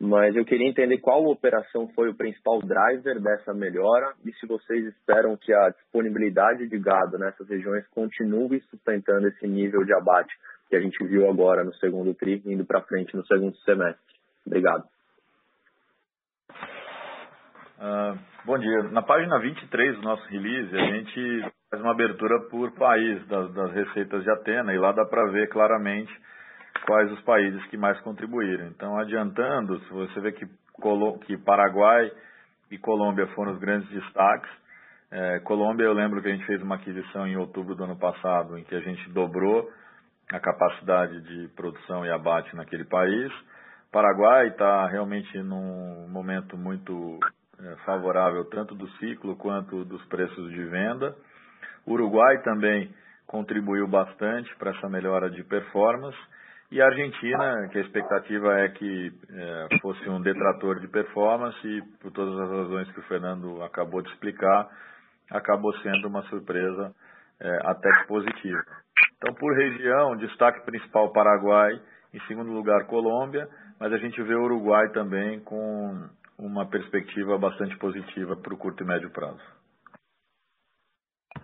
mas 0.00 0.34
eu 0.34 0.44
queria 0.44 0.68
entender 0.68 0.98
qual 0.98 1.24
operação 1.24 1.88
foi 1.94 2.08
o 2.08 2.14
principal 2.14 2.60
driver 2.60 3.20
dessa 3.20 3.54
melhora 3.54 4.12
e 4.24 4.32
se 4.34 4.46
vocês 4.46 4.84
esperam 4.86 5.36
que 5.36 5.52
a 5.52 5.70
disponibilidade 5.70 6.66
de 6.66 6.78
gado 6.78 7.18
nessas 7.18 7.48
regiões 7.48 7.86
continue 7.88 8.60
sustentando 8.70 9.28
esse 9.28 9.46
nível 9.46 9.84
de 9.84 9.94
abate 9.94 10.34
que 10.68 10.76
a 10.76 10.80
gente 10.80 11.02
viu 11.06 11.28
agora 11.28 11.62
no 11.62 11.74
segundo 11.74 12.14
TRI, 12.14 12.42
indo 12.46 12.64
para 12.64 12.82
frente 12.82 13.16
no 13.16 13.24
segundo 13.26 13.56
semestre. 13.58 14.02
Obrigado. 14.46 14.84
Uh, 17.78 18.18
bom 18.44 18.58
dia. 18.58 18.82
Na 18.84 19.02
página 19.02 19.38
23 19.38 19.96
do 19.96 20.02
nosso 20.02 20.26
release, 20.28 20.74
a 20.74 20.86
gente 20.90 21.52
uma 21.80 21.92
abertura 21.92 22.40
por 22.50 22.72
país 22.72 23.26
das, 23.26 23.52
das 23.52 23.72
receitas 23.72 24.22
de 24.22 24.30
Atena 24.30 24.72
e 24.72 24.78
lá 24.78 24.92
dá 24.92 25.04
para 25.04 25.30
ver 25.30 25.48
claramente 25.48 26.12
quais 26.86 27.10
os 27.12 27.20
países 27.22 27.64
que 27.66 27.76
mais 27.76 27.98
contribuíram. 28.00 28.66
Então, 28.66 28.98
adiantando, 28.98 29.78
se 29.80 29.92
você 29.92 30.20
vê 30.20 30.32
que, 30.32 30.46
que 31.26 31.36
Paraguai 31.38 32.10
e 32.70 32.78
Colômbia 32.78 33.26
foram 33.28 33.52
os 33.52 33.58
grandes 33.58 33.88
destaques, 33.90 34.50
é, 35.10 35.38
Colômbia, 35.40 35.84
eu 35.84 35.92
lembro 35.92 36.20
que 36.20 36.28
a 36.28 36.32
gente 36.32 36.46
fez 36.46 36.60
uma 36.60 36.74
aquisição 36.74 37.26
em 37.26 37.36
outubro 37.36 37.74
do 37.74 37.84
ano 37.84 37.96
passado, 37.96 38.58
em 38.58 38.64
que 38.64 38.74
a 38.74 38.80
gente 38.80 39.08
dobrou 39.10 39.70
a 40.32 40.40
capacidade 40.40 41.20
de 41.20 41.48
produção 41.54 42.04
e 42.04 42.10
abate 42.10 42.54
naquele 42.56 42.84
país. 42.84 43.32
Paraguai 43.92 44.48
está 44.48 44.88
realmente 44.88 45.38
num 45.38 46.08
momento 46.08 46.56
muito 46.56 47.20
é, 47.60 47.76
favorável, 47.84 48.44
tanto 48.46 48.74
do 48.74 48.88
ciclo 48.98 49.36
quanto 49.36 49.84
dos 49.84 50.04
preços 50.06 50.50
de 50.50 50.64
venda. 50.64 51.14
Uruguai 51.86 52.42
também 52.42 52.92
contribuiu 53.26 53.86
bastante 53.86 54.54
para 54.56 54.72
essa 54.72 54.88
melhora 54.88 55.30
de 55.30 55.44
performance. 55.44 56.18
E 56.70 56.80
a 56.80 56.86
Argentina, 56.86 57.68
que 57.70 57.78
a 57.78 57.82
expectativa 57.82 58.58
é 58.60 58.68
que 58.70 59.12
é, 59.30 59.78
fosse 59.80 60.08
um 60.08 60.20
detrator 60.20 60.80
de 60.80 60.88
performance, 60.88 61.66
e 61.66 61.82
por 62.00 62.10
todas 62.10 62.38
as 62.38 62.50
razões 62.50 62.90
que 62.92 63.00
o 63.00 63.04
Fernando 63.04 63.62
acabou 63.62 64.02
de 64.02 64.10
explicar, 64.10 64.68
acabou 65.30 65.72
sendo 65.78 66.08
uma 66.08 66.22
surpresa 66.24 66.94
é, 67.40 67.58
até 67.64 67.90
que 68.00 68.06
positiva. 68.06 68.64
Então, 69.16 69.34
por 69.34 69.54
região, 69.54 70.16
destaque 70.16 70.64
principal 70.64 71.12
Paraguai, 71.12 71.80
em 72.12 72.20
segundo 72.26 72.52
lugar 72.52 72.86
Colômbia, 72.86 73.48
mas 73.78 73.92
a 73.92 73.98
gente 73.98 74.20
vê 74.22 74.34
o 74.34 74.44
Uruguai 74.44 74.88
também 74.90 75.40
com 75.40 76.08
uma 76.38 76.66
perspectiva 76.68 77.38
bastante 77.38 77.76
positiva 77.78 78.36
para 78.36 78.54
o 78.54 78.58
curto 78.58 78.82
e 78.82 78.86
médio 78.86 79.10
prazo. 79.10 79.40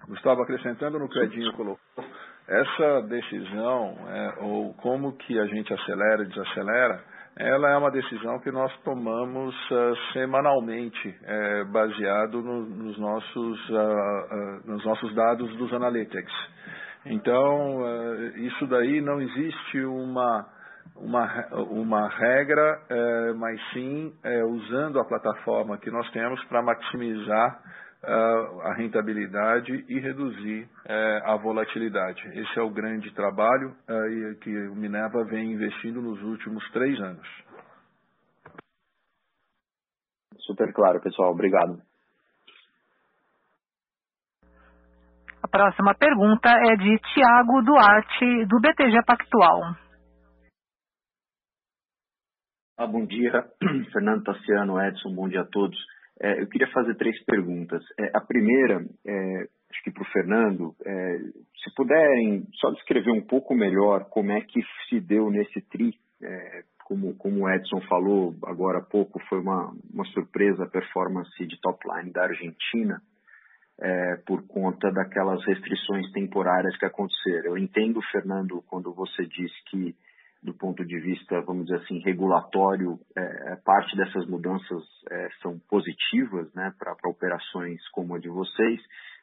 Gustavo, 0.09 0.43
acrescentando 0.43 0.99
no 0.99 1.09
que 1.09 1.18
o 1.18 1.23
Edinho 1.23 1.53
colocou, 1.53 2.05
essa 2.51 3.03
decisão, 3.03 3.97
é, 4.09 4.35
ou 4.41 4.75
como 4.75 5.13
que 5.13 5.39
a 5.39 5.47
gente 5.47 5.73
acelera 5.73 6.25
e 6.25 6.27
desacelera, 6.27 7.01
ela 7.37 7.71
é 7.71 7.77
uma 7.77 7.91
decisão 7.93 8.41
que 8.41 8.51
nós 8.51 8.77
tomamos 8.83 9.55
uh, 9.71 9.97
semanalmente, 10.13 11.17
é, 11.23 11.65
baseado 11.65 12.43
no, 12.43 12.63
nos, 12.63 12.99
nossos, 12.99 13.71
uh, 13.71 13.75
uh, 13.75 14.71
nos 14.71 14.85
nossos 14.85 15.15
dados 15.15 15.57
dos 15.57 15.73
analytics. 15.73 16.33
Então, 17.07 17.81
isso 18.37 18.67
daí 18.67 19.01
não 19.01 19.23
existe 19.23 19.83
uma, 19.87 20.47
uma, 20.95 21.47
uma 21.71 22.09
regra, 22.11 22.79
mas 23.39 23.59
sim 23.73 24.13
usando 24.51 25.01
a 25.01 25.05
plataforma 25.07 25.79
que 25.79 25.91
nós 25.91 26.07
temos 26.11 26.45
para 26.45 26.61
maximizar 26.61 27.59
a 28.03 28.75
rentabilidade 28.75 29.85
e 29.89 29.99
reduzir 30.01 30.69
é, 30.87 31.23
a 31.25 31.37
volatilidade. 31.37 32.23
Esse 32.29 32.59
é 32.59 32.63
o 32.63 32.71
grande 32.71 33.13
trabalho 33.13 33.77
é, 33.87 34.35
que 34.41 34.69
o 34.69 34.75
Minerva 34.75 35.25
vem 35.25 35.53
investindo 35.53 36.01
nos 36.01 36.21
últimos 36.23 36.69
três 36.73 36.99
anos. 37.01 37.29
Super 40.39 40.73
claro, 40.73 41.01
pessoal. 41.01 41.33
Obrigado. 41.33 41.81
A 45.43 45.49
próxima 45.49 45.95
pergunta 45.95 46.49
é 46.49 46.77
de 46.77 46.99
Tiago 47.15 47.63
Duarte, 47.63 48.47
do 48.47 48.61
BTG 48.61 49.03
Pactual. 49.07 49.75
Ah, 52.79 52.87
bom 52.87 53.05
dia, 53.05 53.31
Fernando 53.93 54.25
Tassiano, 54.25 54.81
Edson, 54.81 55.15
bom 55.15 55.29
dia 55.29 55.43
a 55.43 55.47
todos. 55.47 55.79
É, 56.23 56.43
eu 56.43 56.47
queria 56.49 56.68
fazer 56.68 56.95
três 56.97 57.23
perguntas. 57.25 57.83
É, 57.99 58.11
a 58.14 58.21
primeira, 58.21 58.85
é, 59.07 59.49
acho 59.71 59.83
que 59.83 59.91
para 59.91 60.03
o 60.03 60.12
Fernando, 60.12 60.75
se 61.62 61.75
puderem 61.75 62.45
só 62.55 62.71
descrever 62.73 63.12
um 63.12 63.23
pouco 63.23 63.55
melhor 63.55 64.05
como 64.11 64.33
é 64.33 64.41
que 64.41 64.61
se 64.89 65.01
deu 65.01 65.31
nesse 65.31 65.61
TRI, 65.71 65.95
como, 66.85 67.14
como 67.14 67.45
o 67.45 67.49
Edson 67.49 67.81
falou 67.83 68.35
agora 68.45 68.79
há 68.79 68.83
pouco, 68.83 69.21
foi 69.29 69.39
uma, 69.39 69.73
uma 69.95 70.05
surpresa 70.07 70.64
a 70.64 70.68
performance 70.68 71.47
de 71.47 71.61
top 71.61 71.79
line 71.89 72.11
da 72.11 72.25
Argentina, 72.25 73.01
é, 73.81 74.16
por 74.27 74.47
conta 74.47 74.91
daquelas 74.91 75.43
restrições 75.47 76.11
temporárias 76.12 76.77
que 76.77 76.85
aconteceram. 76.85 77.53
Eu 77.53 77.59
entendo, 77.59 78.01
Fernando, 78.11 78.62
quando 78.68 78.93
você 78.93 79.25
diz 79.25 79.51
que 79.71 79.95
do 80.43 80.55
ponto 80.55 80.84
de 80.84 80.99
vista, 81.01 81.41
vamos 81.43 81.66
dizer 81.66 81.82
assim, 81.82 81.99
regulatório, 82.01 82.99
é, 83.16 83.57
parte 83.64 83.97
dessas 83.97 84.26
mudanças 84.26 84.82
é, 85.11 85.28
são 85.43 85.59
positivas 85.68 86.53
né, 86.55 86.72
para 86.78 86.95
operações 87.09 87.80
como 87.91 88.14
a 88.14 88.18
de 88.18 88.28
vocês, 88.28 88.80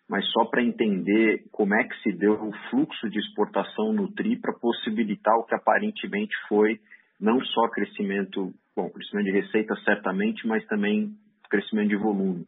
mas 0.08 0.26
só 0.32 0.46
para 0.46 0.64
entender 0.64 1.44
como 1.52 1.74
é 1.74 1.84
que 1.84 2.02
se 2.02 2.12
deu 2.18 2.34
o 2.34 2.54
fluxo 2.70 3.10
de 3.10 3.20
exportação 3.20 3.92
no 3.92 4.12
TRI 4.14 4.40
para 4.40 4.54
possibilitar 4.54 5.36
o 5.36 5.44
que 5.44 5.56
aparentemente 5.56 6.36
foi 6.48 6.80
não 7.20 7.42
só 7.42 7.68
crescimento, 7.70 8.54
bom, 8.76 8.90
crescimento 8.90 9.26
de 9.26 9.32
receita 9.32 9.76
certamente, 9.84 10.48
mas 10.48 10.66
também 10.68 11.12
crescimento 11.50 11.90
de 11.90 11.98
volume. 11.98 12.46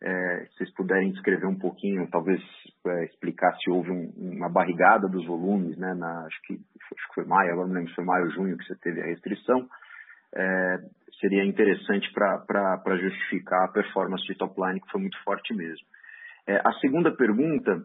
É, 0.00 0.46
se 0.46 0.58
vocês 0.58 0.74
puderem 0.74 1.10
descrever 1.10 1.46
um 1.46 1.58
pouquinho, 1.58 2.08
talvez 2.10 2.40
é, 2.86 3.04
explicar 3.04 3.52
se 3.56 3.70
houve 3.70 3.90
um, 3.90 4.12
uma 4.16 4.48
barrigada 4.48 5.08
dos 5.08 5.26
volumes, 5.26 5.76
né, 5.76 5.92
na, 5.94 6.24
acho, 6.24 6.40
que, 6.42 6.54
acho 6.54 7.08
que 7.08 7.14
foi 7.14 7.24
maio, 7.24 7.52
agora 7.52 7.66
não 7.66 7.74
lembro 7.74 7.90
se 7.90 7.96
foi 7.96 8.04
maio 8.04 8.26
ou 8.26 8.30
junho 8.30 8.56
que 8.56 8.64
você 8.64 8.76
teve 8.76 9.00
a 9.00 9.06
restrição, 9.06 9.68
é, 10.36 10.78
seria 11.20 11.44
interessante 11.44 12.08
para 12.12 12.96
justificar 12.96 13.64
a 13.64 13.72
performance 13.72 14.24
de 14.24 14.36
top 14.36 14.54
line, 14.60 14.80
que 14.80 14.90
foi 14.90 15.00
muito 15.00 15.18
forte 15.24 15.52
mesmo. 15.54 15.84
É, 16.46 16.56
a 16.64 16.72
segunda 16.80 17.14
pergunta, 17.16 17.82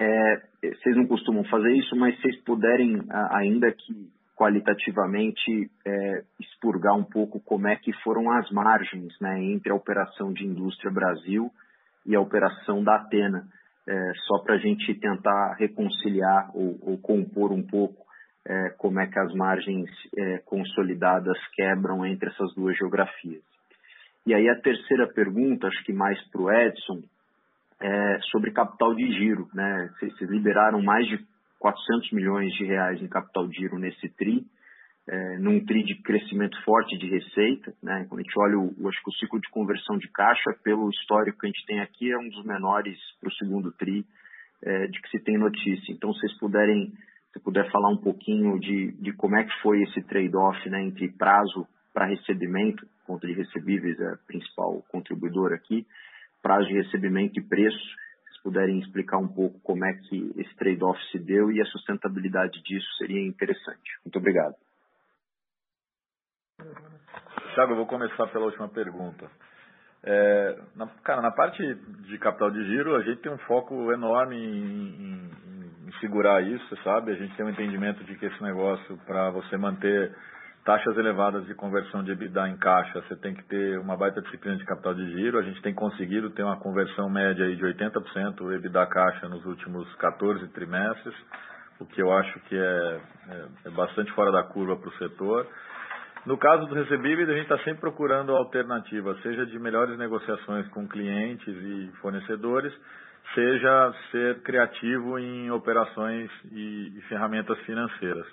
é, 0.00 0.42
vocês 0.62 0.96
não 0.96 1.06
costumam 1.06 1.44
fazer 1.44 1.72
isso, 1.72 1.94
mas 1.96 2.16
se 2.16 2.22
vocês 2.22 2.42
puderem, 2.44 2.98
ainda 3.30 3.70
que 3.72 4.10
qualitativamente 4.36 5.70
é, 5.86 6.22
expurgar 6.40 6.94
um 6.94 7.04
pouco 7.04 7.40
como 7.40 7.68
é 7.68 7.76
que 7.76 7.92
foram 8.02 8.30
as 8.30 8.50
margens 8.50 9.12
né, 9.20 9.42
entre 9.44 9.70
a 9.70 9.74
operação 9.74 10.32
de 10.32 10.44
indústria 10.44 10.90
Brasil 10.90 11.50
e 12.06 12.16
a 12.16 12.20
operação 12.20 12.82
da 12.82 12.96
Atena, 12.96 13.46
é, 13.86 14.12
só 14.26 14.38
para 14.42 14.54
a 14.54 14.58
gente 14.58 14.94
tentar 14.94 15.54
reconciliar 15.58 16.50
ou, 16.54 16.78
ou 16.82 16.98
compor 16.98 17.52
um 17.52 17.62
pouco 17.62 18.02
é, 18.46 18.70
como 18.78 19.00
é 19.00 19.06
que 19.06 19.18
as 19.18 19.32
margens 19.34 19.88
é, 20.16 20.38
consolidadas 20.38 21.38
quebram 21.54 22.04
entre 22.04 22.28
essas 22.28 22.54
duas 22.54 22.76
geografias. 22.76 23.42
E 24.26 24.34
aí 24.34 24.48
a 24.48 24.60
terceira 24.60 25.08
pergunta, 25.12 25.66
acho 25.66 25.84
que 25.84 25.92
mais 25.92 26.20
para 26.30 26.40
o 26.40 26.50
Edson, 26.50 27.02
é 27.80 28.18
sobre 28.30 28.52
capital 28.52 28.94
de 28.94 29.12
giro. 29.12 29.48
Né? 29.52 29.90
Vocês 29.98 30.30
liberaram 30.30 30.80
mais 30.80 31.06
de 31.06 31.18
400 31.62 32.10
milhões 32.10 32.52
de 32.54 32.64
reais 32.64 33.00
em 33.00 33.06
capital 33.06 33.48
giro 33.52 33.78
nesse 33.78 34.08
TRI, 34.16 34.44
é, 35.08 35.38
num 35.38 35.64
TRI 35.64 35.84
de 35.84 36.02
crescimento 36.02 36.60
forte 36.64 36.98
de 36.98 37.06
receita. 37.08 37.72
Né? 37.80 38.04
Quando 38.08 38.20
a 38.20 38.22
gente 38.24 38.38
olha, 38.38 38.58
o, 38.58 38.88
acho 38.88 39.00
que 39.00 39.10
o 39.10 39.14
ciclo 39.14 39.40
de 39.40 39.48
conversão 39.48 39.96
de 39.96 40.08
caixa, 40.08 40.50
pelo 40.64 40.90
histórico 40.90 41.38
que 41.38 41.46
a 41.46 41.50
gente 41.50 41.64
tem 41.64 41.80
aqui, 41.80 42.10
é 42.10 42.18
um 42.18 42.28
dos 42.28 42.44
menores 42.44 42.98
para 43.20 43.28
o 43.28 43.34
segundo 43.34 43.70
TRI 43.72 44.04
é, 44.64 44.88
de 44.88 45.00
que 45.00 45.08
se 45.10 45.22
tem 45.22 45.38
notícia. 45.38 45.92
Então, 45.92 46.12
se 46.12 46.20
vocês 46.20 46.38
puderem, 46.38 46.92
se 47.32 47.40
puder 47.40 47.70
falar 47.70 47.90
um 47.90 48.02
pouquinho 48.02 48.58
de, 48.58 48.90
de 49.00 49.12
como 49.12 49.36
é 49.36 49.44
que 49.44 49.62
foi 49.62 49.82
esse 49.82 50.02
trade-off 50.02 50.68
né, 50.68 50.82
entre 50.82 51.12
prazo 51.12 51.64
para 51.94 52.06
recebimento, 52.06 52.84
conta 53.06 53.26
de 53.28 53.34
recebíveis 53.34 54.00
é 54.00 54.14
a 54.14 54.18
principal 54.26 54.82
contribuidor 54.90 55.52
aqui, 55.52 55.86
prazo 56.42 56.66
de 56.66 56.74
recebimento 56.74 57.38
e 57.38 57.42
preço, 57.42 57.96
puderem 58.42 58.78
explicar 58.80 59.18
um 59.18 59.28
pouco 59.28 59.60
como 59.60 59.84
é 59.84 59.92
que 59.94 60.32
esse 60.36 60.54
trade-off 60.56 61.00
se 61.10 61.18
deu 61.18 61.50
e 61.50 61.60
a 61.60 61.66
sustentabilidade 61.66 62.62
disso 62.62 62.88
seria 62.98 63.24
interessante. 63.26 63.98
Muito 64.04 64.18
obrigado. 64.18 64.54
Thiago, 67.54 67.72
eu 67.72 67.76
vou 67.76 67.86
começar 67.86 68.26
pela 68.28 68.46
última 68.46 68.68
pergunta. 68.68 69.30
É, 70.04 70.58
na, 70.74 70.86
cara, 71.04 71.22
na 71.22 71.30
parte 71.30 71.62
de 72.06 72.18
capital 72.18 72.50
de 72.50 72.64
giro, 72.64 72.96
a 72.96 73.02
gente 73.02 73.20
tem 73.20 73.30
um 73.30 73.38
foco 73.38 73.92
enorme 73.92 74.36
em, 74.36 74.88
em, 74.88 75.88
em 75.88 75.92
segurar 76.00 76.42
isso, 76.42 76.76
sabe? 76.82 77.12
A 77.12 77.14
gente 77.14 77.36
tem 77.36 77.46
um 77.46 77.50
entendimento 77.50 78.02
de 78.04 78.16
que 78.16 78.26
esse 78.26 78.42
negócio, 78.42 78.98
para 79.06 79.30
você 79.30 79.56
manter 79.56 80.12
taxas 80.64 80.96
elevadas 80.96 81.44
de 81.46 81.54
conversão 81.54 82.04
de 82.04 82.12
EBITDA 82.12 82.48
em 82.48 82.56
caixa, 82.56 83.00
você 83.02 83.16
tem 83.16 83.34
que 83.34 83.42
ter 83.44 83.78
uma 83.78 83.96
baita 83.96 84.22
disciplina 84.22 84.56
de 84.56 84.64
capital 84.64 84.94
de 84.94 85.10
giro. 85.12 85.38
A 85.38 85.42
gente 85.42 85.60
tem 85.60 85.74
conseguido 85.74 86.30
ter 86.30 86.42
uma 86.44 86.58
conversão 86.58 87.10
média 87.10 87.54
de 87.54 87.62
80% 87.62 88.54
EBITDA 88.54 88.86
caixa 88.86 89.28
nos 89.28 89.44
últimos 89.44 89.92
14 89.96 90.46
trimestres, 90.48 91.14
o 91.80 91.86
que 91.86 92.00
eu 92.00 92.12
acho 92.12 92.38
que 92.40 92.56
é, 92.56 93.00
é, 93.28 93.44
é 93.66 93.70
bastante 93.70 94.12
fora 94.12 94.30
da 94.30 94.44
curva 94.44 94.76
para 94.76 94.88
o 94.88 94.98
setor. 94.98 95.48
No 96.24 96.38
caso 96.38 96.66
do 96.66 96.74
recebíveis, 96.76 97.28
a 97.28 97.32
gente 97.32 97.42
está 97.42 97.58
sempre 97.58 97.80
procurando 97.80 98.30
alternativas, 98.36 99.20
seja 99.22 99.44
de 99.44 99.58
melhores 99.58 99.98
negociações 99.98 100.68
com 100.68 100.86
clientes 100.86 101.48
e 101.48 101.90
fornecedores, 102.00 102.72
seja 103.34 103.92
ser 104.12 104.40
criativo 104.42 105.18
em 105.18 105.50
operações 105.50 106.30
e, 106.52 106.92
e 106.96 107.00
ferramentas 107.08 107.58
financeiras. 107.60 108.26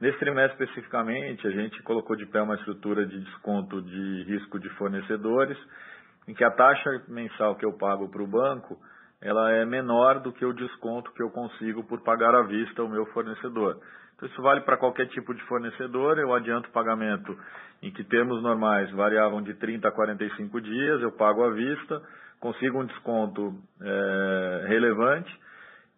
Nesse 0.00 0.18
trimestre 0.18 0.64
especificamente, 0.64 1.46
a 1.46 1.50
gente 1.50 1.82
colocou 1.82 2.14
de 2.14 2.24
pé 2.26 2.40
uma 2.40 2.54
estrutura 2.54 3.04
de 3.04 3.18
desconto 3.18 3.82
de 3.82 4.22
risco 4.24 4.58
de 4.60 4.68
fornecedores, 4.70 5.58
em 6.28 6.34
que 6.34 6.44
a 6.44 6.50
taxa 6.50 7.02
mensal 7.08 7.56
que 7.56 7.66
eu 7.66 7.72
pago 7.72 8.08
para 8.08 8.22
o 8.22 8.26
banco 8.26 8.78
ela 9.20 9.50
é 9.50 9.64
menor 9.64 10.20
do 10.20 10.32
que 10.32 10.44
o 10.44 10.52
desconto 10.52 11.12
que 11.12 11.22
eu 11.22 11.30
consigo 11.30 11.82
por 11.82 12.00
pagar 12.02 12.34
à 12.34 12.42
vista 12.42 12.84
o 12.84 12.88
meu 12.88 13.04
fornecedor. 13.06 13.80
Então, 14.14 14.28
isso 14.28 14.40
vale 14.42 14.60
para 14.60 14.76
qualquer 14.76 15.08
tipo 15.08 15.34
de 15.34 15.42
fornecedor. 15.42 16.18
Eu 16.18 16.32
adianto 16.32 16.68
o 16.68 16.72
pagamento 16.72 17.36
em 17.82 17.90
que 17.90 18.04
termos 18.04 18.40
normais 18.42 18.90
variavam 18.92 19.42
de 19.42 19.54
30 19.54 19.88
a 19.88 19.92
45 19.92 20.60
dias, 20.60 21.02
eu 21.02 21.12
pago 21.12 21.44
à 21.44 21.50
vista, 21.50 22.00
consigo 22.38 22.80
um 22.80 22.86
desconto 22.86 23.54
é, 23.80 24.64
relevante 24.68 25.36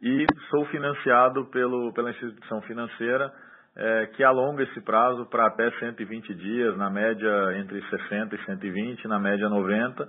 e 0.01 0.27
sou 0.49 0.65
financiado 0.67 1.45
pelo, 1.47 1.93
pela 1.93 2.11
instituição 2.11 2.63
financeira 2.63 3.31
é, 3.77 4.07
que 4.15 4.25
alonga 4.25 4.63
esse 4.63 4.81
prazo 4.81 5.27
para 5.27 5.47
até 5.47 5.71
120 5.79 6.35
dias, 6.35 6.77
na 6.77 6.91
média 6.91 7.59
entre 7.59 7.81
60 7.89 8.35
e 8.35 8.45
120, 8.45 9.09
na 9.09 9.19
média 9.19 9.49
90. 9.49 10.09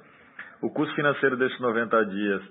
O 0.62 0.70
custo 0.70 0.93
financeiro 0.95 1.38
desses 1.38 1.59
90 1.59 2.05
dias 2.05 2.41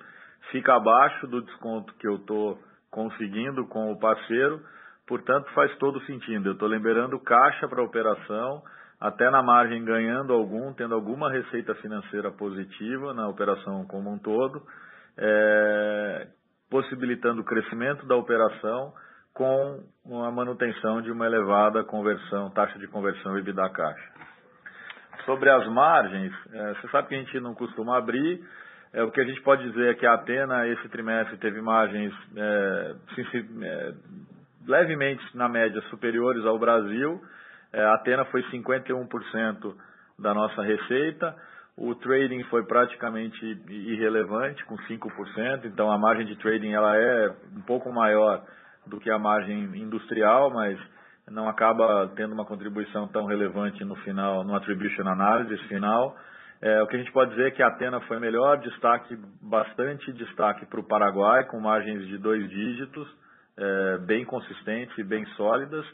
fica 0.51 0.75
abaixo 0.75 1.27
do 1.27 1.43
desconto 1.43 1.93
que 1.95 2.07
eu 2.07 2.17
estou 2.17 2.59
conseguindo 2.91 3.67
com 3.69 3.93
o 3.93 3.99
parceiro, 3.99 4.61
portanto 5.07 5.51
faz 5.53 5.75
todo 5.79 6.01
sentido. 6.03 6.49
Eu 6.49 6.53
estou 6.55 6.69
liberando 6.69 7.19
caixa 7.21 7.69
para 7.69 7.81
a 7.81 7.85
operação, 7.85 8.63
até 9.01 9.31
na 9.31 9.43
margem 9.43 9.85
ganhando 9.85 10.33
algum, 10.33 10.73
tendo 10.75 10.95
alguma 10.95 11.31
receita 11.31 11.75
financeira 11.77 12.31
positiva 12.33 13.15
na 13.15 13.29
operação 13.29 13.87
como 13.87 14.13
um 14.13 14.19
todo, 14.19 14.61
é, 15.17 16.29
possibilitando 16.71 17.41
o 17.41 17.45
crescimento 17.45 18.07
da 18.07 18.17
operação 18.17 18.93
com 19.35 19.81
a 20.25 20.31
manutenção 20.31 21.01
de 21.03 21.11
uma 21.11 21.27
elevada 21.27 21.85
conversão, 21.85 22.51
taxa 22.51 22.79
de 22.79 22.87
conversão 22.89 23.39
EBITDA 23.39 23.69
caixa. 23.71 24.11
Sobre 25.25 25.51
as 25.51 25.67
margens, 25.69 26.33
é, 26.53 26.75
você 26.75 26.89
sabe 26.89 27.09
que 27.09 27.15
a 27.15 27.19
gente 27.19 27.41
não 27.41 27.55
costuma 27.55 27.97
abrir, 27.97 28.43
é, 28.93 29.03
o 29.05 29.11
que 29.11 29.21
a 29.21 29.25
gente 29.25 29.41
pode 29.43 29.69
dizer 29.71 29.91
é 29.91 29.95
que 29.95 30.05
a 30.05 30.15
Atena, 30.15 30.67
esse 30.67 30.89
trimestre, 30.89 31.37
teve 31.37 31.61
margens 31.61 32.13
é, 32.37 32.95
é, 33.63 33.95
levemente, 34.67 35.25
na 35.37 35.49
média, 35.49 35.81
superiores 35.83 36.45
ao 36.45 36.59
Brasil. 36.59 37.21
É, 37.73 37.83
a 37.85 37.95
Atena 37.95 38.25
foi 38.27 38.43
51% 38.51 39.75
da 40.19 40.35
nossa 40.35 40.63
receita. 40.63 41.37
O 41.77 41.95
trading 41.95 42.43
foi 42.45 42.65
praticamente 42.65 43.45
irrelevante, 43.69 44.65
com 44.65 44.77
5%. 44.77 45.67
Então, 45.67 45.91
a 45.91 45.97
margem 45.97 46.27
de 46.27 46.37
trading 46.37 46.73
ela 46.73 46.97
é 46.97 47.31
um 47.57 47.63
pouco 47.63 47.93
maior 47.93 48.45
do 48.87 48.99
que 48.99 49.11
a 49.11 49.19
margem 49.19 49.65
industrial, 49.77 50.51
mas 50.51 50.79
não 51.31 51.49
acaba 51.49 52.11
tendo 52.17 52.33
uma 52.33 52.45
contribuição 52.45 53.07
tão 53.09 53.25
relevante 53.27 53.85
no 53.85 53.95
final, 53.97 54.45
no 54.45 54.55
attribution 54.55 55.07
analysis 55.07 55.61
final. 55.63 56.17
É, 56.61 56.83
o 56.83 56.87
que 56.87 56.97
a 56.97 56.99
gente 56.99 57.13
pode 57.13 57.31
dizer 57.31 57.49
é 57.49 57.51
que 57.51 57.63
a 57.63 57.69
Atena 57.69 58.01
foi 58.03 58.19
melhor, 58.19 58.59
destaque, 58.59 59.17
bastante 59.41 60.13
destaque 60.13 60.67
para 60.67 60.81
o 60.81 60.85
Paraguai, 60.85 61.45
com 61.45 61.59
margens 61.59 62.07
de 62.07 62.19
dois 62.19 62.49
dígitos, 62.51 63.09
é, 63.57 63.99
bem 63.99 64.25
consistentes 64.25 64.97
e 64.99 65.03
bem 65.03 65.25
sólidas. 65.37 65.87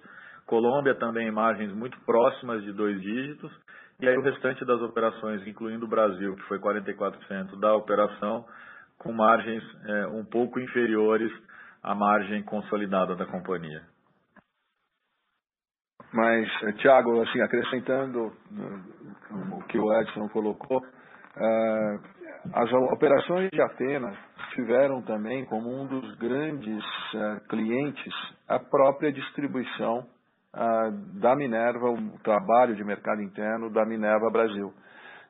Colômbia 0.45 0.95
também 0.95 1.31
margens 1.31 1.73
muito 1.73 1.99
próximas 2.01 2.63
de 2.63 2.73
dois 2.73 3.01
dígitos. 3.01 3.53
E 4.01 4.09
aí 4.09 4.17
o 4.17 4.23
restante 4.23 4.65
das 4.65 4.81
operações, 4.81 5.47
incluindo 5.47 5.87
o 5.87 5.89
Brasil, 5.89 6.35
que 6.35 6.43
foi 6.43 6.59
44% 6.59 7.59
da 7.59 7.75
operação, 7.75 8.45
com 8.99 9.13
margens 9.13 9.63
é, 9.87 10.07
um 10.09 10.25
pouco 10.25 10.59
inferiores 10.59 11.33
à 11.87 11.95
margem 11.95 12.43
consolidada 12.43 13.15
da 13.15 13.25
companhia. 13.27 13.81
Mas, 16.13 16.49
Tiago, 16.79 17.23
assim, 17.23 17.41
acrescentando 17.41 18.33
eh, 18.59 19.55
o 19.55 19.63
que 19.69 19.79
o 19.79 19.93
Edson 20.01 20.29
colocou, 20.29 20.79
uh, 20.79 22.17
as 22.55 22.73
operações 22.73 23.51
de 23.51 23.61
Atena 23.61 24.17
tiveram 24.55 25.03
também 25.03 25.45
como 25.47 25.69
um 25.69 25.87
dos 25.87 26.17
grandes 26.17 26.85
uh, 26.85 27.49
clientes 27.49 28.15
a 28.49 28.59
própria 28.59 29.13
distribuição 29.13 29.99
uh, 30.55 31.21
da 31.21 31.37
Minerva, 31.37 31.91
o 31.91 32.19
trabalho 32.21 32.75
de 32.75 32.83
mercado 32.83 33.23
interno 33.23 33.71
da 33.71 33.85
Minerva 33.85 34.31
Brasil. 34.31 34.73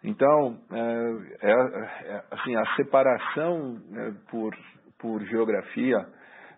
Então, 0.04 0.58
é, 0.70 1.50
é, 1.50 2.24
assim, 2.30 2.54
a 2.54 2.76
separação 2.76 3.76
por, 4.30 4.54
por 5.00 5.20
geografia 5.24 6.06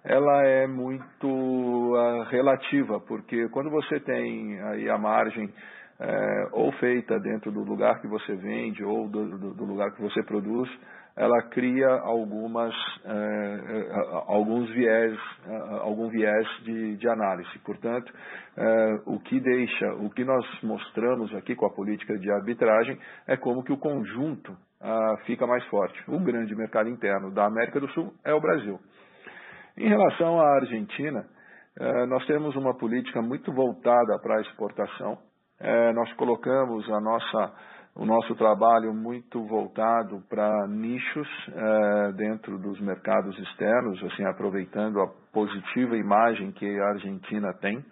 ela 0.04 0.44
é 0.44 0.66
muito 0.66 1.26
uh, 1.26 2.22
relativa, 2.30 3.00
porque 3.00 3.48
quando 3.48 3.70
você 3.70 4.00
tem 4.00 4.60
aí 4.62 4.88
a 4.88 4.96
margem 4.96 5.52
é, 6.00 6.48
ou 6.52 6.70
feita 6.72 7.18
dentro 7.18 7.50
do 7.50 7.64
lugar 7.64 8.00
que 8.00 8.06
você 8.06 8.34
vende 8.36 8.84
ou 8.84 9.08
do, 9.08 9.54
do, 9.54 9.64
lugar 9.64 9.90
que 9.92 10.00
você 10.00 10.22
produz, 10.22 10.70
ela 11.16 11.42
cria 11.50 11.88
algumas 11.88 12.72
é, 13.04 13.90
alguns 14.28 14.70
viés 14.70 15.18
algum 15.80 16.08
viés 16.08 16.46
de, 16.62 16.96
de 16.96 17.08
análise. 17.08 17.58
Portanto 17.64 18.12
é, 18.56 19.00
o 19.06 19.18
que 19.18 19.40
deixa 19.40 19.92
o 19.94 20.08
que 20.10 20.24
nós 20.24 20.46
mostramos 20.62 21.34
aqui 21.34 21.56
com 21.56 21.66
a 21.66 21.74
política 21.74 22.16
de 22.16 22.30
arbitragem 22.30 22.96
é 23.26 23.36
como 23.36 23.64
que 23.64 23.72
o 23.72 23.78
conjunto 23.78 24.56
ah, 24.80 25.16
fica 25.26 25.44
mais 25.44 25.64
forte. 25.66 26.00
O 26.06 26.20
grande 26.20 26.54
mercado 26.54 26.88
interno 26.88 27.32
da 27.32 27.46
América 27.46 27.80
do 27.80 27.88
Sul 27.88 28.14
é 28.24 28.32
o 28.32 28.40
Brasil 28.40 28.78
em 29.78 29.88
relação 29.88 30.40
à 30.40 30.56
Argentina, 30.56 31.24
eh, 31.78 32.06
nós 32.06 32.26
temos 32.26 32.56
uma 32.56 32.76
política 32.76 33.22
muito 33.22 33.52
voltada 33.52 34.18
para 34.20 34.36
a 34.36 34.40
exportação. 34.40 35.18
Eh, 35.60 35.92
nós 35.92 36.12
colocamos 36.14 36.84
a 36.90 37.00
nossa, 37.00 37.52
o 37.94 38.04
nosso 38.04 38.34
trabalho 38.34 38.92
muito 38.92 39.46
voltado 39.46 40.20
para 40.28 40.66
nichos 40.66 41.28
eh, 41.48 42.12
dentro 42.16 42.58
dos 42.58 42.80
mercados 42.80 43.38
externos, 43.38 44.02
assim 44.04 44.24
aproveitando 44.24 45.00
a 45.00 45.06
positiva 45.32 45.96
imagem 45.96 46.50
que 46.50 46.66
a 46.66 46.88
Argentina 46.88 47.52
tem. 47.60 47.84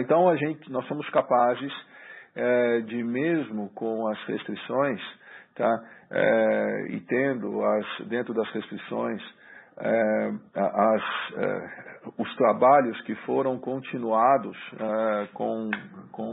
Então 0.00 0.28
a 0.28 0.36
gente, 0.36 0.70
nós 0.70 0.86
somos 0.86 1.08
capazes 1.08 1.72
de 2.86 3.02
mesmo 3.02 3.70
com 3.70 4.06
as 4.08 4.22
restrições, 4.26 5.00
tá, 5.54 5.70
e 6.90 7.00
tendo 7.08 7.64
as 7.64 8.06
dentro 8.06 8.34
das 8.34 8.50
restrições 8.52 9.22
é, 9.78 10.32
as, 10.54 11.02
é, 11.36 11.92
os 12.18 12.36
trabalhos 12.36 13.00
que 13.02 13.14
foram 13.26 13.58
continuados 13.58 14.56
é, 14.78 15.28
com, 15.32 15.70
com, 16.10 16.32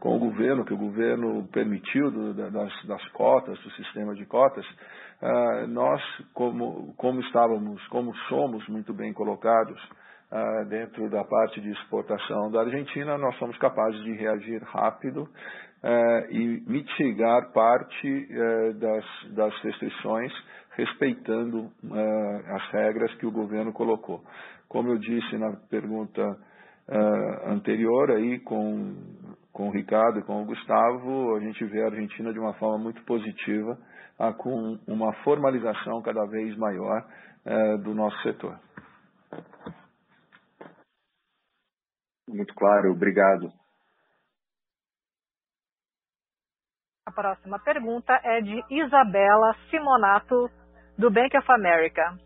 com 0.00 0.16
o 0.16 0.18
governo, 0.18 0.64
que 0.64 0.74
o 0.74 0.78
governo 0.78 1.46
permitiu 1.52 2.10
do, 2.10 2.34
das, 2.34 2.86
das 2.86 3.08
cotas, 3.10 3.58
do 3.60 3.70
sistema 3.72 4.14
de 4.14 4.26
cotas, 4.26 4.66
é, 5.22 5.66
nós, 5.68 6.02
como, 6.34 6.94
como 6.96 7.20
estávamos, 7.20 7.86
como 7.88 8.14
somos 8.28 8.66
muito 8.68 8.92
bem 8.92 9.12
colocados 9.12 9.80
é, 10.30 10.64
dentro 10.66 11.08
da 11.08 11.24
parte 11.24 11.60
de 11.60 11.70
exportação 11.70 12.50
da 12.50 12.60
Argentina, 12.60 13.16
nós 13.16 13.36
somos 13.38 13.56
capazes 13.58 14.02
de 14.02 14.12
reagir 14.12 14.62
rápido 14.64 15.26
é, 15.82 16.26
e 16.30 16.62
mitigar 16.66 17.52
parte 17.52 18.28
das, 18.74 19.34
das 19.34 19.62
restrições 19.62 20.32
respeitando 20.76 21.70
uh, 21.84 22.54
as 22.54 22.70
regras 22.70 23.14
que 23.16 23.26
o 23.26 23.32
governo 23.32 23.72
colocou. 23.72 24.22
Como 24.68 24.90
eu 24.90 24.98
disse 24.98 25.36
na 25.38 25.56
pergunta 25.68 26.22
uh, 26.22 27.50
anterior 27.50 28.10
aí 28.10 28.38
com, 28.40 28.94
com 29.52 29.68
o 29.68 29.72
Ricardo 29.72 30.20
e 30.20 30.22
com 30.22 30.42
o 30.42 30.44
Gustavo, 30.44 31.34
a 31.36 31.40
gente 31.40 31.64
vê 31.64 31.82
a 31.82 31.86
Argentina 31.86 32.32
de 32.32 32.38
uma 32.38 32.54
forma 32.54 32.78
muito 32.78 33.02
positiva, 33.04 33.78
uh, 34.20 34.34
com 34.34 34.78
uma 34.86 35.12
formalização 35.24 36.02
cada 36.02 36.24
vez 36.26 36.56
maior 36.56 37.04
eh, 37.48 37.76
do 37.76 37.94
nosso 37.94 38.20
setor. 38.22 38.58
Muito 42.28 42.52
claro, 42.54 42.90
obrigado. 42.90 43.52
A 47.06 47.12
próxima 47.12 47.60
pergunta 47.60 48.20
é 48.24 48.40
de 48.40 48.64
Isabela 48.68 49.54
Simonato 49.70 50.50
do 50.98 51.10
Bank 51.10 51.36
of 51.36 51.50
America. 51.52 52.16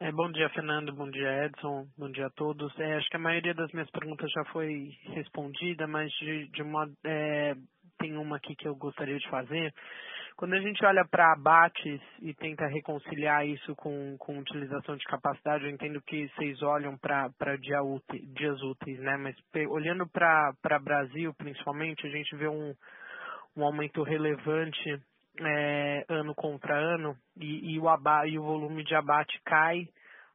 É, 0.00 0.10
bom 0.10 0.30
dia, 0.32 0.48
Fernando. 0.50 0.92
Bom 0.92 1.08
dia, 1.08 1.46
Edson. 1.46 1.86
Bom 1.96 2.10
dia 2.10 2.26
a 2.26 2.30
todos. 2.30 2.76
É, 2.78 2.96
acho 2.96 3.08
que 3.08 3.16
a 3.16 3.20
maioria 3.20 3.54
das 3.54 3.70
minhas 3.72 3.90
perguntas 3.90 4.30
já 4.32 4.44
foi 4.46 4.90
respondida, 5.14 5.86
mas 5.86 6.10
de, 6.14 6.48
de 6.48 6.62
uma, 6.62 6.90
é, 7.04 7.54
tem 7.98 8.16
uma 8.16 8.36
aqui 8.36 8.56
que 8.56 8.66
eu 8.66 8.74
gostaria 8.74 9.16
de 9.16 9.28
fazer. 9.30 9.72
Quando 10.36 10.54
a 10.54 10.60
gente 10.60 10.84
olha 10.84 11.06
para 11.08 11.32
abates 11.32 12.00
e 12.20 12.34
tenta 12.34 12.66
reconciliar 12.66 13.46
isso 13.46 13.72
com, 13.76 14.16
com 14.18 14.40
utilização 14.40 14.96
de 14.96 15.04
capacidade, 15.04 15.64
eu 15.64 15.70
entendo 15.70 16.02
que 16.02 16.28
vocês 16.30 16.60
olham 16.60 16.98
para 16.98 17.56
dia 17.60 17.78
dias 18.34 18.60
úteis, 18.60 18.98
né? 18.98 19.16
Mas 19.16 19.36
olhando 19.70 20.08
para 20.08 20.78
Brasil, 20.82 21.32
principalmente, 21.34 22.04
a 22.04 22.10
gente 22.10 22.34
vê 22.34 22.48
um, 22.48 22.74
um 23.56 23.64
aumento 23.64 24.02
relevante 24.02 25.00
é, 25.40 26.04
ano 26.08 26.34
contra 26.34 26.76
ano 26.76 27.16
e, 27.36 27.74
e, 27.74 27.80
o 27.80 27.88
aba, 27.88 28.26
e 28.26 28.38
o 28.38 28.42
volume 28.42 28.84
de 28.84 28.94
abate 28.94 29.40
cai 29.44 29.88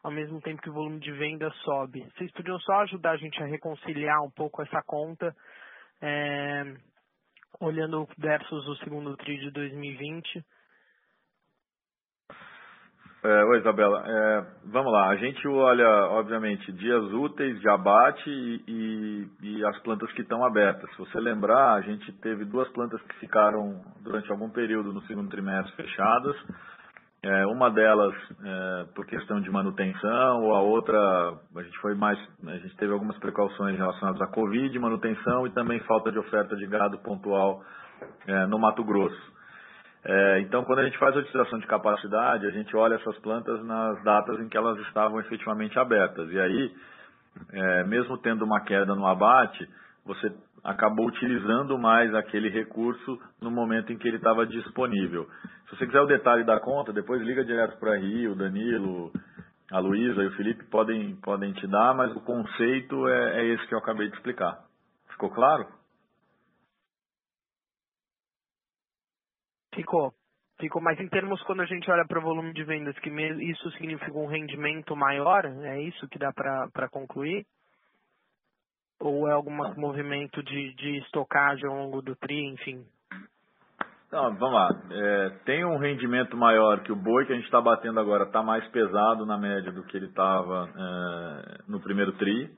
ao 0.03 0.11
mesmo 0.11 0.41
tempo 0.41 0.61
que 0.61 0.69
o 0.69 0.73
volume 0.73 0.99
de 0.99 1.11
venda 1.11 1.49
sobe. 1.63 2.05
Vocês 2.15 2.31
podiam 2.31 2.59
só 2.59 2.81
ajudar 2.81 3.11
a 3.11 3.17
gente 3.17 3.41
a 3.41 3.45
reconciliar 3.45 4.21
um 4.23 4.31
pouco 4.31 4.61
essa 4.61 4.81
conta, 4.81 5.35
é, 6.01 6.63
olhando 7.59 8.07
versus 8.17 8.67
o 8.67 8.75
segundo 8.77 9.17
TRI 9.17 9.39
de 9.39 9.51
2020 9.51 10.45
É, 13.21 13.43
oi, 13.43 13.59
Isabela. 13.59 14.01
É, 14.07 14.45
vamos 14.71 14.93
lá. 14.93 15.09
A 15.09 15.15
gente 15.17 15.45
olha, 15.45 15.87
obviamente, 16.11 16.71
dias 16.71 17.03
úteis 17.11 17.59
de 17.59 17.67
abate 17.69 18.29
e, 18.29 18.63
e, 18.65 19.27
e 19.41 19.65
as 19.65 19.77
plantas 19.79 20.09
que 20.13 20.21
estão 20.21 20.45
abertas. 20.45 20.89
Se 20.91 20.97
você 20.99 21.19
lembrar, 21.19 21.73
a 21.73 21.81
gente 21.81 22.09
teve 22.21 22.45
duas 22.45 22.69
plantas 22.69 23.01
que 23.01 23.15
ficaram 23.19 23.81
durante 24.01 24.31
algum 24.31 24.49
período 24.49 24.93
no 24.93 25.01
segundo 25.01 25.29
trimestre 25.29 25.75
fechadas. 25.75 26.35
É, 27.21 27.45
uma 27.47 27.69
delas 27.69 28.15
é, 28.41 28.85
por 28.95 29.05
questão 29.05 29.41
de 29.41 29.51
manutenção, 29.51 30.55
a 30.55 30.61
outra 30.61 30.97
a 30.97 31.61
gente 31.61 31.77
foi 31.79 31.93
mais, 31.93 32.17
a 32.47 32.57
gente 32.59 32.77
teve 32.77 32.93
algumas 32.93 33.17
precauções 33.17 33.77
relacionadas 33.77 34.21
à 34.21 34.27
Covid, 34.27 34.79
manutenção 34.79 35.45
e 35.45 35.49
também 35.49 35.81
falta 35.81 36.09
de 36.13 36.17
oferta 36.17 36.55
de 36.55 36.65
gado 36.67 36.97
pontual 36.99 37.61
é, 38.25 38.45
no 38.45 38.57
Mato 38.57 38.85
Grosso. 38.85 39.38
É, 40.05 40.39
então, 40.41 40.63
quando 40.63 40.79
a 40.79 40.85
gente 40.85 40.97
faz 40.97 41.15
a 41.15 41.19
utilização 41.19 41.59
de 41.59 41.67
capacidade, 41.67 42.45
a 42.45 42.51
gente 42.51 42.75
olha 42.75 42.95
essas 42.95 43.17
plantas 43.19 43.63
nas 43.65 44.01
datas 44.03 44.39
em 44.39 44.47
que 44.47 44.57
elas 44.57 44.79
estavam 44.87 45.19
efetivamente 45.19 45.77
abertas. 45.77 46.29
E 46.31 46.39
aí, 46.39 46.75
é, 47.51 47.83
mesmo 47.83 48.17
tendo 48.17 48.45
uma 48.45 48.61
queda 48.61 48.95
no 48.95 49.05
abate, 49.05 49.67
você 50.05 50.31
acabou 50.63 51.07
utilizando 51.07 51.77
mais 51.77 52.13
aquele 52.15 52.49
recurso 52.49 53.19
no 53.41 53.51
momento 53.51 53.91
em 53.91 53.97
que 53.97 54.07
ele 54.07 54.17
estava 54.17 54.45
disponível. 54.45 55.27
Se 55.69 55.75
você 55.75 55.85
quiser 55.85 56.01
o 56.01 56.07
detalhe 56.07 56.43
da 56.43 56.59
conta, 56.59 56.93
depois 56.93 57.21
liga 57.21 57.43
direto 57.43 57.77
para 57.79 57.93
a 57.93 57.97
RI, 57.97 58.27
o 58.27 58.35
Danilo, 58.35 59.11
a 59.71 59.79
Luísa 59.79 60.21
e 60.23 60.27
o 60.27 60.35
Felipe 60.35 60.63
podem, 60.65 61.15
podem 61.17 61.53
te 61.53 61.67
dar, 61.67 61.93
mas 61.93 62.15
o 62.15 62.21
conceito 62.21 63.07
é, 63.07 63.41
é 63.41 63.45
esse 63.53 63.67
que 63.67 63.73
eu 63.73 63.79
acabei 63.79 64.09
de 64.09 64.15
explicar. 64.15 64.59
Ficou 65.11 65.29
claro? 65.29 65.67
Ficou. 69.79 70.11
Ficou, 70.59 70.81
mas 70.81 70.99
em 70.99 71.07
termos 71.07 71.41
quando 71.43 71.61
a 71.61 71.65
gente 71.65 71.89
olha 71.89 72.05
para 72.05 72.19
o 72.19 72.21
volume 72.21 72.51
de 72.51 72.65
vendas, 72.65 72.97
que 72.99 73.09
isso 73.09 73.71
significa 73.71 74.11
um 74.11 74.27
rendimento 74.27 74.93
maior, 74.93 75.45
é 75.45 75.81
isso 75.83 76.05
que 76.09 76.19
dá 76.19 76.33
para 76.33 76.89
concluir? 76.89 77.45
Ou 78.99 79.29
é 79.29 79.31
algum 79.31 79.55
movimento 79.77 80.43
de, 80.43 80.73
de 80.75 80.97
estocagem 80.97 81.65
ao 81.65 81.77
longo 81.77 82.01
do 82.01 82.13
TRI, 82.17 82.45
enfim? 82.47 82.85
Não, 84.11 84.35
vamos 84.35 84.53
lá. 84.53 84.69
É, 84.91 85.29
tem 85.45 85.63
um 85.63 85.77
rendimento 85.77 86.35
maior 86.35 86.81
que 86.81 86.91
o 86.91 86.95
boi 86.95 87.25
que 87.25 87.31
a 87.31 87.35
gente 87.35 87.45
está 87.45 87.61
batendo 87.61 87.97
agora 87.97 88.25
está 88.25 88.43
mais 88.43 88.67
pesado 88.67 89.25
na 89.25 89.37
média 89.37 89.71
do 89.71 89.85
que 89.85 89.95
ele 89.95 90.07
estava 90.07 90.67
é, 90.75 91.61
no 91.69 91.79
primeiro 91.79 92.11
TRI, 92.17 92.51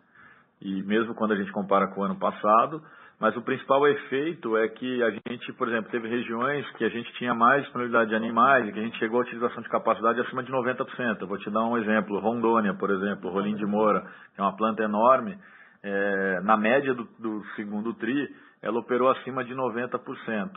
e 0.60 0.82
mesmo 0.82 1.14
quando 1.14 1.34
a 1.34 1.38
gente 1.38 1.52
compara 1.52 1.88
com 1.94 2.02
o 2.02 2.04
ano 2.04 2.18
passado. 2.18 2.82
Mas 3.22 3.38
o 3.38 3.42
principal 3.44 3.88
efeito 3.88 4.58
é 4.58 4.68
que 4.68 5.04
a 5.04 5.12
gente, 5.12 5.54
por 5.54 5.68
exemplo, 5.68 5.92
teve 5.92 6.08
regiões 6.08 6.68
que 6.72 6.84
a 6.84 6.90
gente 6.90 7.14
tinha 7.20 7.36
mais 7.36 7.62
disponibilidade 7.62 8.10
de 8.10 8.16
animais 8.16 8.68
e 8.68 8.72
que 8.72 8.80
a 8.80 8.82
gente 8.82 8.98
chegou 8.98 9.20
à 9.20 9.22
utilização 9.22 9.62
de 9.62 9.70
capacidade 9.70 10.20
acima 10.22 10.42
de 10.42 10.52
90%. 10.52 11.22
Eu 11.22 11.28
vou 11.28 11.38
te 11.38 11.48
dar 11.52 11.64
um 11.64 11.78
exemplo. 11.78 12.20
Rondônia, 12.20 12.74
por 12.74 12.90
exemplo, 12.90 13.30
Rolim 13.30 13.54
de 13.56 13.64
Moura, 13.64 14.02
que 14.34 14.42
é 14.42 14.44
uma 14.44 14.58
planta 14.58 14.82
enorme, 14.82 15.38
é, 15.84 16.40
na 16.42 16.58
média 16.58 16.96
do, 16.96 17.04
do 17.20 17.46
segundo 17.56 17.94
TRI, 17.94 18.28
ela 18.60 18.80
operou 18.80 19.12
acima 19.12 19.44
de 19.44 19.54
90%. 19.54 20.50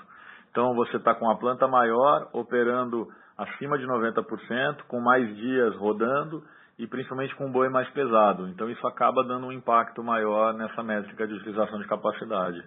Então, 0.51 0.75
você 0.75 0.97
está 0.97 1.15
com 1.15 1.31
a 1.31 1.37
planta 1.37 1.69
maior, 1.69 2.31
operando 2.33 3.07
acima 3.37 3.77
de 3.77 3.85
90%, 3.87 4.85
com 4.89 5.01
mais 5.01 5.37
dias 5.37 5.77
rodando 5.77 6.43
e 6.79 6.87
principalmente 6.87 7.35
com 7.37 7.47
um 7.47 7.53
boi 7.53 7.69
mais 7.69 7.89
pesado. 7.91 8.49
Então 8.49 8.71
isso 8.71 8.87
acaba 8.87 9.25
dando 9.25 9.47
um 9.47 9.53
impacto 9.53 10.03
maior 10.03 10.55
nessa 10.55 10.83
métrica 10.83 11.27
de 11.27 11.35
utilização 11.35 11.79
de 11.79 11.89
capacidade. 11.89 12.59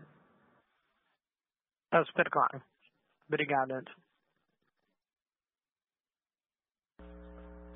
Está 1.85 2.03
super 2.05 2.29
claro. 2.29 2.61
Obrigado, 3.27 3.71
Edson. 3.71 4.07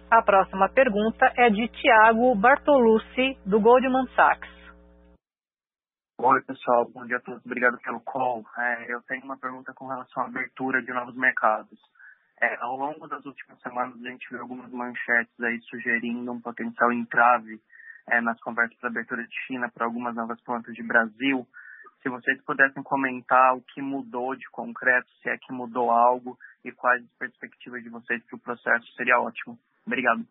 A 0.10 0.22
próxima 0.22 0.68
pergunta 0.68 1.32
é 1.38 1.50
de 1.50 1.70
Tiago 1.70 2.36
Bartolucci, 2.36 3.40
do 3.46 3.62
Goldman 3.62 4.08
Sachs. 4.14 4.50
Oi, 6.20 6.42
pessoal. 6.44 6.86
Bom 6.92 7.06
dia 7.06 7.16
a 7.18 7.22
todos. 7.22 7.44
Obrigado 7.46 7.78
pelo 7.80 8.02
call. 8.02 8.44
É, 8.58 8.94
eu 8.94 9.02
tenho 9.04 9.24
uma 9.24 9.38
pergunta 9.38 9.74
com 9.74 9.88
relação 9.88 10.24
à 10.24 10.28
abertura 10.28 10.82
de 10.84 10.92
novos 10.92 11.16
mercados. 11.16 11.80
É, 12.42 12.58
ao 12.60 12.76
longo 12.76 13.08
das 13.08 13.24
últimas 13.24 13.60
semanas, 13.62 14.04
a 14.04 14.10
gente 14.10 14.28
viu 14.30 14.42
algumas 14.42 14.72
manchetes 14.72 15.40
aí 15.42 15.62
sugerindo 15.70 16.32
um 16.32 16.42
potencial 16.42 16.92
entrave 16.92 17.62
é, 18.10 18.20
nas 18.20 18.40
conversas 18.42 18.76
para 18.80 18.90
abertura 18.90 19.24
de 19.24 19.36
China 19.46 19.70
para 19.72 19.86
algumas 19.86 20.16
novas 20.16 20.42
plantas 20.42 20.74
de 20.74 20.82
Brasil. 20.82 21.46
Se 22.02 22.10
vocês 22.10 22.42
pudessem 22.44 22.82
comentar 22.82 23.56
o 23.56 23.62
que 23.62 23.80
mudou 23.80 24.36
de 24.36 24.50
concreto, 24.50 25.08
se 25.22 25.30
é 25.30 25.38
que 25.38 25.54
mudou 25.54 25.92
algo 25.92 26.36
e 26.66 26.72
quais 26.72 27.04
as 27.04 27.18
perspectivas 27.20 27.84
de 27.84 27.90
vocês 27.90 28.24
para 28.26 28.36
o 28.36 28.40
processo, 28.40 28.92
seria 28.96 29.20
ótimo. 29.20 29.58
Obrigado. 29.86 30.26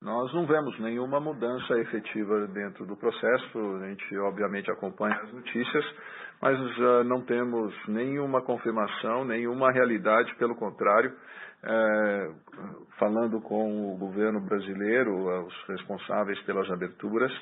Nós 0.00 0.32
não 0.34 0.46
vemos 0.46 0.78
nenhuma 0.80 1.18
mudança 1.18 1.78
efetiva 1.80 2.46
dentro 2.48 2.84
do 2.84 2.94
processo. 2.94 3.58
A 3.82 3.88
gente, 3.88 4.16
obviamente, 4.18 4.70
acompanha 4.70 5.16
as 5.16 5.32
notícias, 5.32 5.84
mas 6.40 6.58
uh, 6.78 7.04
não 7.04 7.22
temos 7.22 7.74
nenhuma 7.88 8.42
confirmação, 8.42 9.24
nenhuma 9.24 9.72
realidade. 9.72 10.34
Pelo 10.36 10.54
contrário, 10.54 11.12
é, 11.66 12.30
falando 12.98 13.40
com 13.40 13.94
o 13.94 13.96
governo 13.96 14.40
brasileiro, 14.40 15.46
os 15.46 15.68
responsáveis 15.68 16.38
pelas 16.42 16.70
aberturas, 16.70 17.32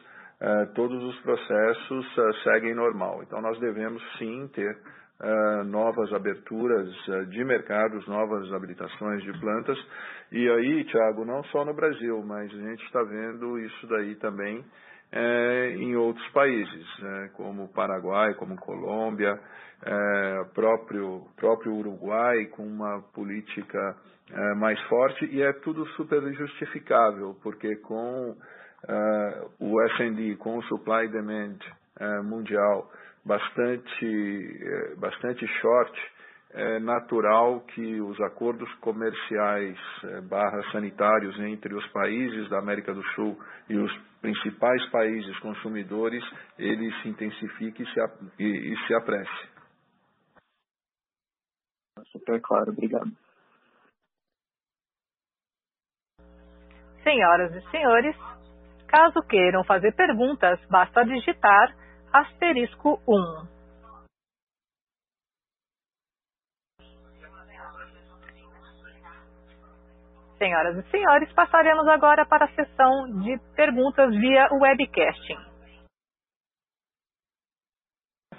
é, 0.41 0.67
todos 0.75 1.03
os 1.03 1.21
processos 1.23 2.17
uh, 2.19 2.35
seguem 2.45 2.75
normal. 2.75 3.23
Então, 3.23 3.41
nós 3.41 3.59
devemos 3.59 4.03
sim 4.19 4.49
ter 4.55 4.77
novas 5.67 6.13
aberturas 6.13 6.89
de 7.29 7.45
mercados, 7.45 8.05
novas 8.09 8.53
habilitações 8.53 9.23
de 9.23 9.33
plantas. 9.39 9.79
E 10.33 10.51
aí, 10.51 10.83
Tiago, 10.83 11.25
não 11.25 11.45
só 11.45 11.65
no 11.65 11.73
Brasil, 11.73 12.21
mas 12.27 12.53
a 12.53 12.57
gente 12.57 12.85
está 12.87 13.05
vendo 13.05 13.57
isso 13.61 13.87
daí 13.87 14.17
também 14.17 14.65
é, 15.13 15.75
em 15.77 15.95
outros 15.95 16.27
países, 16.31 16.87
né, 17.01 17.31
como 17.35 17.69
Paraguai, 17.69 18.35
como 18.35 18.57
Colômbia, 18.57 19.39
é, 19.85 20.45
próprio, 20.55 21.27
próprio 21.37 21.75
Uruguai, 21.75 22.47
com 22.47 22.67
uma 22.67 23.03
política 23.15 23.97
é, 24.31 24.55
mais 24.55 24.81
forte, 24.83 25.27
e 25.27 25.43
é 25.43 25.53
tudo 25.53 25.87
super 25.89 26.23
justificável, 26.33 27.37
porque 27.43 27.77
com 27.77 28.35
o 29.61 29.81
S&D, 29.93 30.35
com 30.37 30.59
o 30.59 30.63
Supply 30.65 31.07
Demand 31.07 31.57
mundial, 32.25 32.91
bastante, 33.25 34.59
é, 34.61 34.95
bastante 34.97 35.47
short, 35.61 36.12
é 36.55 36.79
natural 36.79 37.61
que 37.61 38.01
os 38.01 38.21
acordos 38.21 38.73
comerciais 38.77 39.79
é, 40.05 40.21
barra 40.21 40.63
sanitários 40.71 41.39
entre 41.41 41.75
os 41.75 41.87
países 41.89 42.49
da 42.51 42.59
América 42.59 42.93
do 42.93 43.03
Sul 43.15 43.39
e 43.69 43.77
os 43.77 43.93
principais 44.21 44.85
países 44.91 45.39
consumidores, 45.41 46.23
ele 46.59 46.93
se 47.01 47.09
intensifique 47.09 47.83
e 47.83 47.87
se, 47.87 48.01
e, 48.39 48.73
e 48.73 48.87
se 48.87 48.95
apresse. 48.95 49.53
Super 52.13 52.41
claro, 52.43 52.71
obrigado. 52.73 53.11
Senhoras 57.03 57.53
e 57.55 57.71
senhores, 57.71 58.17
caso 58.87 59.23
queiram 59.23 59.65
fazer 59.65 59.93
perguntas, 59.93 60.61
basta 60.69 61.05
digitar 61.05 61.75
asterisco 62.13 63.01
1. 63.09 63.62
Senhoras 70.43 70.77
e 70.77 70.91
senhores, 70.91 71.33
passaremos 71.35 71.87
agora 71.87 72.27
para 72.27 72.47
a 72.47 72.49
sessão 72.49 73.07
de 73.23 73.39
perguntas 73.55 74.11
via 74.11 74.49
webcasting. 74.51 75.39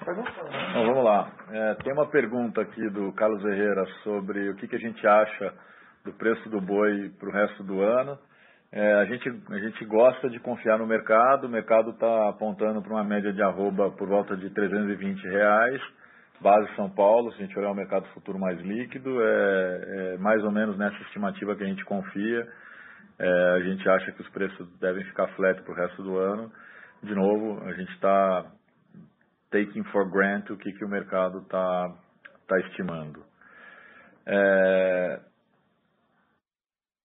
Então, 0.01 0.85
vamos 0.85 1.01
lá. 1.01 1.31
É, 1.49 1.75
tem 1.75 1.93
uma 1.93 2.09
pergunta 2.09 2.59
aqui 2.59 2.89
do 2.89 3.13
Carlos 3.13 3.41
Herrera 3.45 3.85
sobre 4.03 4.49
o 4.49 4.55
que, 4.57 4.67
que 4.67 4.75
a 4.75 4.79
gente 4.79 5.07
acha 5.07 5.53
do 6.03 6.11
preço 6.11 6.49
do 6.49 6.59
boi 6.59 7.09
para 7.17 7.29
o 7.29 7.31
resto 7.31 7.63
do 7.63 7.79
ano. 7.79 8.19
É, 8.69 8.95
a, 8.95 9.05
gente, 9.05 9.29
a 9.29 9.59
gente 9.59 9.85
gosta 9.85 10.29
de 10.29 10.41
confiar 10.41 10.79
no 10.79 10.85
mercado, 10.85 11.47
o 11.47 11.49
mercado 11.49 11.91
está 11.91 12.27
apontando 12.27 12.81
para 12.81 12.91
uma 12.91 13.03
média 13.05 13.31
de 13.31 13.41
arroba 13.41 13.91
por 13.91 14.09
volta 14.09 14.35
de 14.35 14.49
320 14.49 15.23
reais, 15.23 15.81
base 16.41 16.75
São 16.75 16.89
Paulo, 16.89 17.31
se 17.31 17.41
a 17.41 17.45
gente 17.45 17.57
olhar 17.57 17.71
o 17.71 17.75
mercado 17.75 18.05
futuro 18.13 18.39
mais 18.39 18.59
líquido, 18.59 19.21
é, 19.21 20.13
é 20.13 20.17
mais 20.17 20.43
ou 20.43 20.51
menos 20.51 20.77
nessa 20.77 20.97
estimativa 21.03 21.55
que 21.55 21.63
a 21.63 21.67
gente 21.67 21.83
confia. 21.85 22.47
É, 23.19 23.49
a 23.55 23.59
gente 23.59 23.87
acha 23.87 24.11
que 24.11 24.21
os 24.21 24.29
preços 24.29 24.79
devem 24.79 25.03
ficar 25.05 25.27
flat 25.35 25.61
para 25.61 25.71
o 25.71 25.75
resto 25.75 26.03
do 26.03 26.17
ano. 26.17 26.51
De 27.01 27.13
novo, 27.13 27.63
a 27.65 27.73
gente 27.73 27.91
está 27.93 28.51
taking 29.51 29.83
for 29.85 30.09
granted 30.09 30.53
o 30.53 30.57
que, 30.57 30.71
que 30.71 30.83
o 30.83 30.89
mercado 30.89 31.39
está 31.39 31.93
tá 32.47 32.59
estimando. 32.59 33.23
É, 34.25 35.19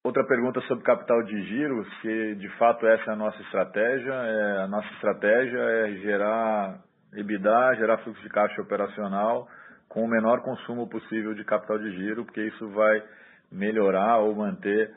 Outra 0.09 0.25
pergunta 0.25 0.59
sobre 0.63 0.85
capital 0.85 1.23
de 1.23 1.43
giro, 1.43 1.85
se 2.01 2.35
de 2.37 2.49
fato 2.57 2.87
essa 2.87 3.11
é 3.11 3.13
a 3.13 3.17
nossa 3.17 3.39
estratégia. 3.43 4.13
É, 4.13 4.63
a 4.63 4.67
nossa 4.67 4.89
estratégia 4.95 5.59
é 5.59 5.91
gerar 5.97 6.81
EBITDA, 7.19 7.75
gerar 7.77 7.99
fluxo 7.99 8.23
de 8.23 8.29
caixa 8.29 8.63
operacional 8.63 9.49
com 9.89 10.05
o 10.05 10.09
menor 10.09 10.43
consumo 10.43 10.89
possível 10.89 11.35
de 11.35 11.45
capital 11.45 11.79
de 11.79 11.91
giro, 11.93 12.25
porque 12.25 12.43
isso 12.43 12.69
vai 12.71 13.03
melhorar 13.51 14.19
ou 14.19 14.35
manter 14.35 14.91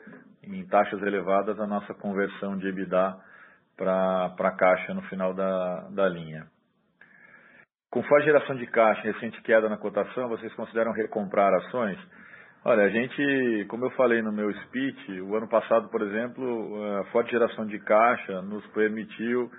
em 0.44 0.66
taxas 0.66 1.00
elevadas 1.02 1.58
a 1.58 1.66
nossa 1.66 1.94
conversão 1.94 2.58
de 2.58 2.68
EBITDA 2.68 3.16
para 3.76 4.56
caixa 4.58 4.92
no 4.92 5.02
final 5.02 5.32
da, 5.32 5.88
da 5.90 6.08
linha. 6.08 6.46
Com 7.90 8.02
forte 8.04 8.24
geração 8.24 8.56
de 8.56 8.66
caixa 8.66 9.06
e 9.06 9.12
recente 9.12 9.42
queda 9.42 9.68
na 9.68 9.76
cotação, 9.76 10.28
vocês 10.28 10.52
consideram 10.54 10.92
recomprar 10.92 11.52
ações? 11.54 11.98
Olha, 12.64 12.84
a 12.84 12.88
gente, 12.88 13.66
como 13.68 13.84
eu 13.84 13.90
falei 13.90 14.22
no 14.22 14.32
meu 14.32 14.52
speech, 14.64 15.20
o 15.20 15.36
ano 15.36 15.48
passado, 15.48 15.88
por 15.88 16.00
exemplo, 16.00 17.00
a 17.00 17.04
forte 17.06 17.30
geração 17.30 17.66
de 17.66 17.78
caixa 17.80 18.40
nos 18.42 18.64
permitiu 18.68 19.50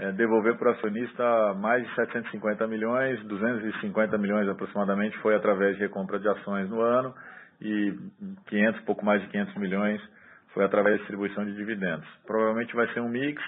é, 0.00 0.12
devolver 0.12 0.56
para 0.56 0.70
o 0.70 0.72
acionista 0.72 1.54
mais 1.54 1.86
de 1.86 1.94
750 1.94 2.66
milhões, 2.66 3.22
250 3.24 4.16
milhões 4.16 4.48
aproximadamente 4.48 5.16
foi 5.18 5.34
através 5.36 5.76
de 5.76 5.82
recompra 5.82 6.18
de 6.18 6.26
ações 6.26 6.70
no 6.70 6.80
ano 6.80 7.14
e 7.60 7.94
500, 8.46 8.80
pouco 8.82 9.04
mais 9.04 9.20
de 9.20 9.28
500 9.28 9.54
milhões 9.56 10.00
foi 10.54 10.64
através 10.64 10.94
de 10.94 11.00
distribuição 11.00 11.44
de 11.44 11.54
dividendos. 11.54 12.08
Provavelmente 12.26 12.74
vai 12.74 12.88
ser 12.94 13.00
um 13.00 13.10
mix. 13.10 13.42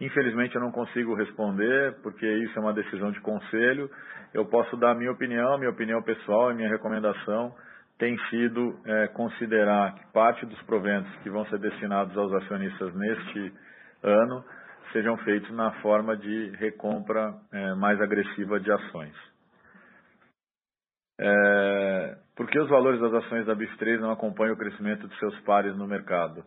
Infelizmente 0.00 0.56
eu 0.56 0.60
não 0.60 0.72
consigo 0.72 1.14
responder, 1.14 1.94
porque 2.02 2.26
isso 2.26 2.58
é 2.58 2.60
uma 2.60 2.72
decisão 2.72 3.12
de 3.12 3.20
conselho. 3.20 3.88
Eu 4.34 4.44
posso 4.46 4.76
dar 4.76 4.90
a 4.90 4.94
minha 4.96 5.12
opinião, 5.12 5.56
minha 5.56 5.70
opinião 5.70 6.02
pessoal 6.02 6.50
e 6.50 6.54
minha 6.54 6.68
recomendação 6.68 7.54
tem 7.96 8.18
sido 8.28 8.76
é, 8.84 9.06
considerar 9.06 9.94
que 9.94 10.12
parte 10.12 10.44
dos 10.46 10.60
proventos 10.62 11.14
que 11.22 11.30
vão 11.30 11.46
ser 11.46 11.60
destinados 11.60 12.18
aos 12.18 12.32
acionistas 12.32 12.92
neste 12.92 13.52
ano 14.02 14.44
sejam 14.92 15.16
feitos 15.18 15.50
na 15.50 15.72
forma 15.80 16.16
de 16.16 16.50
recompra 16.56 17.34
é, 17.52 17.74
mais 17.74 18.00
agressiva 18.00 18.60
de 18.60 18.70
ações. 18.70 19.14
É, 21.20 22.16
por 22.36 22.46
que 22.48 22.58
os 22.58 22.68
valores 22.68 23.00
das 23.00 23.12
ações 23.12 23.46
da 23.46 23.54
BIF3 23.54 24.00
não 24.00 24.10
acompanham 24.10 24.54
o 24.54 24.58
crescimento 24.58 25.06
de 25.06 25.18
seus 25.18 25.38
pares 25.40 25.76
no 25.76 25.86
mercado? 25.86 26.44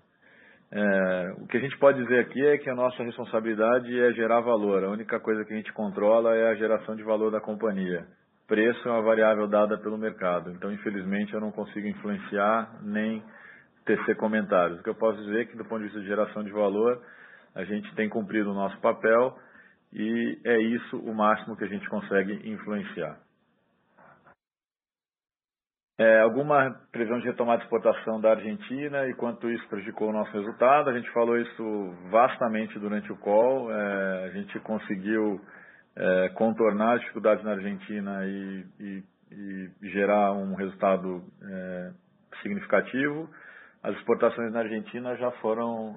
É, 0.72 1.34
o 1.38 1.48
que 1.48 1.58
a 1.58 1.60
gente 1.60 1.78
pode 1.78 2.02
dizer 2.02 2.20
aqui 2.20 2.46
é 2.46 2.58
que 2.58 2.70
a 2.70 2.76
nossa 2.76 3.04
responsabilidade 3.04 3.98
é 4.00 4.12
gerar 4.14 4.42
valor. 4.42 4.84
A 4.84 4.90
única 4.90 5.20
coisa 5.20 5.46
que 5.46 5.54
a 5.54 5.58
gente 5.58 5.72
controla 5.74 6.36
é 6.36 6.50
a 6.50 6.56
geração 6.56 6.96
de 6.96 7.04
valor 7.04 7.32
da 7.32 7.40
companhia. 7.40 8.06
Preço 8.48 8.88
é 8.88 8.92
uma 8.92 9.02
variável 9.02 9.48
dada 9.48 9.78
pelo 9.78 9.98
mercado. 9.98 10.52
Então, 10.52 10.72
infelizmente, 10.72 11.34
eu 11.34 11.40
não 11.40 11.52
consigo 11.52 11.88
influenciar 11.88 12.80
nem 12.84 13.24
tecer 13.86 14.18
comentários. 14.18 14.80
O 14.80 14.84
que 14.84 14.90
eu 14.90 14.96
posso 14.96 15.18
dizer 15.24 15.42
é 15.42 15.46
que, 15.46 15.58
do 15.58 15.66
ponto 15.66 15.80
de 15.80 15.86
vista 15.86 16.02
de 16.02 16.08
geração 16.08 16.44
de 16.44 16.52
valor, 16.52 17.02
a 17.56 17.64
gente 17.64 17.94
tem 17.96 18.10
cumprido 18.10 18.52
o 18.52 18.54
nosso 18.54 18.78
papel 18.82 19.38
e 19.94 20.40
é 20.44 20.60
isso 20.60 20.98
o 21.00 21.14
máximo 21.16 21.56
que 21.56 21.64
a 21.64 21.68
gente 21.68 21.88
consegue 21.90 22.50
influenciar. 22.50 23.18
É, 25.98 26.20
alguma 26.20 26.72
previsão 26.92 27.20
de 27.20 27.26
retomada 27.26 27.60
de 27.60 27.64
exportação 27.64 28.20
da 28.20 28.32
Argentina 28.32 29.08
e 29.08 29.14
quanto 29.14 29.50
isso 29.50 29.66
prejudicou 29.70 30.10
o 30.10 30.14
nosso 30.14 30.32
resultado. 30.34 30.90
A 30.90 30.94
gente 30.94 31.10
falou 31.12 31.38
isso 31.38 31.96
vastamente 32.10 32.78
durante 32.78 33.10
o 33.14 33.18
call. 33.18 33.72
É, 33.72 34.26
a 34.26 34.30
gente 34.32 34.60
conseguiu 34.60 35.40
é, 35.96 36.30
contornar 36.36 36.96
as 36.96 37.00
dificuldades 37.00 37.46
na 37.46 37.52
Argentina 37.52 38.26
e, 38.26 38.66
e, 38.78 39.04
e 39.32 39.90
gerar 39.90 40.34
um 40.34 40.54
resultado 40.56 41.24
é, 41.42 41.92
significativo. 42.42 43.30
As 43.86 43.96
exportações 43.98 44.52
na 44.52 44.62
Argentina 44.62 45.16
já 45.16 45.30
foram 45.34 45.96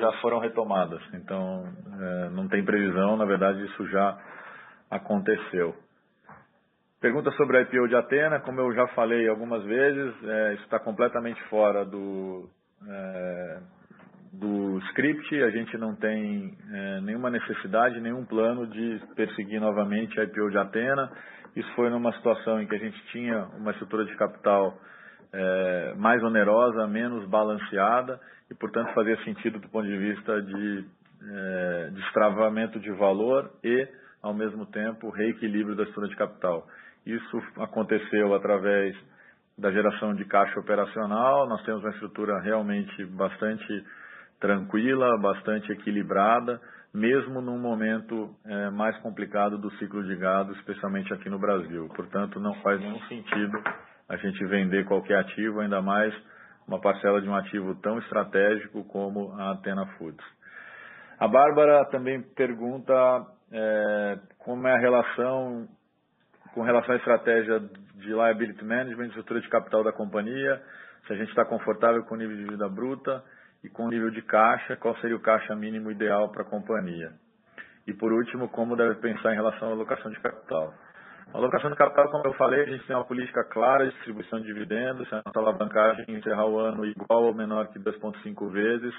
já 0.00 0.12
foram 0.20 0.40
retomadas. 0.40 1.00
Então 1.14 1.64
é, 2.00 2.28
não 2.30 2.48
tem 2.48 2.64
previsão. 2.64 3.16
Na 3.16 3.24
verdade 3.24 3.64
isso 3.64 3.86
já 3.86 4.18
aconteceu. 4.90 5.76
Pergunta 7.00 7.30
sobre 7.32 7.58
a 7.58 7.60
IPO 7.60 7.86
de 7.86 7.94
Atena, 7.94 8.40
como 8.40 8.60
eu 8.60 8.74
já 8.74 8.88
falei 8.88 9.28
algumas 9.28 9.62
vezes, 9.62 10.12
é, 10.24 10.54
isso 10.54 10.64
está 10.64 10.80
completamente 10.80 11.40
fora 11.44 11.84
do, 11.84 12.48
é, 12.88 13.60
do 14.32 14.78
script, 14.88 15.40
a 15.40 15.50
gente 15.50 15.78
não 15.78 15.94
tem 15.94 16.56
nenhuma 17.02 17.30
necessidade, 17.30 18.00
nenhum 18.00 18.24
plano 18.24 18.66
de 18.66 19.00
perseguir 19.14 19.60
novamente 19.60 20.18
a 20.18 20.24
IPO 20.24 20.50
de 20.50 20.58
Atena. 20.58 21.12
Isso 21.54 21.72
foi 21.76 21.90
numa 21.90 22.12
situação 22.14 22.60
em 22.60 22.66
que 22.66 22.74
a 22.74 22.78
gente 22.78 23.00
tinha 23.12 23.44
uma 23.56 23.70
estrutura 23.70 24.04
de 24.04 24.16
capital 24.16 24.76
é, 25.34 25.94
mais 25.96 26.22
onerosa, 26.22 26.86
menos 26.86 27.26
balanceada 27.28 28.20
e, 28.48 28.54
portanto, 28.54 28.94
fazia 28.94 29.16
sentido 29.24 29.58
do 29.58 29.68
ponto 29.68 29.86
de 29.86 29.96
vista 29.96 30.40
de 30.40 30.84
é, 31.28 31.90
destravamento 31.92 32.78
de 32.78 32.90
valor 32.92 33.50
e, 33.62 33.88
ao 34.22 34.32
mesmo 34.32 34.64
tempo, 34.66 35.10
reequilíbrio 35.10 35.74
da 35.74 35.82
estrutura 35.82 36.08
de 36.08 36.16
capital. 36.16 36.66
Isso 37.04 37.42
aconteceu 37.58 38.32
através 38.32 38.96
da 39.58 39.70
geração 39.72 40.14
de 40.14 40.24
caixa 40.24 40.58
operacional. 40.58 41.48
Nós 41.48 41.62
temos 41.64 41.82
uma 41.82 41.90
estrutura 41.90 42.40
realmente 42.40 43.04
bastante 43.06 43.84
tranquila, 44.40 45.18
bastante 45.18 45.72
equilibrada, 45.72 46.60
mesmo 46.92 47.40
num 47.40 47.58
momento 47.58 48.34
é, 48.46 48.70
mais 48.70 48.96
complicado 48.98 49.58
do 49.58 49.70
ciclo 49.78 50.04
de 50.04 50.14
gado, 50.16 50.52
especialmente 50.52 51.12
aqui 51.12 51.28
no 51.28 51.40
Brasil. 51.40 51.88
Portanto, 51.96 52.38
não 52.38 52.54
faz 52.62 52.80
nenhum 52.80 53.00
sentido 53.02 53.58
a 54.08 54.16
gente 54.16 54.44
vender 54.46 54.84
qualquer 54.84 55.18
ativo, 55.18 55.60
ainda 55.60 55.80
mais 55.80 56.14
uma 56.66 56.80
parcela 56.80 57.20
de 57.20 57.28
um 57.28 57.34
ativo 57.34 57.74
tão 57.76 57.98
estratégico 57.98 58.84
como 58.84 59.32
a 59.34 59.52
Atena 59.52 59.86
Foods. 59.98 60.24
A 61.18 61.28
Bárbara 61.28 61.84
também 61.90 62.22
pergunta 62.34 62.94
é, 63.52 64.18
como 64.38 64.66
é 64.66 64.72
a 64.72 64.78
relação 64.78 65.68
com 66.54 66.62
relação 66.62 66.94
à 66.94 66.98
estratégia 66.98 67.60
de 67.96 68.08
liability 68.08 68.64
management, 68.64 69.08
estrutura 69.08 69.40
de 69.40 69.48
capital 69.48 69.82
da 69.82 69.92
companhia, 69.92 70.62
se 71.06 71.12
a 71.12 71.16
gente 71.16 71.28
está 71.30 71.44
confortável 71.44 72.04
com 72.04 72.14
o 72.14 72.18
nível 72.18 72.36
de 72.36 72.44
dívida 72.44 72.68
bruta 72.68 73.22
e 73.62 73.68
com 73.68 73.86
o 73.86 73.88
nível 73.88 74.10
de 74.10 74.22
caixa, 74.22 74.76
qual 74.76 74.96
seria 74.98 75.16
o 75.16 75.20
caixa 75.20 75.54
mínimo 75.56 75.90
ideal 75.90 76.30
para 76.30 76.42
a 76.42 76.48
companhia. 76.48 77.12
E 77.86 77.92
por 77.92 78.12
último, 78.12 78.48
como 78.48 78.76
deve 78.76 78.94
pensar 78.96 79.32
em 79.32 79.36
relação 79.36 79.68
à 79.68 79.72
alocação 79.72 80.10
de 80.10 80.20
capital. 80.20 80.72
A 81.32 81.38
alocação 81.38 81.70
de 81.70 81.76
capital, 81.76 82.10
como 82.10 82.26
eu 82.26 82.34
falei, 82.34 82.62
a 82.62 82.66
gente 82.66 82.86
tem 82.86 82.94
uma 82.94 83.04
política 83.04 83.44
clara 83.44 83.86
de 83.86 83.92
distribuição 83.94 84.40
de 84.40 84.46
dividendos, 84.46 85.08
se 85.08 85.14
a 85.14 85.22
nossa 85.24 85.38
alavancagem 85.38 86.04
encerrar 86.08 86.46
o 86.46 86.58
ano 86.58 86.84
igual 86.84 87.24
ou 87.24 87.34
menor 87.34 87.68
que 87.68 87.78
2,5 87.78 88.50
vezes, 88.50 88.94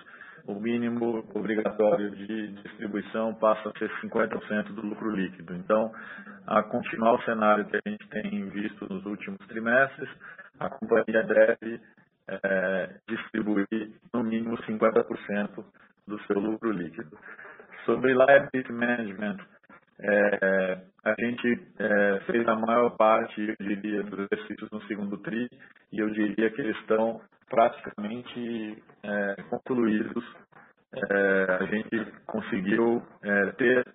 o 0.48 0.56
mínimo 0.56 1.26
obrigatório 1.34 2.12
de 2.12 2.48
distribuição 2.62 3.34
passa 3.36 3.70
a 3.70 3.80
ser 3.80 3.90
50% 4.02 4.74
do 4.74 4.82
lucro 4.82 5.10
líquido. 5.12 5.56
Então, 5.56 5.92
a 6.46 6.62
continuar 6.64 7.14
o 7.14 7.24
cenário 7.24 7.66
que 7.66 7.78
a 7.78 7.90
gente 7.90 8.08
tem 8.10 8.50
visto 8.50 8.92
nos 8.92 9.06
últimos 9.06 9.40
trimestres, 9.48 10.10
a 10.60 10.70
companhia 10.70 11.24
deve 11.24 11.82
é, 12.28 12.90
distribuir 13.08 13.92
no 14.14 14.24
mínimo 14.24 14.58
50% 14.58 15.66
do 16.08 16.20
seu 16.24 16.40
lucro 16.40 16.72
líquido. 16.72 17.18
Sobre 17.86 18.14
liability 18.14 18.72
management, 18.72 19.38
é, 20.00 20.82
a 21.06 21.16
gente 21.20 21.68
é, 21.80 22.20
fez 22.26 22.48
a 22.48 22.56
maior 22.56 22.98
parte, 22.98 23.42
eu 23.42 23.68
diria, 23.68 24.04
dos 24.04 24.28
exercícios 24.32 24.70
no 24.72 24.82
segundo 24.88 25.18
TRI 25.20 25.48
e 25.92 26.00
eu 26.00 26.10
diria 26.10 26.50
que 26.50 26.62
eles 26.62 26.78
estão 26.80 27.22
praticamente 27.50 28.84
é, 29.04 29.36
concluídos. 29.50 30.24
É, 30.94 31.58
a 31.60 31.66
gente 31.66 32.12
conseguiu 32.26 33.02
é, 33.24 33.52
ter 33.54 33.86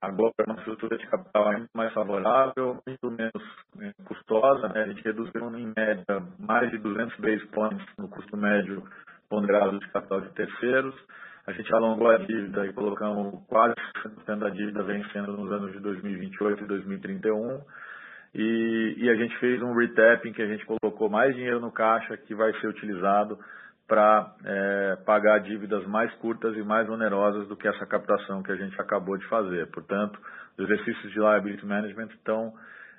agora 0.00 0.32
uma 0.46 0.56
estrutura 0.56 0.98
de 0.98 1.06
capital 1.06 1.48
ainda 1.48 1.68
mais 1.74 1.92
favorável, 1.92 2.80
muito 2.86 3.10
menos 3.10 3.42
é, 3.80 3.92
custosa. 4.04 4.68
Né? 4.68 4.82
A 4.82 4.86
gente 4.88 5.02
reduziu, 5.02 5.56
em 5.56 5.72
média, 5.76 6.22
mais 6.38 6.70
de 6.70 6.78
200 6.78 7.16
base 7.18 7.46
points 7.48 7.86
no 7.98 8.08
custo 8.08 8.36
médio 8.36 8.82
ponderado 9.28 9.78
de 9.78 9.88
capital 9.88 10.20
de 10.20 10.30
terceiros. 10.32 10.94
A 11.46 11.52
gente 11.52 11.72
alongou 11.74 12.08
a 12.10 12.16
dívida 12.18 12.66
e 12.66 12.72
colocamos 12.72 13.44
quase 13.46 13.74
100% 14.26 14.38
da 14.38 14.48
dívida 14.48 14.82
vencendo 14.82 15.36
nos 15.36 15.52
anos 15.52 15.72
de 15.72 15.80
2028 15.80 16.64
e 16.64 16.66
2031. 16.66 17.60
E, 18.34 18.94
e 18.96 19.10
a 19.10 19.14
gente 19.14 19.38
fez 19.38 19.60
um 19.62 19.74
retapping 19.74 20.32
que 20.32 20.42
a 20.42 20.46
gente 20.46 20.64
colocou 20.64 21.10
mais 21.10 21.34
dinheiro 21.34 21.60
no 21.60 21.70
caixa 21.70 22.16
que 22.16 22.34
vai 22.34 22.50
ser 22.60 22.68
utilizado 22.68 23.38
para 23.86 24.34
é, 24.42 24.96
pagar 25.04 25.40
dívidas 25.40 25.86
mais 25.86 26.12
curtas 26.14 26.56
e 26.56 26.62
mais 26.62 26.88
onerosas 26.88 27.46
do 27.46 27.56
que 27.56 27.68
essa 27.68 27.86
captação 27.86 28.42
que 28.42 28.50
a 28.50 28.56
gente 28.56 28.80
acabou 28.80 29.18
de 29.18 29.26
fazer. 29.28 29.70
Portanto, 29.70 30.18
os 30.56 30.64
exercícios 30.64 31.12
de 31.12 31.18
liability 31.18 31.66
management 31.66 32.08
estão 32.14 32.54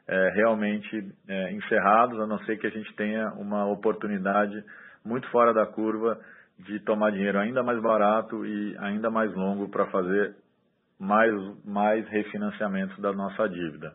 é, 0.08 0.30
realmente 0.36 1.12
é, 1.28 1.52
encerrados, 1.54 2.20
a 2.20 2.28
não 2.28 2.38
ser 2.46 2.58
que 2.58 2.68
a 2.68 2.70
gente 2.70 2.93
tenha 2.96 3.30
uma 3.32 3.66
oportunidade 3.66 4.64
muito 5.04 5.28
fora 5.32 5.52
da 5.52 5.66
curva 5.66 6.20
de 6.60 6.80
tomar 6.80 7.12
dinheiro 7.12 7.39
ainda 7.39 7.64
mais 7.64 7.82
barato 7.82 8.45
e 8.45 8.78
ainda 8.80 9.10
mais 9.10 9.34
longo 9.34 9.70
para 9.70 9.86
fazer 9.88 10.36
mais, 10.99 11.34
mais 11.66 12.08
refinanciamentos 12.08 12.97
da 12.99 13.12
nossa 13.12 13.47
dívida. 13.49 13.93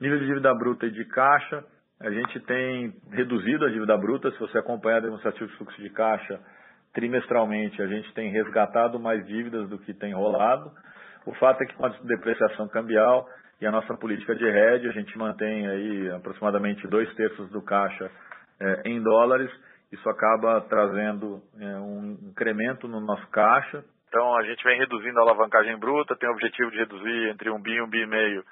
Nível 0.00 0.18
de 0.18 0.26
dívida 0.26 0.54
bruta 0.54 0.86
e 0.86 0.90
de 0.90 1.04
caixa, 1.04 1.64
a 2.00 2.10
gente 2.10 2.40
tem 2.40 2.92
reduzido 3.12 3.64
a 3.64 3.70
dívida 3.70 3.96
bruta. 3.96 4.30
Se 4.32 4.38
você 4.40 4.58
acompanhar 4.58 4.96
a 4.96 5.00
demonstrativo 5.00 5.46
de 5.46 5.56
fluxo 5.56 5.80
de 5.80 5.90
caixa 5.90 6.40
trimestralmente, 6.92 7.80
a 7.80 7.86
gente 7.86 8.12
tem 8.12 8.30
resgatado 8.30 8.98
mais 8.98 9.24
dívidas 9.26 9.68
do 9.68 9.78
que 9.78 9.94
tem 9.94 10.12
rolado. 10.12 10.70
O 11.24 11.32
fato 11.34 11.62
é 11.62 11.66
que 11.66 11.74
com 11.74 11.86
a 11.86 11.88
depreciação 11.88 12.68
cambial 12.68 13.26
e 13.60 13.66
a 13.66 13.70
nossa 13.70 13.94
política 13.94 14.34
de 14.34 14.44
hedge, 14.44 14.88
a 14.88 14.92
gente 14.92 15.16
mantém 15.16 15.68
aí 15.68 16.10
aproximadamente 16.10 16.86
dois 16.88 17.12
terços 17.14 17.48
do 17.50 17.62
caixa 17.62 18.10
é, 18.60 18.82
em 18.90 19.00
dólares 19.00 19.50
isso 19.92 20.08
acaba 20.08 20.60
trazendo 20.62 21.42
é, 21.60 21.76
um 21.78 22.18
incremento 22.30 22.88
no 22.88 23.00
nosso 23.00 23.26
caixa. 23.28 23.84
Então 24.08 24.36
a 24.36 24.42
gente 24.44 24.64
vem 24.64 24.78
reduzindo 24.78 25.18
a 25.18 25.22
alavancagem 25.22 25.78
bruta, 25.78 26.16
tem 26.16 26.28
o 26.28 26.32
objetivo 26.32 26.70
de 26.70 26.78
reduzir 26.78 27.28
entre 27.28 27.50
um 27.50 27.60
bi 27.60 27.72
e 27.72 27.82
um 27.82 27.88
bi 27.88 28.00
e 28.00 28.06
meio 28.06 28.42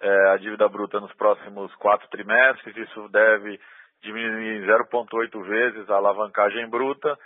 é, 0.00 0.28
a 0.30 0.36
dívida 0.36 0.68
bruta 0.68 1.00
nos 1.00 1.12
próximos 1.14 1.74
quatro 1.76 2.08
trimestres. 2.08 2.76
Isso 2.76 3.08
deve 3.08 3.58
diminuir 4.02 4.62
em 4.62 4.66
0,8 4.66 5.42
vezes 5.44 5.90
a 5.90 5.94
alavancagem 5.94 6.68
bruta 6.68 7.18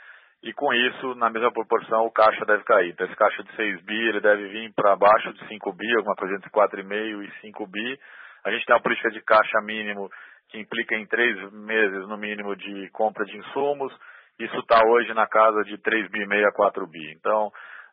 e 0.42 0.52
com 0.52 0.74
isso, 0.74 1.14
na 1.14 1.30
mesma 1.30 1.52
proporção, 1.52 2.04
o 2.04 2.10
caixa 2.10 2.44
deve 2.44 2.64
cair. 2.64 2.90
Então 2.90 3.06
esse 3.06 3.14
caixa 3.14 3.44
de 3.44 3.54
6 3.54 3.82
bi, 3.82 4.08
ele 4.08 4.20
deve 4.20 4.48
vir 4.48 4.72
para 4.74 4.96
baixo 4.96 5.32
de 5.34 5.46
5 5.46 5.72
bi, 5.72 5.96
alguma 5.96 6.16
coisa 6.16 6.34
entre 6.34 6.50
4,5 6.50 7.24
e 7.24 7.40
5 7.40 7.66
bi. 7.68 7.98
A 8.44 8.50
gente 8.50 8.66
tem 8.66 8.74
uma 8.74 8.82
política 8.82 9.10
de 9.10 9.20
caixa 9.22 9.60
mínimo 9.62 10.10
que 10.48 10.58
implica 10.58 10.94
em 10.94 11.06
três 11.06 11.52
meses 11.52 12.06
no 12.08 12.16
mínimo 12.16 12.54
de 12.56 12.90
compra 12.90 13.24
de 13.24 13.36
insumos. 13.36 13.92
Isso 14.38 14.56
está 14.58 14.84
hoje 14.86 15.12
na 15.14 15.26
casa 15.26 15.62
de 15.64 15.78
3 15.78 16.10
bi 16.10 16.22
e 16.22 16.26
meio 16.26 16.46
a 16.48 16.52
4 16.52 16.86
bi. 16.86 17.12
Então, 17.12 17.50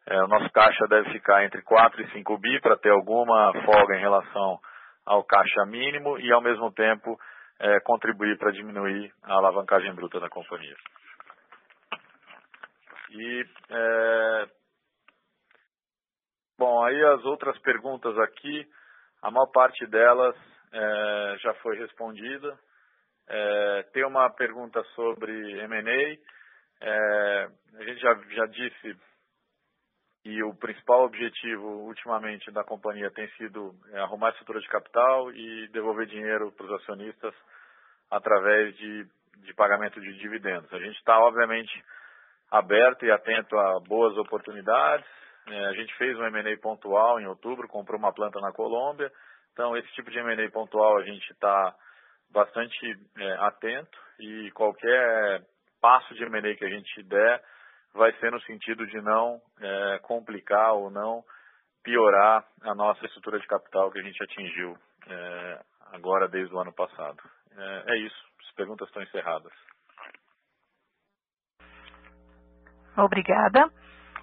é, 0.07 0.23
o 0.23 0.27
nosso 0.27 0.49
caixa 0.51 0.87
deve 0.87 1.11
ficar 1.11 1.43
entre 1.45 1.61
4 1.61 2.01
e 2.01 2.11
5 2.11 2.37
bi 2.37 2.59
para 2.61 2.77
ter 2.77 2.89
alguma 2.89 3.53
folga 3.65 3.95
em 3.95 4.01
relação 4.01 4.59
ao 5.05 5.23
caixa 5.23 5.65
mínimo 5.65 6.19
e, 6.19 6.31
ao 6.31 6.41
mesmo 6.41 6.71
tempo, 6.71 7.17
é, 7.59 7.79
contribuir 7.81 8.37
para 8.37 8.51
diminuir 8.51 9.11
a 9.23 9.33
alavancagem 9.33 9.93
bruta 9.93 10.19
da 10.19 10.29
companhia. 10.29 10.75
E, 13.11 13.45
é... 13.69 14.45
bom, 16.57 16.83
aí 16.83 17.03
as 17.05 17.25
outras 17.25 17.57
perguntas 17.59 18.17
aqui, 18.19 18.67
a 19.21 19.31
maior 19.31 19.47
parte 19.47 19.85
delas 19.87 20.35
é, 20.71 21.35
já 21.39 21.53
foi 21.55 21.77
respondida. 21.77 22.57
É, 23.27 23.83
tem 23.93 24.05
uma 24.05 24.29
pergunta 24.29 24.83
sobre 24.95 25.31
M&A. 25.61 26.17
É, 26.81 27.49
a 27.75 27.83
gente 27.83 27.99
já, 27.99 28.13
já 28.31 28.45
disse 28.47 28.97
que 30.23 30.43
o 30.43 30.53
principal 30.55 31.05
objetivo 31.05 31.65
ultimamente 31.85 32.51
da 32.51 32.63
companhia 32.63 33.11
tem 33.11 33.27
sido 33.31 33.73
é, 33.91 33.99
arrumar 33.99 34.29
estrutura 34.29 34.59
de 34.59 34.67
capital 34.67 35.31
e 35.31 35.67
devolver 35.69 36.07
dinheiro 36.07 36.51
para 36.51 36.65
os 36.65 36.81
acionistas 36.81 37.33
através 38.09 38.75
de, 38.77 39.05
de 39.37 39.53
pagamento 39.53 39.99
de 40.01 40.13
dividendos. 40.17 40.71
A 40.73 40.79
gente 40.79 40.97
está, 40.97 41.17
obviamente, 41.19 41.71
aberto 42.51 43.05
e 43.05 43.11
atento 43.11 43.57
a 43.57 43.79
boas 43.81 44.17
oportunidades. 44.17 45.05
É, 45.47 45.65
a 45.67 45.73
gente 45.73 45.95
fez 45.97 46.17
um 46.17 46.25
M&A 46.25 46.57
pontual 46.57 47.19
em 47.19 47.27
outubro, 47.27 47.67
comprou 47.67 47.97
uma 47.97 48.13
planta 48.13 48.39
na 48.39 48.51
Colômbia. 48.51 49.11
Então, 49.59 49.75
esse 49.75 49.91
tipo 49.91 50.09
de 50.09 50.17
M&A 50.17 50.49
pontual 50.51 50.97
a 50.97 51.03
gente 51.03 51.29
está 51.33 51.75
bastante 52.31 52.97
é, 53.17 53.33
atento 53.41 53.99
e 54.17 54.49
qualquer 54.51 55.41
passo 55.81 56.13
de 56.13 56.23
M&A 56.23 56.55
que 56.55 56.63
a 56.63 56.69
gente 56.69 57.03
der 57.03 57.43
vai 57.93 58.13
ser 58.19 58.31
no 58.31 58.39
sentido 58.43 58.87
de 58.87 59.01
não 59.01 59.41
é, 59.59 59.99
complicar 60.01 60.75
ou 60.75 60.89
não 60.89 61.25
piorar 61.83 62.45
a 62.61 62.73
nossa 62.73 63.05
estrutura 63.05 63.37
de 63.37 63.45
capital 63.47 63.91
que 63.91 63.99
a 63.99 64.01
gente 64.01 64.23
atingiu 64.23 64.77
é, 65.09 65.59
agora 65.91 66.29
desde 66.29 66.55
o 66.55 66.59
ano 66.59 66.73
passado. 66.73 67.21
É, 67.51 67.83
é 67.85 67.97
isso. 67.97 68.25
As 68.47 68.55
perguntas 68.55 68.87
estão 68.87 69.03
encerradas. 69.03 69.51
Obrigada. 72.95 73.69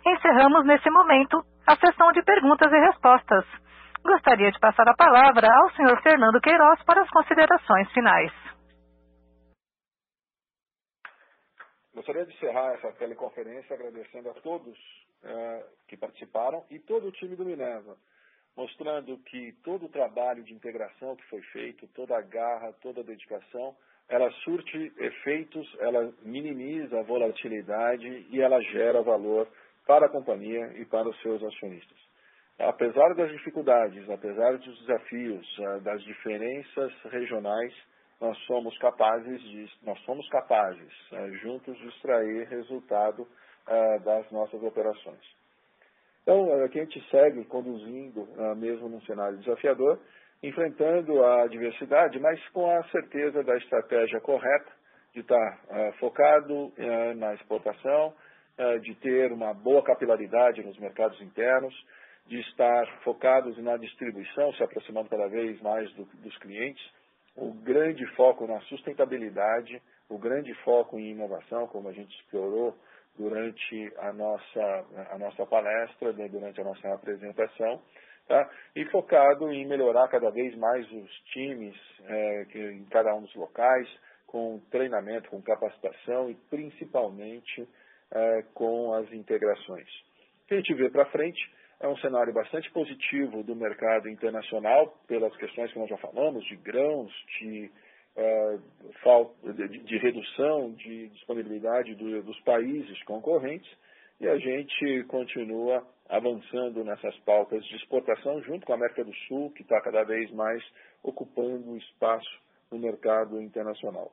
Encerramos 0.02 0.64
nesse 0.64 0.88
momento 0.88 1.44
a 1.66 1.76
sessão 1.76 2.10
de 2.12 2.22
perguntas 2.22 2.72
e 2.72 2.78
respostas. 2.86 3.65
Gostaria 4.06 4.52
de 4.52 4.58
passar 4.60 4.88
a 4.88 4.94
palavra 4.94 5.48
ao 5.52 5.70
senhor 5.72 6.00
Fernando 6.00 6.40
Queiroz 6.40 6.80
para 6.84 7.02
as 7.02 7.10
considerações 7.10 7.90
finais. 7.90 8.32
Gostaria 11.92 12.24
de 12.24 12.32
encerrar 12.32 12.74
essa 12.74 12.92
teleconferência 12.92 13.74
agradecendo 13.74 14.30
a 14.30 14.34
todos 14.34 14.78
uh, 14.78 15.64
que 15.88 15.96
participaram 15.96 16.64
e 16.70 16.78
todo 16.78 17.08
o 17.08 17.10
time 17.10 17.34
do 17.34 17.44
Minerva, 17.44 17.96
mostrando 18.56 19.18
que 19.24 19.52
todo 19.64 19.86
o 19.86 19.88
trabalho 19.88 20.44
de 20.44 20.54
integração 20.54 21.16
que 21.16 21.26
foi 21.28 21.42
feito, 21.52 21.88
toda 21.88 22.16
a 22.16 22.22
garra, 22.22 22.72
toda 22.74 23.00
a 23.00 23.04
dedicação 23.04 23.74
ela 24.08 24.30
surte 24.44 24.92
efeitos, 24.98 25.66
ela 25.80 26.14
minimiza 26.22 27.00
a 27.00 27.02
volatilidade 27.02 28.28
e 28.30 28.40
ela 28.40 28.62
gera 28.62 29.02
valor 29.02 29.48
para 29.84 30.06
a 30.06 30.10
companhia 30.10 30.74
e 30.76 30.84
para 30.84 31.08
os 31.08 31.20
seus 31.22 31.42
acionistas. 31.42 32.06
Apesar 32.58 33.14
das 33.14 33.30
dificuldades, 33.32 34.08
apesar 34.08 34.56
dos 34.56 34.78
desafios, 34.80 35.46
eh, 35.60 35.80
das 35.80 36.02
diferenças 36.02 36.92
regionais, 37.10 37.72
nós 38.18 38.36
somos 38.46 38.76
capazes 38.78 39.42
de, 39.42 39.66
nós 39.82 39.98
somos 40.04 40.26
capazes 40.30 40.90
eh, 41.12 41.32
juntos 41.42 41.76
de 41.76 41.88
extrair 41.88 42.48
resultado 42.48 43.28
eh, 43.68 43.98
das 43.98 44.30
nossas 44.30 44.62
operações. 44.62 45.20
Então, 46.22 46.64
aqui 46.64 46.80
a 46.80 46.84
gente 46.84 47.10
segue 47.10 47.44
conduzindo, 47.44 48.26
mesmo 48.56 48.88
num 48.88 49.00
cenário 49.02 49.38
desafiador, 49.38 50.00
enfrentando 50.42 51.24
a 51.24 51.46
diversidade, 51.46 52.18
mas 52.18 52.44
com 52.48 52.68
a 52.68 52.82
certeza 52.88 53.44
da 53.44 53.56
estratégia 53.56 54.20
correta, 54.20 54.72
de 55.14 55.20
estar 55.20 55.92
focado 56.00 56.72
na 57.16 57.32
exportação, 57.34 58.12
de 58.82 58.92
ter 58.96 59.30
uma 59.30 59.54
boa 59.54 59.84
capilaridade 59.84 60.64
nos 60.64 60.76
mercados 60.80 61.20
internos, 61.22 61.72
de 62.26 62.40
estar 62.40 62.86
focados 63.02 63.56
na 63.58 63.76
distribuição, 63.76 64.52
se 64.54 64.62
aproximando 64.62 65.08
cada 65.08 65.28
vez 65.28 65.60
mais 65.60 65.90
do, 65.94 66.04
dos 66.04 66.36
clientes, 66.38 66.84
o 67.36 67.52
grande 67.52 68.04
foco 68.14 68.46
na 68.46 68.60
sustentabilidade, 68.62 69.80
o 70.08 70.18
grande 70.18 70.52
foco 70.62 70.98
em 70.98 71.10
inovação, 71.10 71.66
como 71.68 71.88
a 71.88 71.92
gente 71.92 72.14
explorou 72.20 72.76
durante 73.16 73.92
a 73.98 74.12
nossa, 74.12 74.84
a 75.10 75.18
nossa 75.18 75.46
palestra, 75.46 76.12
né, 76.12 76.28
durante 76.28 76.60
a 76.60 76.64
nossa 76.64 76.92
apresentação, 76.92 77.80
Tá? 78.26 78.50
E 78.74 78.84
focado 78.86 79.52
em 79.52 79.64
melhorar 79.66 80.08
cada 80.08 80.30
vez 80.30 80.52
mais 80.56 80.84
os 80.90 81.10
times 81.32 81.76
é, 82.06 82.42
em 82.54 82.84
cada 82.86 83.14
um 83.14 83.22
dos 83.22 83.34
locais, 83.36 83.88
com 84.26 84.58
treinamento, 84.68 85.30
com 85.30 85.40
capacitação 85.40 86.28
e 86.28 86.34
principalmente 86.50 87.68
é, 88.10 88.42
com 88.52 88.94
as 88.94 89.12
integrações. 89.12 89.88
O 90.42 90.48
que 90.48 90.54
a 90.54 90.56
gente 90.56 90.74
vê 90.74 90.90
para 90.90 91.06
frente 91.06 91.40
é 91.80 91.88
um 91.88 91.96
cenário 91.98 92.32
bastante 92.32 92.70
positivo 92.70 93.42
do 93.42 93.54
mercado 93.54 94.08
internacional, 94.08 94.96
pelas 95.06 95.34
questões 95.36 95.72
que 95.72 95.78
nós 95.78 95.88
já 95.88 95.96
falamos, 95.98 96.44
de 96.46 96.56
grãos, 96.56 97.12
de, 97.38 97.70
é, 98.16 98.58
de, 99.52 99.78
de 99.78 99.98
redução 99.98 100.72
de 100.72 101.08
disponibilidade 101.08 101.94
do, 101.94 102.22
dos 102.22 102.40
países 102.40 103.02
concorrentes, 103.04 103.70
e 104.18 104.26
a 104.26 104.38
gente 104.38 105.04
continua 105.04 105.86
avançando 106.08 106.82
nessas 106.84 107.14
pautas 107.20 107.64
de 107.66 107.76
exportação 107.76 108.40
junto 108.42 108.64
com 108.64 108.72
a 108.72 108.76
América 108.76 109.04
do 109.04 109.14
Sul, 109.28 109.50
que 109.50 109.62
está 109.62 109.80
cada 109.80 110.04
vez 110.04 110.30
mais 110.32 110.62
ocupando 111.02 111.76
espaço 111.76 112.40
no 112.70 112.78
mercado 112.78 113.40
internacional. 113.40 114.10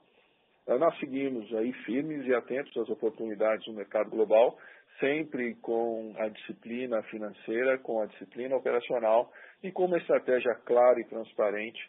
Eh, 0.68 0.78
nós 0.78 0.98
seguimos 1.00 1.54
aí 1.56 1.72
firmes 1.86 2.26
e 2.26 2.34
atentos 2.34 2.76
às 2.78 2.90
oportunidades 2.90 3.66
no 3.68 3.74
mercado 3.74 4.10
global, 4.10 4.58
sempre 5.00 5.56
com 5.56 6.14
a 6.18 6.30
disciplina 6.30 7.02
financeira, 7.04 7.78
com 7.78 8.02
a 8.02 8.06
disciplina 8.06 8.56
operacional 8.56 9.32
e 9.62 9.72
com 9.72 9.86
uma 9.86 9.98
estratégia 9.98 10.56
clara 10.66 11.00
e 11.00 11.06
transparente 11.06 11.82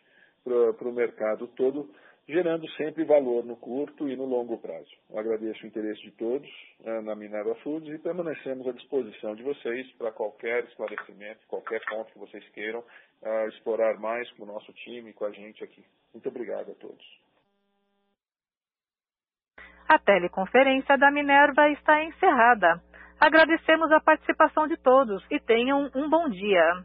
para 0.43 0.89
o 0.89 0.93
mercado 0.93 1.47
todo, 1.48 1.90
gerando 2.28 2.68
sempre 2.72 3.05
valor 3.05 3.44
no 3.44 3.56
curto 3.56 4.09
e 4.09 4.16
no 4.16 4.24
longo 4.24 4.59
prazo. 4.59 4.90
Eu 5.10 5.18
agradeço 5.18 5.64
o 5.64 5.66
interesse 5.66 6.01
de 6.02 6.10
todos 6.12 6.48
né, 6.81 7.01
na 7.01 7.14
Minerva 7.14 7.55
Foods 7.56 7.93
e 7.93 7.98
permanecemos 7.98 8.66
à 8.66 8.72
disposição 8.72 9.35
de 9.35 9.43
vocês 9.43 9.90
para 9.93 10.12
qualquer 10.12 10.64
esclarecimento, 10.64 11.47
qualquer 11.48 11.82
ponto 11.86 12.12
que 12.12 12.18
vocês 12.18 12.47
queiram 12.51 12.81
uh, 12.81 13.48
explorar 13.48 13.98
mais 13.98 14.31
com 14.32 14.44
o 14.44 14.47
nosso 14.47 14.72
time, 14.72 15.12
com 15.12 15.26
a 15.26 15.32
gente 15.32 15.62
aqui. 15.62 15.85
Muito 16.12 16.28
obrigado 16.28 16.70
a 16.70 16.74
todos. 16.74 17.24
A 19.89 19.98
teleconferência 19.98 20.97
da 20.97 21.10
Minerva 21.10 21.68
está 21.70 22.02
encerrada. 22.05 22.81
Agradecemos 23.24 23.90
a 23.90 24.01
participação 24.01 24.68
de 24.68 24.76
todos 24.76 25.24
e 25.30 25.40
tenham 25.40 25.90
um 25.94 26.10
bom 26.10 26.28
dia. 26.28 26.84